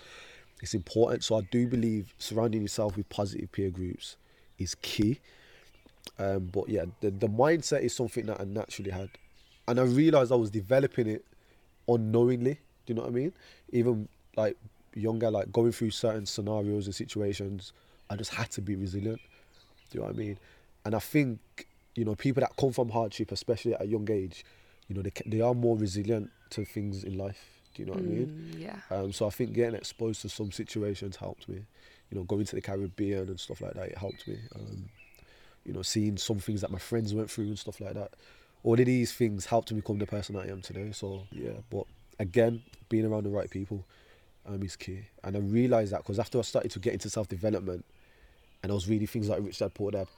it's 0.62 0.74
important. 0.74 1.24
So 1.24 1.36
I 1.36 1.42
do 1.50 1.66
believe 1.66 2.14
surrounding 2.18 2.62
yourself 2.62 2.96
with 2.96 3.08
positive 3.08 3.52
peer 3.52 3.70
groups 3.70 4.16
is 4.58 4.74
key. 4.76 5.20
Um, 6.18 6.50
but 6.52 6.68
yeah, 6.68 6.84
the, 7.00 7.10
the 7.10 7.28
mindset 7.28 7.82
is 7.82 7.94
something 7.94 8.26
that 8.26 8.40
I 8.40 8.44
naturally 8.44 8.90
had. 8.90 9.10
And 9.68 9.80
I 9.80 9.82
realized 9.82 10.32
I 10.32 10.36
was 10.36 10.50
developing 10.50 11.08
it 11.08 11.24
unknowingly. 11.88 12.60
Do 12.86 12.92
you 12.92 12.94
know 12.94 13.02
what 13.02 13.10
I 13.10 13.14
mean? 13.14 13.32
Even 13.72 14.08
like 14.36 14.56
younger, 14.94 15.30
like 15.30 15.52
going 15.52 15.72
through 15.72 15.90
certain 15.90 16.26
scenarios 16.26 16.86
and 16.86 16.94
situations, 16.94 17.72
I 18.08 18.16
just 18.16 18.32
had 18.32 18.50
to 18.52 18.60
be 18.60 18.76
resilient. 18.76 19.20
Do 19.90 19.98
you 19.98 20.00
know 20.00 20.06
what 20.06 20.16
I 20.16 20.18
mean? 20.18 20.38
And 20.84 20.94
I 20.94 21.00
think, 21.00 21.40
you 21.94 22.04
know, 22.04 22.14
people 22.14 22.40
that 22.40 22.56
come 22.56 22.72
from 22.72 22.90
hardship, 22.90 23.32
especially 23.32 23.74
at 23.74 23.82
a 23.82 23.86
young 23.86 24.08
age, 24.10 24.44
you 24.88 24.94
know, 24.94 25.02
they, 25.02 25.12
they 25.26 25.40
are 25.40 25.54
more 25.54 25.76
resilient 25.76 26.30
to 26.50 26.64
things 26.64 27.04
in 27.04 27.18
life. 27.18 27.44
Do 27.74 27.82
you 27.82 27.86
know 27.86 27.92
what 27.94 28.02
I 28.02 28.06
mean? 28.06 28.52
Mm, 28.54 28.60
yeah. 28.60 28.78
Um, 28.90 29.12
so 29.12 29.26
I 29.26 29.30
think 29.30 29.52
getting 29.52 29.74
exposed 29.74 30.22
to 30.22 30.28
some 30.28 30.50
situations 30.50 31.16
helped 31.16 31.48
me. 31.48 31.56
You 32.10 32.18
know, 32.18 32.24
going 32.24 32.44
to 32.44 32.54
the 32.54 32.62
Caribbean 32.62 33.28
and 33.28 33.38
stuff 33.38 33.60
like 33.60 33.74
that, 33.74 33.88
it 33.88 33.98
helped 33.98 34.26
me. 34.28 34.38
Um, 34.54 34.88
you 35.64 35.72
know, 35.72 35.82
seeing 35.82 36.16
some 36.16 36.38
things 36.38 36.60
that 36.60 36.70
my 36.70 36.78
friends 36.78 37.12
went 37.12 37.30
through 37.30 37.46
and 37.46 37.58
stuff 37.58 37.80
like 37.80 37.94
that. 37.94 38.12
All 38.62 38.78
of 38.78 38.86
these 38.86 39.12
things 39.12 39.46
helped 39.46 39.72
me 39.72 39.80
become 39.80 39.98
the 39.98 40.06
person 40.06 40.36
I 40.36 40.48
am 40.48 40.62
today. 40.62 40.92
So 40.92 41.24
yeah, 41.32 41.50
but 41.68 41.84
again, 42.18 42.62
being 42.88 43.04
around 43.04 43.24
the 43.24 43.30
right 43.30 43.50
people 43.50 43.84
um, 44.46 44.62
is 44.62 44.76
key. 44.76 45.00
And 45.24 45.36
I 45.36 45.40
realized 45.40 45.92
that 45.92 45.98
because 45.98 46.18
after 46.18 46.38
I 46.38 46.42
started 46.42 46.70
to 46.72 46.78
get 46.78 46.92
into 46.92 47.10
self 47.10 47.28
development, 47.28 47.84
and 48.62 48.72
I 48.72 48.74
was 48.74 48.88
reading 48.88 49.06
things 49.06 49.28
like 49.28 49.42
Rich 49.42 49.58
Dad 49.58 49.74
Poor 49.74 49.90
Dad, 49.90 50.08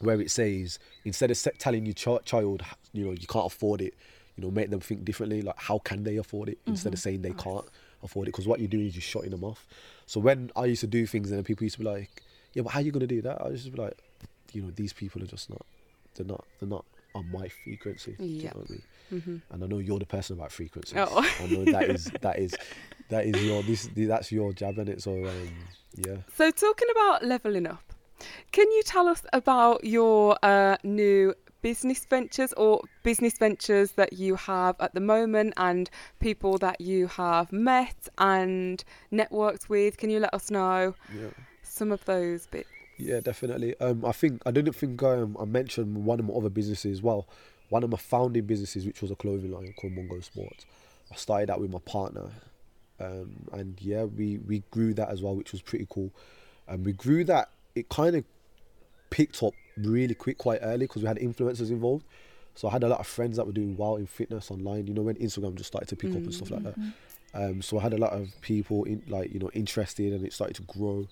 where 0.00 0.20
it 0.20 0.30
says 0.30 0.78
instead 1.04 1.30
of 1.30 1.38
telling 1.58 1.86
your 1.86 1.94
ch- 1.94 2.24
child, 2.24 2.62
you 2.92 3.04
know, 3.04 3.12
you 3.12 3.26
can't 3.26 3.46
afford 3.46 3.80
it, 3.80 3.94
you 4.36 4.44
know, 4.44 4.50
make 4.50 4.70
them 4.70 4.80
think 4.80 5.04
differently. 5.04 5.42
Like, 5.42 5.58
how 5.58 5.78
can 5.78 6.04
they 6.04 6.16
afford 6.16 6.48
it? 6.48 6.58
Instead 6.66 6.92
of 6.92 6.98
saying 6.98 7.22
they 7.22 7.32
can't 7.32 7.64
afford 8.02 8.28
it, 8.28 8.32
because 8.32 8.46
what 8.46 8.60
you're 8.60 8.68
doing 8.68 8.86
is 8.86 8.94
you're 8.94 9.02
shutting 9.02 9.30
them 9.30 9.44
off. 9.44 9.66
So 10.06 10.20
when 10.20 10.50
I 10.56 10.64
used 10.64 10.80
to 10.80 10.86
do 10.86 11.06
things, 11.06 11.30
and 11.30 11.38
then 11.38 11.44
people 11.44 11.64
used 11.64 11.76
to 11.76 11.80
be 11.80 11.88
like, 11.88 12.22
"Yeah, 12.54 12.62
but 12.62 12.70
how 12.70 12.80
are 12.80 12.82
you 12.82 12.92
gonna 12.92 13.06
do 13.06 13.22
that?" 13.22 13.40
I 13.40 13.48
was 13.48 13.62
just 13.62 13.74
be 13.74 13.80
like, 13.80 13.96
you 14.52 14.62
know, 14.62 14.70
these 14.70 14.92
people 14.92 15.22
are 15.22 15.26
just 15.26 15.48
not, 15.50 15.64
they're 16.14 16.26
not, 16.26 16.44
they're 16.58 16.68
not 16.68 16.84
on 17.14 17.30
my 17.30 17.48
frequency. 17.48 18.12
Do 18.18 18.24
you 18.24 18.42
Yeah. 18.42 18.50
know 18.54 18.64
I 18.68 18.72
mean? 18.72 18.82
hmm 19.22 19.36
And 19.50 19.64
I 19.64 19.66
know 19.66 19.78
you're 19.78 19.98
the 19.98 20.06
person 20.06 20.38
about 20.38 20.52
frequencies. 20.52 20.98
Oh. 21.00 21.26
I 21.40 21.46
know 21.46 21.64
that 21.64 21.88
is 21.90 22.04
that 22.20 22.38
is 22.38 22.56
that 23.08 23.26
is 23.26 23.44
your 23.44 23.62
this 23.62 23.88
that's 23.94 24.30
your 24.32 24.52
jab 24.52 24.78
in 24.78 24.88
it. 24.88 25.02
So 25.02 25.12
um, 25.12 25.68
yeah. 25.96 26.18
So, 26.36 26.50
talking 26.50 26.88
about 26.92 27.24
leveling 27.24 27.66
up, 27.66 27.92
can 28.52 28.70
you 28.70 28.82
tell 28.84 29.08
us 29.08 29.22
about 29.32 29.84
your 29.84 30.36
uh, 30.42 30.76
new 30.84 31.34
business 31.62 32.06
ventures 32.06 32.52
or 32.54 32.82
business 33.02 33.36
ventures 33.36 33.92
that 33.92 34.12
you 34.14 34.34
have 34.36 34.76
at 34.80 34.94
the 34.94 35.00
moment 35.00 35.52
and 35.56 35.90
people 36.20 36.56
that 36.58 36.80
you 36.80 37.06
have 37.08 37.52
met 37.52 38.08
and 38.18 38.82
networked 39.12 39.68
with? 39.68 39.96
Can 39.98 40.10
you 40.10 40.20
let 40.20 40.32
us 40.32 40.50
know 40.50 40.94
Yeah. 41.12 41.30
some 41.62 41.90
of 41.92 42.04
those 42.04 42.46
bits? 42.46 42.70
Yeah, 43.02 43.20
definitely. 43.20 43.78
Um, 43.80 44.04
I 44.04 44.12
think 44.12 44.42
I 44.46 44.50
didn't 44.50 44.74
think 44.74 45.02
um, 45.02 45.36
I 45.40 45.44
mentioned 45.44 46.04
one 46.04 46.20
of 46.20 46.26
my 46.26 46.34
other 46.34 46.50
businesses. 46.50 46.98
as 46.98 47.02
Well, 47.02 47.26
one 47.68 47.82
of 47.82 47.90
my 47.90 47.96
founding 47.98 48.44
businesses, 48.44 48.86
which 48.86 49.00
was 49.02 49.10
a 49.10 49.16
clothing 49.16 49.52
line 49.52 49.72
called 49.80 49.94
Mongo 49.94 50.22
Sports. 50.22 50.66
I 51.12 51.16
started 51.16 51.48
that 51.48 51.60
with 51.60 51.70
my 51.70 51.78
partner, 51.80 52.30
um, 53.00 53.48
and 53.52 53.80
yeah, 53.80 54.04
we 54.04 54.38
we 54.38 54.62
grew 54.70 54.94
that 54.94 55.08
as 55.08 55.22
well, 55.22 55.34
which 55.34 55.52
was 55.52 55.62
pretty 55.62 55.86
cool. 55.90 56.10
And 56.68 56.84
we 56.84 56.92
grew 56.92 57.24
that. 57.24 57.50
It 57.74 57.88
kind 57.88 58.16
of 58.16 58.24
picked 59.10 59.42
up 59.42 59.54
really 59.76 60.14
quick, 60.14 60.38
quite 60.38 60.60
early, 60.62 60.86
because 60.86 61.02
we 61.02 61.08
had 61.08 61.18
influencers 61.18 61.70
involved. 61.70 62.04
So 62.54 62.68
I 62.68 62.72
had 62.72 62.82
a 62.82 62.88
lot 62.88 63.00
of 63.00 63.06
friends 63.06 63.36
that 63.36 63.46
were 63.46 63.52
doing 63.52 63.76
well 63.76 63.96
in 63.96 64.06
fitness 64.06 64.50
online. 64.50 64.86
You 64.86 64.94
know, 64.94 65.02
when 65.02 65.16
Instagram 65.16 65.54
just 65.54 65.68
started 65.68 65.88
to 65.88 65.96
pick 65.96 66.10
up 66.10 66.16
and 66.16 66.34
stuff 66.34 66.50
like 66.50 66.62
that. 66.64 66.74
Um, 67.32 67.62
so 67.62 67.78
I 67.78 67.82
had 67.82 67.92
a 67.92 67.98
lot 67.98 68.12
of 68.12 68.28
people 68.40 68.84
in, 68.84 69.02
like 69.08 69.32
you 69.32 69.38
know 69.38 69.50
interested, 69.54 70.12
and 70.12 70.24
it 70.26 70.32
started 70.32 70.56
to 70.56 70.62
grow. 70.62 71.06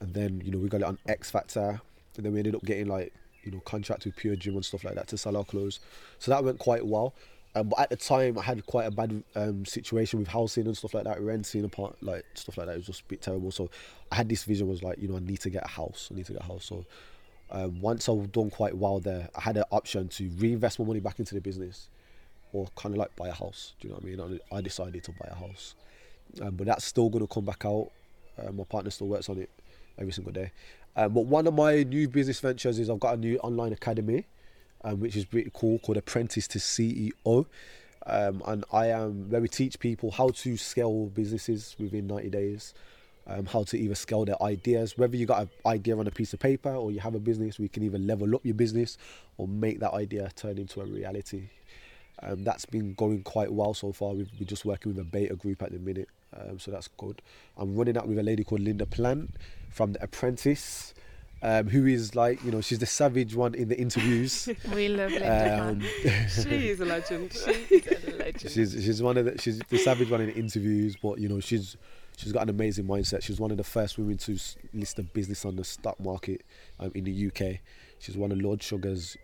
And 0.00 0.12
then 0.14 0.42
you 0.44 0.50
know 0.50 0.58
we 0.58 0.68
got 0.68 0.80
it 0.80 0.86
on 0.86 0.98
X 1.08 1.30
Factor, 1.30 1.80
and 2.16 2.26
then 2.26 2.32
we 2.32 2.38
ended 2.38 2.54
up 2.54 2.64
getting 2.64 2.86
like 2.86 3.12
you 3.44 3.52
know 3.52 3.60
contract 3.60 4.04
with 4.04 4.16
Pure 4.16 4.36
Gym 4.36 4.54
and 4.54 4.64
stuff 4.64 4.84
like 4.84 4.94
that 4.94 5.08
to 5.08 5.18
sell 5.18 5.36
our 5.36 5.44
clothes. 5.44 5.80
So 6.18 6.30
that 6.30 6.44
went 6.44 6.58
quite 6.58 6.84
well. 6.84 7.14
Um, 7.54 7.68
but 7.68 7.80
at 7.80 7.90
the 7.90 7.96
time, 7.96 8.38
I 8.38 8.42
had 8.42 8.64
quite 8.66 8.86
a 8.86 8.90
bad 8.90 9.22
um, 9.36 9.66
situation 9.66 10.18
with 10.18 10.28
housing 10.28 10.66
and 10.66 10.76
stuff 10.76 10.94
like 10.94 11.04
that, 11.04 11.20
renting 11.20 11.64
apart, 11.64 11.96
like 12.00 12.24
stuff 12.34 12.56
like 12.56 12.66
that. 12.66 12.72
It 12.72 12.78
was 12.78 12.86
just 12.86 13.02
a 13.02 13.04
bit 13.04 13.20
terrible. 13.20 13.50
So 13.50 13.68
I 14.10 14.16
had 14.16 14.28
this 14.28 14.44
vision 14.44 14.68
was 14.68 14.82
like, 14.82 14.98
you 14.98 15.08
know, 15.08 15.16
I 15.16 15.20
need 15.20 15.40
to 15.40 15.50
get 15.50 15.64
a 15.64 15.68
house. 15.68 16.08
I 16.10 16.14
need 16.14 16.26
to 16.26 16.32
get 16.32 16.42
a 16.42 16.46
house. 16.46 16.64
So 16.64 16.86
um, 17.50 17.78
once 17.82 18.08
I've 18.08 18.32
done 18.32 18.48
quite 18.48 18.74
well 18.74 19.00
there, 19.00 19.28
I 19.36 19.42
had 19.42 19.58
an 19.58 19.64
option 19.70 20.08
to 20.08 20.30
reinvest 20.38 20.78
my 20.78 20.86
money 20.86 21.00
back 21.00 21.18
into 21.18 21.34
the 21.34 21.42
business, 21.42 21.88
or 22.54 22.68
kind 22.74 22.94
of 22.94 22.98
like 22.98 23.14
buy 23.16 23.28
a 23.28 23.34
house. 23.34 23.74
Do 23.80 23.88
you 23.88 23.92
know 23.92 24.00
what 24.00 24.24
I 24.24 24.28
mean? 24.28 24.40
I, 24.50 24.56
I 24.56 24.60
decided 24.62 25.04
to 25.04 25.12
buy 25.12 25.28
a 25.30 25.34
house, 25.34 25.74
um, 26.40 26.56
but 26.56 26.66
that's 26.66 26.86
still 26.86 27.10
going 27.10 27.26
to 27.26 27.32
come 27.32 27.44
back 27.44 27.66
out. 27.66 27.90
Uh, 28.38 28.50
my 28.52 28.64
partner 28.64 28.90
still 28.90 29.08
works 29.08 29.28
on 29.28 29.36
it 29.38 29.50
every 29.98 30.12
single 30.12 30.32
day. 30.32 30.52
Um, 30.96 31.14
but 31.14 31.26
one 31.26 31.46
of 31.46 31.54
my 31.54 31.82
new 31.82 32.08
business 32.08 32.40
ventures 32.40 32.78
is 32.78 32.90
I've 32.90 33.00
got 33.00 33.14
a 33.14 33.16
new 33.16 33.38
online 33.38 33.72
academy, 33.72 34.26
um, 34.84 35.00
which 35.00 35.16
is 35.16 35.24
pretty 35.24 35.50
cool, 35.54 35.78
called 35.78 35.96
Apprentice 35.96 36.46
to 36.48 36.58
CEO. 36.58 37.46
Um, 38.04 38.42
and 38.46 38.64
I 38.72 38.88
am 38.88 39.30
where 39.30 39.40
we 39.40 39.48
teach 39.48 39.78
people 39.78 40.10
how 40.10 40.30
to 40.30 40.56
scale 40.56 41.06
businesses 41.06 41.76
within 41.78 42.08
90 42.08 42.30
days, 42.30 42.74
um, 43.26 43.46
how 43.46 43.62
to 43.64 43.78
either 43.78 43.94
scale 43.94 44.24
their 44.24 44.42
ideas, 44.42 44.98
whether 44.98 45.16
you 45.16 45.24
got 45.24 45.42
an 45.42 45.50
idea 45.64 45.96
on 45.96 46.06
a 46.06 46.10
piece 46.10 46.32
of 46.32 46.40
paper 46.40 46.74
or 46.74 46.90
you 46.90 47.00
have 47.00 47.14
a 47.14 47.20
business, 47.20 47.58
we 47.58 47.68
can 47.68 47.84
either 47.84 47.98
level 47.98 48.34
up 48.34 48.44
your 48.44 48.54
business 48.54 48.98
or 49.38 49.46
make 49.46 49.78
that 49.80 49.92
idea 49.92 50.30
turn 50.34 50.58
into 50.58 50.80
a 50.80 50.84
reality. 50.84 51.44
Um, 52.22 52.44
that's 52.44 52.66
been 52.66 52.94
going 52.94 53.22
quite 53.22 53.52
well 53.52 53.72
so 53.72 53.92
far. 53.92 54.14
We've, 54.14 54.30
we're 54.38 54.46
just 54.46 54.64
working 54.64 54.94
with 54.94 55.00
a 55.00 55.08
beta 55.08 55.34
group 55.36 55.62
at 55.62 55.72
the 55.72 55.78
minute, 55.78 56.08
um, 56.36 56.58
so 56.58 56.70
that's 56.70 56.88
good. 56.96 57.22
I'm 57.56 57.76
running 57.76 57.94
that 57.94 58.06
with 58.06 58.18
a 58.18 58.22
lady 58.22 58.44
called 58.44 58.60
Linda 58.60 58.86
Plant 58.86 59.30
from 59.72 59.92
The 59.94 60.02
Apprentice, 60.04 60.94
um, 61.42 61.68
who 61.68 61.86
is 61.86 62.14
like, 62.14 62.42
you 62.44 62.50
know, 62.52 62.60
she's 62.60 62.78
the 62.78 62.86
savage 62.86 63.34
one 63.34 63.54
in 63.54 63.68
the 63.68 63.78
interviews. 63.78 64.48
We 64.74 64.88
love 64.88 65.10
Linda. 65.10 65.62
um, 65.62 65.80
She 66.28 66.68
is 66.68 66.80
a 66.80 66.84
legend. 66.84 67.32
she 67.68 67.76
is 67.76 68.04
a 68.14 68.16
legend. 68.16 68.52
she's 68.52 68.72
she's 68.84 69.02
one 69.02 69.16
of 69.16 69.24
the 69.24 69.38
she's 69.40 69.58
the 69.68 69.78
savage 69.78 70.10
one 70.10 70.20
in 70.20 70.28
the 70.28 70.36
interviews, 70.36 70.96
but 71.02 71.18
you 71.18 71.28
know 71.28 71.40
she's 71.40 71.76
she's 72.16 72.32
got 72.32 72.42
an 72.44 72.50
amazing 72.50 72.84
mindset. 72.86 73.22
She's 73.22 73.40
one 73.40 73.50
of 73.50 73.56
the 73.56 73.64
first 73.64 73.98
women 73.98 74.18
to 74.18 74.38
list 74.72 74.98
a 74.98 75.02
business 75.02 75.44
on 75.44 75.56
the 75.56 75.64
stock 75.64 75.98
market 75.98 76.42
um, 76.78 76.92
in 76.94 77.04
the 77.04 77.26
UK. 77.28 77.58
She's 77.98 78.16
one 78.16 78.30
of 78.32 78.38
Lord 78.40 78.62
Sugar's, 78.62 79.16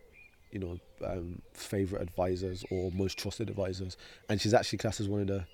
you 0.51 0.59
know, 0.61 0.79
um, 1.05 1.41
favorite 1.53 2.03
advisors 2.03 2.65
or 2.71 2.91
most 2.93 3.19
trusted 3.19 3.49
advisors, 3.51 3.97
and 4.29 4.41
she's 4.41 4.55
actually 4.55 4.79
classed 4.79 5.01
as 5.01 5.09
one 5.09 5.21
of 5.21 5.27
the 5.29 5.45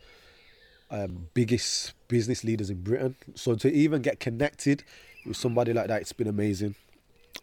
um, 0.90 1.28
biggest 1.34 1.94
business 2.08 2.44
leaders 2.44 2.70
in 2.70 2.82
Britain. 2.82 3.16
So 3.34 3.54
to 3.56 3.72
even 3.72 4.02
get 4.02 4.20
connected 4.20 4.84
with 5.26 5.36
somebody 5.36 5.72
like 5.72 5.88
that, 5.88 6.00
it's 6.00 6.12
been 6.12 6.28
amazing. 6.28 6.74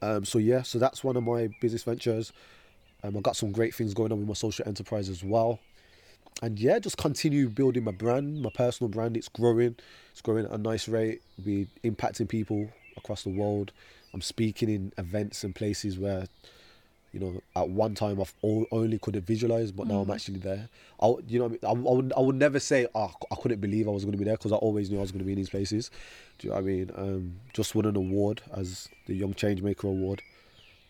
Um, 0.01 0.25
so 0.25 0.39
yeah, 0.39 0.61
so 0.61 0.79
that's 0.79 1.03
one 1.03 1.17
of 1.17 1.23
my 1.23 1.49
business 1.61 1.83
ventures. 1.83 2.31
Um, 3.03 3.17
I've 3.17 3.23
got 3.23 3.35
some 3.35 3.51
great 3.51 3.73
things 3.73 3.93
going 3.93 4.11
on 4.11 4.19
with 4.19 4.27
my 4.27 4.33
social 4.33 4.67
enterprise 4.67 5.09
as 5.09 5.23
well. 5.23 5.59
And 6.41 6.59
yeah, 6.59 6.79
just 6.79 6.97
continue 6.97 7.49
building 7.49 7.83
my 7.83 7.91
brand, 7.91 8.41
my 8.41 8.49
personal 8.53 8.89
brand. 8.89 9.17
It's 9.17 9.27
growing. 9.27 9.75
It's 10.11 10.21
growing 10.21 10.45
at 10.45 10.51
a 10.51 10.57
nice 10.57 10.87
rate. 10.87 11.21
We're 11.43 11.67
impacting 11.83 12.29
people 12.29 12.69
across 12.97 13.23
the 13.23 13.29
world. 13.29 13.71
I'm 14.13 14.21
speaking 14.21 14.69
in 14.69 14.93
events 14.97 15.43
and 15.43 15.53
places 15.53 15.99
where, 15.99 16.25
you 17.13 17.19
know, 17.19 17.41
at 17.55 17.67
one 17.67 17.93
time 17.93 18.21
I've 18.21 18.33
only 18.41 18.97
could 18.97 19.15
have 19.15 19.25
visualized, 19.25 19.75
but 19.75 19.87
now 19.87 19.99
I'm 19.99 20.11
actually 20.11 20.39
there. 20.39 20.69
I, 21.01 21.13
you 21.27 21.39
know, 21.39 21.45
I, 21.45 21.49
mean? 21.49 21.59
I, 21.63 21.69
I 21.69 21.73
would, 21.73 22.13
I 22.15 22.19
would 22.21 22.35
never 22.35 22.59
say, 22.59 22.87
oh, 22.95 23.11
I 23.29 23.35
couldn't 23.35 23.59
believe 23.59 23.87
I 23.87 23.91
was 23.91 24.05
going 24.05 24.13
to 24.13 24.17
be 24.17 24.23
there 24.23 24.37
because 24.37 24.53
I 24.53 24.55
always 24.55 24.89
knew 24.89 24.97
I 24.97 25.01
was 25.01 25.11
going 25.11 25.19
to 25.19 25.25
be 25.25 25.33
in 25.33 25.37
these 25.37 25.49
places. 25.49 25.91
Do 26.39 26.47
you 26.47 26.51
know 26.51 26.55
what 26.55 26.63
I 26.63 26.65
mean? 26.65 26.91
Um, 26.95 27.35
just 27.53 27.75
won 27.75 27.85
an 27.85 27.97
award 27.97 28.41
as 28.55 28.87
the 29.07 29.13
Young 29.13 29.33
Changemaker 29.33 29.83
Award, 29.83 30.21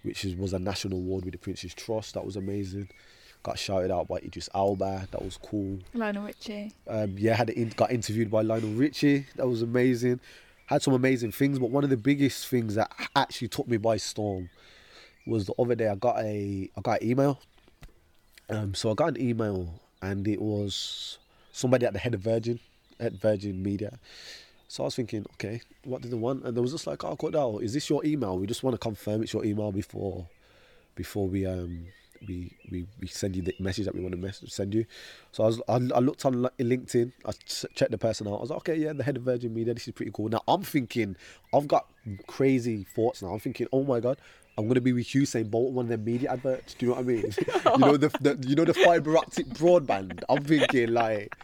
which 0.04 0.24
is, 0.24 0.36
was 0.36 0.54
a 0.54 0.60
national 0.60 1.00
award 1.00 1.26
with 1.26 1.34
the 1.34 1.40
Prince's 1.40 1.74
Trust. 1.74 2.14
That 2.14 2.26
was 2.26 2.36
amazing. 2.36 2.90
Got 3.42 3.58
shouted 3.58 3.90
out 3.90 4.08
by 4.08 4.18
Idris 4.18 4.48
Elba. 4.54 5.08
That 5.10 5.26
was 5.26 5.38
cool. 5.38 5.80
Lionel 5.96 6.26
Richie. 6.26 6.74
Um, 6.88 7.16
yeah, 7.18 7.34
had 7.34 7.50
in, 7.50 7.70
got 7.70 7.92
interviewed 7.92 8.30
by 8.30 8.44
Lionel 8.44 8.74
Richie. 8.74 9.26
That 9.38 9.48
was 9.48 9.64
amazing. 9.64 10.20
Had 10.68 10.84
some 10.84 10.94
amazing 10.94 11.32
things, 11.32 11.58
but 11.58 11.72
one 11.72 11.84
of 11.84 11.90
the 11.90 11.98
biggest 11.98 12.48
things 12.48 12.76
that 12.76 12.92
actually 13.16 13.48
took 13.48 13.68
me 13.68 13.78
by 13.78 13.98
storm 13.98 14.52
was 15.26 15.46
the 15.46 15.54
other 15.60 15.76
day. 15.76 15.88
I 15.88 15.96
got 15.96 16.20
a 16.20 16.70
I 16.76 16.82
got 16.82 17.02
an 17.02 17.10
email. 17.10 17.40
Um, 18.50 18.74
so 18.74 18.92
I 18.92 18.94
got 18.96 19.18
an 19.18 19.22
email, 19.22 19.80
and 20.02 20.28
it 20.28 20.42
was 20.42 21.17
somebody 21.52 21.86
at 21.86 21.94
the 21.94 22.00
head 22.00 22.13
of 22.13 22.22
Virgin, 22.22 22.60
at 23.00 23.13
Virgin 23.13 23.63
Media. 23.63 23.98
So 24.67 24.84
I 24.84 24.86
was 24.86 24.96
thinking, 24.96 25.26
okay, 25.34 25.62
what 25.84 26.02
did 26.02 26.12
they 26.12 26.17
want? 26.17 26.46
And 26.46 26.56
they 26.56 26.62
was 26.62 26.72
just 26.72 26.88
like, 26.88 27.04
oh, 27.04 27.15
Cordell, 27.15 27.62
is 27.62 27.74
this 27.74 27.90
your 27.90 28.06
email? 28.06 28.38
We 28.38 28.48
just 28.48 28.63
want 28.63 28.74
to 28.74 28.78
confirm 28.78 29.22
it's 29.22 29.34
your 29.34 29.44
email 29.46 29.72
before, 29.72 30.28
before 30.96 31.28
we 31.28 31.46
um 31.46 31.88
we 32.28 32.56
we, 32.69 32.88
we 33.00 33.08
send 33.08 33.36
you 33.36 33.42
the 33.42 33.54
message 33.60 33.86
that 33.86 33.96
we 33.96 34.02
want 34.02 34.22
to 34.22 34.50
send 34.50 34.74
you. 34.74 34.86
So 35.32 35.44
I 35.44 35.48
was 35.48 35.62
I, 35.67 35.74
I 35.74 36.00
looked 36.00 36.26
on 36.26 36.48
LinkedIn. 36.60 37.12
I 37.26 37.32
ch- 37.32 37.65
checked 37.76 37.92
the 37.92 37.98
person 37.98 38.28
out. 38.28 38.38
I 38.38 38.42
was 38.42 38.50
like, 38.50 38.58
okay, 38.60 38.76
yeah, 38.76 38.94
the 38.94 39.04
head 39.04 39.17
of 39.17 39.24
Virgin 39.24 39.54
Media. 39.54 39.74
This 39.74 39.88
is 39.88 39.94
pretty 39.94 40.12
cool. 40.13 40.30
Now 40.30 40.42
I'm 40.48 40.63
thinking, 40.63 41.15
I've 41.54 41.67
got 41.67 41.88
crazy 42.28 42.86
thoughts 42.96 43.22
now. 43.22 43.30
I'm 43.30 43.40
thinking, 43.40 43.67
oh 43.72 43.84
my 43.84 44.00
god. 44.00 44.19
I'm 44.62 44.68
gonna 44.68 44.82
be 44.82 44.94
with 44.94 45.08
Usain 45.08 45.50
Bolt 45.50 45.70
on 45.70 45.74
one 45.76 45.86
of 45.86 45.90
their 45.90 45.98
media 45.98 46.32
adverts. 46.32 46.74
Do 46.74 46.86
you 46.86 46.92
know 46.92 46.96
what 46.98 47.04
I 47.04 47.08
mean? 47.08 47.22
you 47.74 47.78
know 47.78 47.98
the, 47.98 48.10
the 48.22 48.48
you 48.48 48.56
know 48.56 48.66
the 48.66 48.74
fiber 48.74 49.18
optic 49.18 49.48
broadband. 49.48 50.24
I'm 50.30 50.44
thinking 50.44 50.94
like 50.94 51.36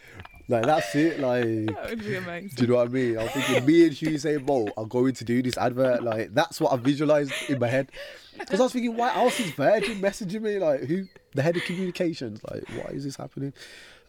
like 0.48 0.64
that's 0.64 0.94
it. 0.94 1.20
Like, 1.20 1.66
That 1.74 1.90
would 1.90 1.98
be 2.04 2.14
amazing. 2.14 2.50
do 2.54 2.62
you 2.62 2.68
know 2.68 2.76
what 2.76 2.88
I 2.88 2.90
mean? 2.90 3.18
I'm 3.18 3.28
thinking 3.28 3.66
me 3.66 3.84
and 3.86 3.92
Usain 3.92 4.46
Bolt 4.46 4.70
are 4.78 4.86
going 4.86 5.12
to 5.14 5.24
do 5.24 5.42
this 5.42 5.58
advert. 5.58 6.02
Like 6.02 6.32
that's 6.32 6.60
what 6.60 6.72
I 6.72 6.76
visualized 6.76 7.32
in 7.48 7.58
my 7.58 7.68
head. 7.68 7.90
Because 8.38 8.60
I 8.60 8.62
was 8.62 8.72
thinking, 8.72 8.96
why 8.96 9.14
else 9.14 9.38
is 9.40 9.50
Virgin 9.50 10.00
messaging 10.00 10.40
me? 10.42 10.58
Like 10.58 10.80
who? 10.84 11.06
The 11.34 11.42
head 11.42 11.56
of 11.56 11.64
communications. 11.64 12.40
Like 12.50 12.64
why 12.70 12.92
is 12.92 13.04
this 13.04 13.16
happening? 13.16 13.52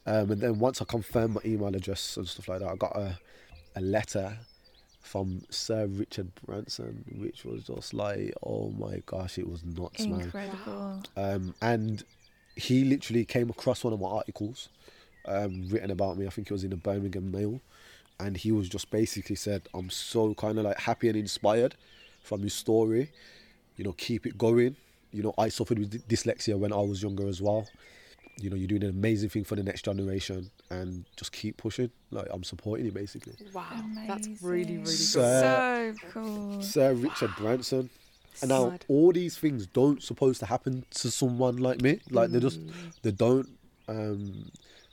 Um, 0.05 0.32
and 0.32 0.41
then 0.41 0.60
once 0.60 0.82
I 0.82 0.86
confirmed 0.86 1.36
my 1.36 1.41
email 1.43 1.76
address 1.76 2.16
and 2.16 2.28
stuff 2.28 2.47
like 2.47 2.60
that, 2.60 2.70
I 2.70 2.76
got 2.76 2.95
a 2.95 3.20
a 3.76 3.82
letter 3.82 4.38
from 5.10 5.41
Sir 5.49 5.88
Richard 5.88 6.32
Branson, 6.45 7.03
which 7.18 7.43
was 7.43 7.64
just 7.64 7.95
like, 7.95 8.32
oh 8.43 8.70
my 8.70 9.01
gosh, 9.07 9.39
it 9.39 9.49
was 9.49 9.66
nuts, 9.66 10.05
man. 10.05 10.22
Incredible. 10.22 11.01
Um, 11.18 11.55
and 11.64 12.03
he 12.55 12.84
literally 12.84 13.26
came 13.26 13.49
across 13.49 13.84
one 13.84 13.91
of 13.91 13.99
my 13.99 14.07
articles 14.07 14.70
um, 15.26 15.68
written 15.70 15.89
about 15.89 16.20
me. 16.20 16.28
I 16.28 16.30
think 16.30 16.51
it 16.51 16.53
was 16.53 16.64
in 16.64 16.70
the 16.70 16.76
Birmingham 16.76 17.32
Mail, 17.32 17.60
and 18.20 18.38
he 18.38 18.51
was 18.51 18.70
just 18.70 18.91
basically 18.91 19.36
said, 19.36 19.64
"I'm 19.74 19.89
so 19.89 20.36
kind 20.36 20.60
of 20.60 20.66
like 20.66 20.78
happy 20.78 21.07
and 21.10 21.18
inspired 21.18 21.74
from 22.22 22.41
your 22.41 22.51
story. 22.51 23.10
You 23.78 23.86
know, 23.86 23.93
keep 23.93 24.28
it 24.28 24.38
going. 24.38 24.76
You 25.12 25.24
know, 25.24 25.34
I 25.39 25.49
suffered 25.49 25.80
with 25.80 25.89
dy- 25.89 26.16
dyslexia 26.16 26.55
when 26.55 26.72
I 26.72 26.82
was 26.82 27.01
younger 27.01 27.28
as 27.28 27.41
well. 27.41 27.68
You 28.39 28.51
know, 28.51 28.55
you're 28.55 28.68
doing 28.68 28.84
an 28.84 28.91
amazing 28.91 29.30
thing 29.30 29.43
for 29.43 29.55
the 29.55 29.64
next 29.64 29.86
generation, 29.86 30.51
and 30.70 31.05
just 31.15 31.32
keep 31.32 31.57
pushing. 31.57 31.89
Like 32.11 32.28
I'm 32.32 32.43
supporting 32.43 32.86
you, 32.86 32.91
basically." 32.91 33.34
Wow, 33.53 33.65
that's 34.07 34.28
really, 34.41 34.63
really 34.63 34.76
Amazing. 34.78 34.84
good. 34.86 34.97
So- 34.97 35.93
So 36.01 36.07
cool. 36.11 36.61
Sir 36.61 36.93
Richard 36.93 37.32
Branson. 37.38 37.89
And 38.41 38.49
now 38.49 38.70
Mad. 38.70 38.86
all 38.88 39.11
these 39.11 39.38
things 39.38 39.65
don't 39.67 40.01
supposed 40.01 40.39
to 40.39 40.45
happen 40.45 40.86
to 40.91 41.11
someone 41.11 41.57
like 41.57 41.82
me. 41.82 41.99
Like 42.09 42.30
they 42.32 42.39
just 42.39 42.59
Mm. 42.59 42.72
they 43.01 43.11
don't. 43.11 43.49
Um, 43.88 44.51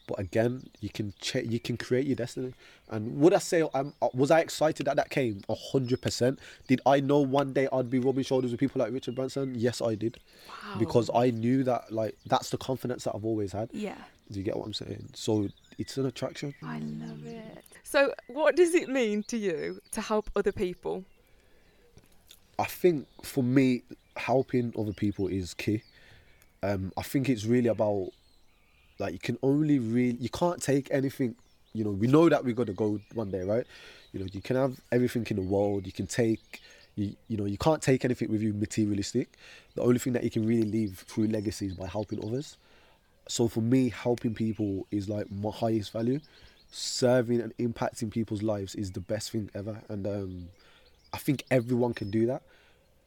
but 0.09 0.19
again, 0.21 0.69
you 0.81 0.89
can 0.89 1.13
check, 1.21 1.45
you 1.49 1.59
can 1.61 1.77
create 1.77 2.07
your 2.07 2.15
destiny. 2.17 2.55
And 2.91 3.19
would 3.19 3.35
I 3.35 3.39
say 3.39 3.63
um, 3.75 3.93
uh, 4.01 4.09
was 4.15 4.31
I 4.31 4.41
excited 4.41 4.87
that 4.87 4.97
that 4.97 5.11
came? 5.11 5.43
A 5.49 5.55
hundred 5.55 6.01
percent. 6.01 6.39
Did 6.69 6.81
I 6.87 7.01
know 7.01 7.19
one 7.21 7.53
day 7.53 7.69
I'd 7.73 7.91
be 7.91 7.99
rubbing 7.99 8.25
shoulders 8.25 8.51
with 8.53 8.59
people 8.61 8.81
like 8.81 8.93
Richard 8.93 9.15
Branson? 9.15 9.55
Yes, 9.57 9.81
I 9.83 9.95
did. 9.97 10.19
Wow. 10.49 10.79
Because 10.79 11.11
I 11.15 11.31
knew 11.31 11.63
that 11.65 11.93
like 11.93 12.17
that's 12.27 12.51
the 12.51 12.59
confidence 12.59 13.05
that 13.05 13.15
I've 13.15 13.25
always 13.25 13.53
had. 13.53 13.69
Yeah. 13.73 13.97
Do 14.31 14.39
you 14.39 14.45
get 14.45 14.57
what 14.57 14.67
I'm 14.67 14.75
saying? 14.75 15.11
So 15.15 15.49
it's 15.79 15.97
an 15.97 16.07
attraction. 16.07 16.55
I 16.63 16.79
love 16.79 17.25
it. 17.27 17.65
So, 17.83 18.13
what 18.29 18.57
does 18.57 18.75
it 18.75 18.89
mean 18.89 19.23
to 19.25 19.37
you 19.37 19.81
to 19.93 20.01
help 20.01 20.31
other 20.35 20.53
people? 20.53 21.05
I 22.59 22.65
think 22.65 23.07
for 23.23 23.45
me, 23.45 23.83
helping 24.17 24.73
other 24.79 24.93
people 24.93 25.29
is 25.29 25.55
key. 25.55 25.83
Um, 26.63 26.93
I 26.97 27.03
think 27.03 27.29
it's 27.29 27.45
really 27.45 27.69
about 27.69 28.09
like 28.99 29.13
you 29.13 29.19
can 29.19 29.39
only 29.43 29.79
really 29.79 30.17
you 30.19 30.31
can't 30.31 30.63
take 30.63 30.89
anything. 30.91 31.37
You 31.75 31.85
know, 31.85 31.91
we 31.91 32.07
know 32.07 32.29
that 32.29 32.45
we're 32.45 32.55
gonna 32.55 32.73
go 32.73 32.99
one 33.13 33.31
day, 33.31 33.43
right? 33.43 33.67
You 34.13 34.21
know, 34.21 34.27
you 34.33 34.41
can 34.41 34.57
have 34.57 34.81
everything 34.91 35.27
in 35.29 35.37
the 35.37 35.43
world. 35.43 35.87
You 35.87 35.93
can 35.93 36.07
take, 36.07 36.63
you 36.95 37.15
you 37.29 37.37
know, 37.37 37.45
you 37.45 37.59
can't 37.59 37.83
take 37.83 38.05
anything 38.05 38.31
with 38.31 38.41
you 38.41 38.55
materialistic. 38.55 39.37
The 39.75 39.83
only 39.83 39.99
thing 39.99 40.15
that 40.15 40.25
you 40.25 40.31
can 40.31 40.47
really 40.47 40.69
leave 40.69 41.05
through 41.07 41.29
legacy 41.29 41.67
is 41.67 41.75
by 41.75 41.87
helping 41.87 42.25
others. 42.25 42.57
So 43.29 43.49
for 43.49 43.61
me, 43.61 43.89
helping 43.89 44.35
people 44.35 44.87
is 44.91 45.09
like 45.09 45.31
my 45.31 45.51
highest 45.51 45.93
value. 45.93 46.21
Serving 46.71 47.41
and 47.41 47.57
impacting 47.59 48.11
people's 48.11 48.43
lives 48.43 48.75
is 48.75 48.93
the 48.93 49.01
best 49.01 49.31
thing 49.31 49.49
ever, 49.55 49.83
and 49.89 50.07
um, 50.07 50.49
I 51.13 51.19
think 51.19 51.45
everyone 51.51 51.95
can 51.95 52.11
do 52.11 52.27
that. 52.27 52.43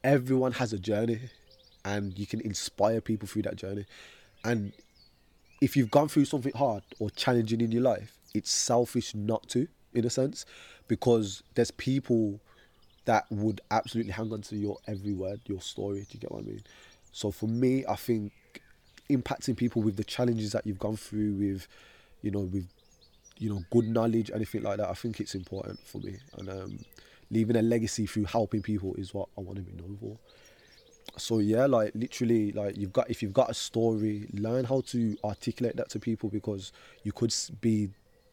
Everyone 0.02 0.52
has 0.52 0.72
a 0.72 0.78
journey, 0.78 1.20
and 1.84 2.18
you 2.18 2.26
can 2.26 2.40
inspire 2.40 3.02
people 3.02 3.28
through 3.28 3.42
that 3.42 3.56
journey. 3.56 3.84
And 4.44 4.72
if 5.60 5.76
you've 5.76 5.90
gone 5.90 6.08
through 6.08 6.24
something 6.24 6.54
hard 6.54 6.82
or 6.98 7.10
challenging 7.10 7.60
in 7.60 7.70
your 7.70 7.82
life, 7.82 8.16
it's 8.34 8.50
selfish 8.50 9.14
not 9.14 9.46
to, 9.50 9.68
in 9.92 10.06
a 10.06 10.10
sense, 10.10 10.46
because 10.88 11.42
there's 11.54 11.70
people 11.70 12.40
that 13.04 13.26
would 13.30 13.60
absolutely 13.70 14.12
hang 14.12 14.32
on 14.32 14.40
to 14.42 14.56
your 14.56 14.78
every 14.86 15.12
word, 15.12 15.40
your 15.44 15.60
story. 15.60 16.00
Do 16.00 16.06
you 16.12 16.20
get 16.20 16.32
what 16.32 16.44
I 16.44 16.46
mean? 16.46 16.62
So 17.12 17.30
for 17.30 17.46
me, 17.46 17.84
I 17.86 17.96
think 17.96 18.32
impacting 19.10 19.56
people 19.56 19.82
with 19.82 19.96
the 19.96 20.04
challenges 20.04 20.52
that 20.52 20.66
you've 20.66 20.78
gone 20.78 20.96
through, 20.96 21.34
with 21.34 21.68
you 22.22 22.30
know, 22.30 22.40
with 22.40 22.68
you 23.40 23.48
know, 23.48 23.64
good 23.70 23.88
knowledge, 23.88 24.30
anything 24.32 24.62
like 24.62 24.76
that, 24.76 24.88
I 24.88 24.92
think 24.92 25.18
it's 25.18 25.34
important 25.34 25.80
for 25.80 25.98
me. 25.98 26.18
And 26.36 26.48
um, 26.50 26.78
leaving 27.30 27.56
a 27.56 27.62
legacy 27.62 28.06
through 28.06 28.24
helping 28.24 28.60
people 28.60 28.94
is 28.96 29.14
what 29.14 29.28
I 29.36 29.40
want 29.40 29.56
to 29.56 29.62
be 29.62 29.72
known 29.72 29.96
for. 29.98 30.18
So 31.16 31.38
yeah, 31.38 31.64
like 31.64 31.92
literally, 31.94 32.52
like 32.52 32.76
you've 32.76 32.92
got 32.92 33.10
if 33.10 33.22
you've 33.22 33.32
got 33.32 33.50
a 33.50 33.54
story, 33.54 34.28
learn 34.34 34.64
how 34.64 34.82
to 34.88 35.16
articulate 35.24 35.76
that 35.76 35.88
to 35.90 35.98
people 35.98 36.28
because 36.28 36.72
you 37.02 37.12
could 37.12 37.34
be, 37.62 37.88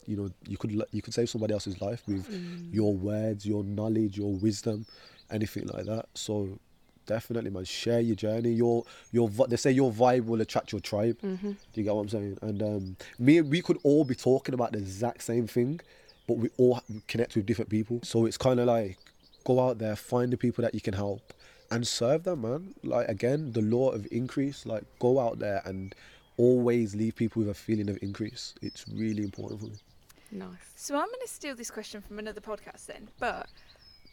you 0.05 0.17
know, 0.17 0.29
you 0.45 0.57
could 0.57 0.71
you 0.91 1.01
could 1.01 1.13
save 1.13 1.29
somebody 1.29 1.53
else's 1.53 1.81
life 1.81 2.03
with 2.05 2.29
your 2.71 2.93
words, 2.93 3.45
your 3.45 3.63
knowledge, 3.63 4.17
your 4.17 4.33
wisdom, 4.33 4.85
anything 5.31 5.67
like 5.67 5.85
that. 5.85 6.07
So 6.13 6.59
definitely, 7.07 7.49
man, 7.49 7.65
share 7.65 7.99
your 7.99 8.15
journey. 8.15 8.51
Your 8.51 8.83
your 9.11 9.29
they 9.29 9.55
say 9.55 9.71
your 9.71 9.91
vibe 9.91 10.25
will 10.25 10.41
attract 10.41 10.71
your 10.71 10.81
tribe. 10.81 11.17
Do 11.21 11.55
you 11.73 11.83
get 11.83 11.95
what 11.95 12.01
I'm 12.01 12.09
saying? 12.09 12.37
And 12.41 12.61
um, 12.61 12.97
me, 13.17 13.41
we 13.41 13.61
could 13.61 13.79
all 13.83 14.03
be 14.05 14.13
talking 14.13 14.53
about 14.53 14.73
the 14.73 14.77
exact 14.77 15.23
same 15.23 15.47
thing, 15.47 15.81
but 16.27 16.37
we 16.37 16.49
all 16.57 16.81
connect 17.07 17.35
with 17.35 17.45
different 17.45 17.71
people. 17.71 17.99
So 18.03 18.25
it's 18.25 18.37
kind 18.37 18.59
of 18.59 18.67
like 18.67 18.99
go 19.43 19.59
out 19.59 19.79
there, 19.79 19.95
find 19.95 20.31
the 20.31 20.37
people 20.37 20.61
that 20.61 20.75
you 20.75 20.81
can 20.81 20.93
help, 20.93 21.33
and 21.71 21.87
serve 21.87 22.23
them, 22.23 22.41
man. 22.41 22.75
Like 22.83 23.07
again, 23.09 23.53
the 23.53 23.61
law 23.61 23.89
of 23.89 24.07
increase. 24.11 24.65
Like 24.65 24.83
go 24.99 25.19
out 25.19 25.39
there 25.39 25.61
and 25.65 25.95
always 26.37 26.95
leave 26.95 27.15
people 27.15 27.39
with 27.41 27.49
a 27.49 27.53
feeling 27.53 27.89
of 27.89 27.97
increase. 28.03 28.53
It's 28.61 28.85
really 28.87 29.23
important 29.23 29.61
for 29.61 29.67
me. 29.67 29.77
Nice. 30.31 30.73
So 30.75 30.95
I'm 30.95 31.05
going 31.05 31.21
to 31.21 31.27
steal 31.27 31.55
this 31.55 31.71
question 31.71 32.01
from 32.01 32.19
another 32.19 32.41
podcast 32.41 32.85
then. 32.85 33.09
But 33.19 33.47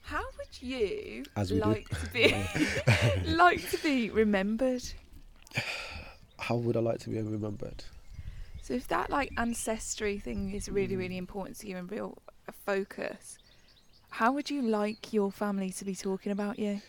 how 0.04 0.22
would 0.38 0.62
you 0.62 1.24
we 1.36 1.44
do. 1.46 1.54
like 1.54 1.88
to 1.88 2.10
be 2.12 2.34
like 3.32 3.70
to 3.70 3.78
be 3.78 4.10
remembered? 4.10 4.84
How 6.38 6.56
would 6.56 6.76
I 6.76 6.80
like 6.80 6.98
to 7.00 7.10
be 7.10 7.20
remembered? 7.20 7.84
So 8.62 8.74
if 8.74 8.86
that 8.88 9.08
like 9.08 9.32
ancestry 9.38 10.18
thing 10.18 10.52
is 10.52 10.68
really 10.68 10.96
really 10.96 11.14
mm. 11.14 11.24
important 11.24 11.58
to 11.60 11.68
you 11.68 11.78
and 11.78 11.90
real 11.90 12.18
a 12.46 12.52
focus, 12.52 13.38
how 14.10 14.32
would 14.32 14.50
you 14.50 14.60
like 14.60 15.12
your 15.14 15.32
family 15.32 15.70
to 15.70 15.84
be 15.86 15.94
talking 15.94 16.32
about 16.32 16.58
you? 16.58 16.82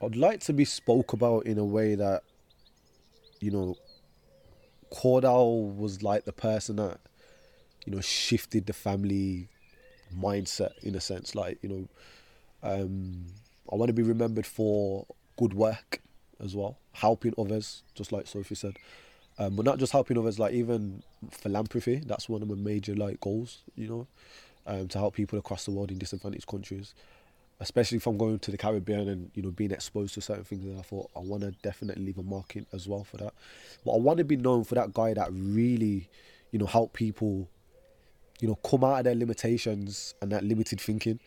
I'd 0.00 0.14
like 0.14 0.40
to 0.40 0.52
be 0.52 0.64
spoke 0.64 1.12
about 1.12 1.46
in 1.46 1.58
a 1.58 1.64
way 1.64 1.94
that, 1.94 2.22
you 3.40 3.50
know, 3.50 3.76
Cordell 4.92 5.74
was 5.74 6.02
like 6.02 6.24
the 6.24 6.32
person 6.32 6.76
that, 6.76 7.00
you 7.84 7.94
know, 7.94 8.00
shifted 8.00 8.66
the 8.66 8.72
family 8.72 9.48
mindset 10.14 10.72
in 10.82 10.94
a 10.94 11.00
sense. 11.00 11.34
Like, 11.34 11.58
you 11.62 11.68
know, 11.68 11.88
um, 12.62 13.26
I 13.70 13.76
want 13.76 13.88
to 13.88 13.94
be 13.94 14.02
remembered 14.02 14.46
for 14.46 15.06
good 15.36 15.54
work 15.54 16.00
as 16.42 16.54
well, 16.54 16.78
helping 16.92 17.34
others, 17.38 17.82
just 17.94 18.12
like 18.12 18.26
Sophie 18.26 18.54
said. 18.54 18.76
Um, 19.38 19.56
but 19.56 19.64
not 19.64 19.78
just 19.78 19.92
helping 19.92 20.16
others, 20.16 20.38
like 20.38 20.54
even 20.54 21.02
philanthropy. 21.30 21.96
That's 21.96 22.28
one 22.28 22.42
of 22.42 22.48
my 22.48 22.54
major 22.54 22.94
like 22.94 23.20
goals, 23.20 23.62
you 23.74 23.88
know, 23.88 24.06
um, 24.66 24.88
to 24.88 24.98
help 24.98 25.14
people 25.14 25.38
across 25.38 25.64
the 25.64 25.70
world 25.70 25.90
in 25.90 25.98
disadvantaged 25.98 26.46
countries 26.46 26.94
especially 27.60 27.96
if 27.96 28.06
I'm 28.06 28.18
going 28.18 28.38
to 28.38 28.50
the 28.50 28.56
Caribbean 28.56 29.08
and 29.08 29.30
you 29.34 29.42
know 29.42 29.50
being 29.50 29.70
exposed 29.70 30.14
to 30.14 30.20
certain 30.20 30.44
things. 30.44 30.64
And 30.64 30.78
I 30.78 30.82
thought 30.82 31.10
I 31.16 31.20
want 31.20 31.42
to 31.42 31.52
definitely 31.62 32.04
leave 32.04 32.18
a 32.18 32.22
mark 32.22 32.56
in 32.56 32.66
as 32.72 32.86
well 32.86 33.04
for 33.04 33.16
that. 33.18 33.34
But 33.84 33.92
I 33.92 33.98
want 33.98 34.18
to 34.18 34.24
be 34.24 34.36
known 34.36 34.64
for 34.64 34.74
that 34.74 34.92
guy 34.92 35.14
that 35.14 35.28
really, 35.32 36.08
you 36.50 36.58
know, 36.58 36.66
help 36.66 36.92
people, 36.92 37.48
you 38.40 38.48
know, 38.48 38.56
come 38.56 38.84
out 38.84 38.98
of 38.98 39.04
their 39.04 39.14
limitations 39.14 40.14
and 40.20 40.30
that 40.32 40.44
limited 40.44 40.80
thinking, 40.80 41.20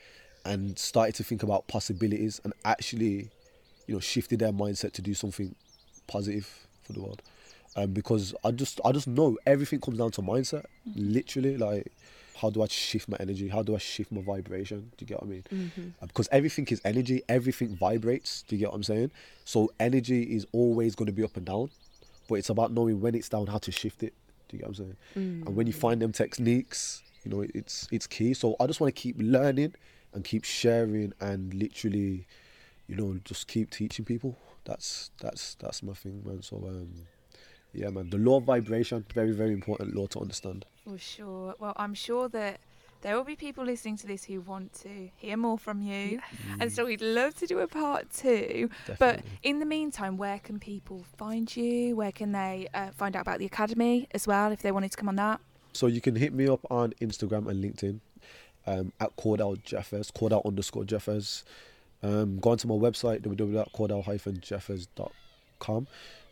and 0.45 0.77
started 0.77 1.15
to 1.15 1.23
think 1.23 1.43
about 1.43 1.67
possibilities 1.67 2.39
and 2.43 2.53
actually, 2.65 3.29
you 3.87 3.93
know, 3.95 3.99
shifted 3.99 4.39
their 4.39 4.51
mindset 4.51 4.91
to 4.93 5.01
do 5.01 5.13
something 5.13 5.53
positive 6.07 6.67
for 6.83 6.93
the 6.93 7.01
world. 7.01 7.21
Um, 7.75 7.91
because 7.91 8.33
I 8.43 8.51
just 8.51 8.81
I 8.83 8.91
just 8.91 9.07
know 9.07 9.37
everything 9.45 9.79
comes 9.79 9.97
down 9.99 10.11
to 10.11 10.21
mindset. 10.21 10.65
Literally, 10.95 11.57
like 11.57 11.91
how 12.35 12.49
do 12.49 12.63
I 12.63 12.67
shift 12.67 13.09
my 13.09 13.17
energy? 13.19 13.49
How 13.49 13.63
do 13.63 13.75
I 13.75 13.79
shift 13.79 14.11
my 14.11 14.21
vibration? 14.21 14.91
Do 14.97 15.03
you 15.03 15.07
get 15.07 15.21
what 15.21 15.27
I 15.27 15.29
mean? 15.29 15.43
Uh, 16.01 16.05
Because 16.07 16.29
everything 16.31 16.65
is 16.69 16.81
energy, 16.85 17.21
everything 17.27 17.75
vibrates. 17.75 18.43
Do 18.47 18.55
you 18.55 18.61
get 18.61 18.69
what 18.69 18.75
I'm 18.75 18.83
saying? 18.83 19.11
So 19.45 19.71
energy 19.79 20.23
is 20.23 20.47
always 20.53 20.95
going 20.95 21.07
to 21.07 21.11
be 21.11 21.23
up 21.23 21.35
and 21.35 21.45
down, 21.45 21.69
but 22.29 22.35
it's 22.35 22.49
about 22.49 22.71
knowing 22.71 23.01
when 23.01 23.13
it's 23.13 23.27
down, 23.29 23.47
how 23.47 23.57
to 23.59 23.71
shift 23.71 24.03
it. 24.03 24.13
Do 24.49 24.57
you 24.57 24.59
get 24.59 24.69
what 24.69 24.79
I'm 24.79 24.85
saying? 24.85 24.97
And 25.45 25.55
when 25.55 25.67
you 25.67 25.73
find 25.73 26.01
them 26.01 26.11
techniques, 26.11 27.01
you 27.23 27.31
know, 27.31 27.45
it's 27.53 27.87
it's 27.91 28.07
key. 28.07 28.33
So 28.33 28.55
I 28.59 28.67
just 28.67 28.81
want 28.81 28.93
to 28.95 29.01
keep 29.01 29.15
learning 29.19 29.75
and 30.13 30.23
keep 30.23 30.43
sharing 30.43 31.13
and 31.21 31.53
literally, 31.53 32.25
you 32.87 32.95
know, 32.95 33.19
just 33.23 33.47
keep 33.47 33.69
teaching 33.69 34.05
people. 34.05 34.37
That's 34.65 35.11
that's 35.21 35.55
that's 35.55 35.83
my 35.83 35.93
thing, 35.93 36.21
man. 36.25 36.41
So 36.41 36.57
um, 36.57 36.93
yeah, 37.73 37.89
man. 37.89 38.09
The 38.09 38.17
law 38.17 38.37
of 38.37 38.43
vibration, 38.43 39.05
very 39.13 39.31
very 39.31 39.53
important 39.53 39.95
law 39.95 40.07
to 40.07 40.19
understand. 40.19 40.65
For 40.83 40.97
sure. 40.97 41.55
Well, 41.59 41.73
I'm 41.77 41.93
sure 41.93 42.27
that 42.29 42.59
there 43.01 43.15
will 43.15 43.23
be 43.23 43.35
people 43.35 43.63
listening 43.63 43.97
to 43.97 44.07
this 44.07 44.23
who 44.25 44.41
want 44.41 44.73
to 44.81 45.09
hear 45.15 45.37
more 45.37 45.57
from 45.57 45.81
you. 45.81 46.19
And 46.59 46.71
so 46.71 46.85
we'd 46.85 47.01
love 47.01 47.33
to 47.35 47.47
do 47.47 47.59
a 47.59 47.67
part 47.67 48.11
two. 48.11 48.69
But 48.97 49.21
in 49.43 49.59
the 49.59 49.65
meantime, 49.65 50.17
where 50.17 50.39
can 50.39 50.59
people 50.59 51.05
find 51.17 51.55
you? 51.55 51.95
Where 51.95 52.11
can 52.11 52.33
they 52.33 52.67
uh, 52.73 52.89
find 52.91 53.15
out 53.15 53.21
about 53.21 53.39
the 53.39 53.45
academy 53.45 54.07
as 54.11 54.27
well 54.27 54.51
if 54.51 54.61
they 54.61 54.71
wanted 54.71 54.91
to 54.91 54.97
come 54.97 55.07
on 55.07 55.15
that? 55.15 55.39
So 55.73 55.87
you 55.87 56.01
can 56.01 56.15
hit 56.15 56.33
me 56.33 56.47
up 56.47 56.59
on 56.69 56.93
Instagram 57.01 57.47
and 57.47 57.63
LinkedIn 57.63 57.99
um, 58.67 58.91
at 58.99 59.15
Cordell 59.15 59.63
Jeffers, 59.63 60.11
Cordell 60.11 60.45
underscore 60.45 60.83
Jeffers. 60.83 61.43
Um, 62.01 62.39
go 62.39 62.51
onto 62.51 62.65
my 62.67 62.75
website, 62.75 63.21
www.cordell-jeffers.com. 63.21 65.87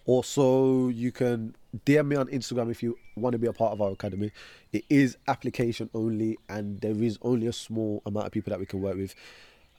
Also, 0.07 0.87
you 0.87 1.11
can 1.11 1.53
DM 1.85 2.07
me 2.07 2.15
on 2.15 2.27
Instagram 2.27 2.71
if 2.71 2.81
you 2.81 2.97
want 3.17 3.33
to 3.33 3.37
be 3.37 3.47
a 3.47 3.53
part 3.53 3.73
of 3.73 3.81
our 3.81 3.91
academy. 3.91 4.31
It 4.71 4.85
is 4.89 5.17
application 5.27 5.89
only, 5.93 6.37
and 6.47 6.79
there 6.79 6.95
is 7.03 7.19
only 7.21 7.47
a 7.47 7.53
small 7.53 8.01
amount 8.05 8.25
of 8.25 8.31
people 8.31 8.51
that 8.51 8.59
we 8.59 8.65
can 8.65 8.81
work 8.81 8.95
with. 8.95 9.13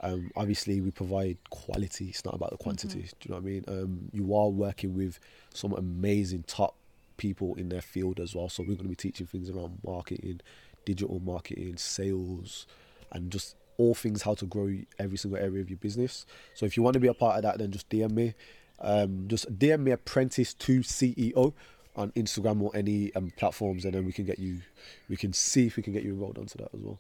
Um, 0.01 0.31
obviously, 0.37 0.83
we 0.83 0.91
provide 0.91 1.39
quality. 1.49 2.11
It's 2.11 2.27
not 2.27 2.35
about 2.35 2.51
the 2.51 2.59
quantity. 2.59 3.01
Do 3.01 3.17
you 3.23 3.31
know 3.31 3.37
what 3.37 3.41
I 3.41 3.47
mean? 3.47 3.65
Um, 3.69 4.11
you 4.13 4.37
are 4.37 4.49
working 4.49 4.95
with 4.95 5.19
some 5.55 5.73
amazing 5.73 6.45
top 6.47 6.77
people 7.17 7.55
in 7.55 7.71
their 7.71 7.81
field 7.81 8.21
as 8.21 8.35
well. 8.35 8.51
So 8.51 8.63
we're 8.63 8.77
going 8.77 8.85
to 8.85 8.89
be 8.91 8.97
teaching 8.97 9.27
things 9.27 9.49
around 9.49 9.79
marketing, 9.83 10.41
digital 10.85 11.21
marketing, 11.21 11.79
sales, 11.79 12.67
and 13.13 13.33
just 13.33 13.57
all 13.79 13.95
things 13.95 14.23
how 14.23 14.35
to 14.35 14.45
grow 14.45 14.77
every 14.99 15.17
single 15.17 15.41
area 15.41 15.63
of 15.63 15.71
your 15.71 15.79
business. 15.79 16.27
So 16.53 16.67
if 16.67 16.77
you 16.77 16.83
want 16.83 16.95
to 16.95 17.01
be 17.01 17.09
a 17.09 17.15
part 17.15 17.37
of 17.37 17.43
that, 17.45 17.59
then 17.59 17.71
just 17.71 17.89
DM 17.89 18.11
me. 18.11 18.35
Um, 18.81 19.25
just 19.27 19.59
DM 19.59 19.81
me 19.81 19.91
apprentice 19.91 20.55
to 20.55 20.81
CEO 20.81 21.53
on 21.97 22.13
Instagram 22.13 22.63
or 22.63 22.71
any 22.75 23.15
um, 23.15 23.33
platforms, 23.37 23.85
and 23.85 23.95
then 23.95 24.05
we 24.07 24.13
can 24.13 24.25
get 24.25 24.39
you. 24.39 24.61
We 25.09 25.17
can 25.17 25.33
see 25.33 25.67
if 25.67 25.77
we 25.77 25.83
can 25.83 25.93
get 25.93 26.05
you 26.05 26.13
enrolled 26.13 26.39
onto 26.39 26.59
that 26.59 26.71
as 26.73 26.81
well. 26.81 26.99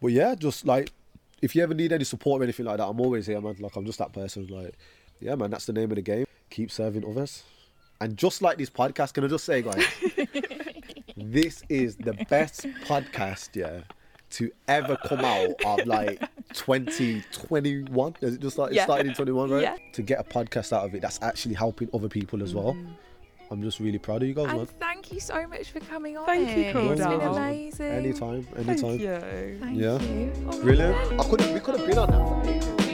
But 0.00 0.12
yeah, 0.12 0.34
just 0.34 0.66
like 0.66 0.92
if 1.42 1.56
you 1.56 1.62
ever 1.62 1.74
need 1.74 1.92
any 1.92 2.04
support 2.04 2.40
or 2.40 2.44
anything 2.44 2.66
like 2.66 2.78
that, 2.78 2.86
I'm 2.86 3.00
always 3.00 3.26
here, 3.26 3.40
man. 3.40 3.56
Like 3.58 3.76
I'm 3.76 3.84
just 3.84 3.98
that 3.98 4.12
person. 4.12 4.46
Like, 4.46 4.74
yeah, 5.20 5.34
man, 5.34 5.50
that's 5.50 5.66
the 5.66 5.72
name 5.72 5.90
of 5.90 5.96
the 5.96 6.02
game. 6.02 6.24
Keep 6.50 6.70
serving 6.70 7.04
others. 7.04 7.42
And 8.00 8.16
just 8.16 8.42
like 8.42 8.58
this 8.58 8.70
podcast, 8.70 9.14
can 9.14 9.24
I 9.24 9.28
just 9.28 9.44
say, 9.44 9.62
guys, 9.62 9.84
this 11.16 11.62
is 11.68 11.96
the 11.96 12.14
best 12.28 12.62
podcast, 12.84 13.54
yeah, 13.54 13.82
to 14.30 14.50
ever 14.66 14.96
come 15.04 15.20
out 15.20 15.50
of 15.64 15.86
like 15.86 16.20
2021. 16.54 18.16
Is 18.20 18.34
it 18.34 18.40
just 18.40 18.58
like 18.58 18.72
Yeah. 18.72 18.82
it 18.82 18.84
started 18.84 19.06
in 19.06 19.14
21, 19.14 19.50
right? 19.50 19.62
Yeah. 19.62 19.76
To 19.92 20.02
get 20.02 20.20
a 20.20 20.24
podcast 20.24 20.72
out 20.72 20.84
of 20.84 20.94
it 20.94 21.02
that's 21.02 21.18
actually 21.22 21.54
helping 21.54 21.88
other 21.94 22.08
people 22.08 22.42
as 22.42 22.54
well. 22.54 22.74
Mm. 22.74 22.86
I'm 23.50 23.60
just 23.62 23.80
really 23.80 23.98
proud 23.98 24.22
of 24.22 24.28
you 24.28 24.34
guys, 24.34 24.46
man. 24.46 24.60
And 24.60 24.68
thank 24.80 25.12
you 25.12 25.20
so 25.20 25.46
much 25.46 25.72
for 25.72 25.80
coming 25.80 26.16
on. 26.16 26.24
Thank 26.24 26.48
you, 26.56 26.62
it. 26.64 26.76
It's 26.76 27.00
been 27.04 27.20
amazing. 27.20 27.86
Anytime, 27.86 28.42
Thank 28.44 28.68
anytime. 28.68 28.98
you. 28.98 29.58
Thank 29.60 29.78
Yeah. 29.78 30.00
you. 30.00 30.32
All 30.46 30.52
right 30.52 30.62
Brilliant. 30.62 31.10
then. 31.10 31.20
I 31.20 31.24
could 31.24 31.40
have, 31.42 31.52
we 31.54 31.60
could 31.60 31.76
have 31.78 31.86
been 31.86 31.98
on 31.98 32.10
that 32.10 32.28
for 32.28 32.50
ages. 32.50 32.91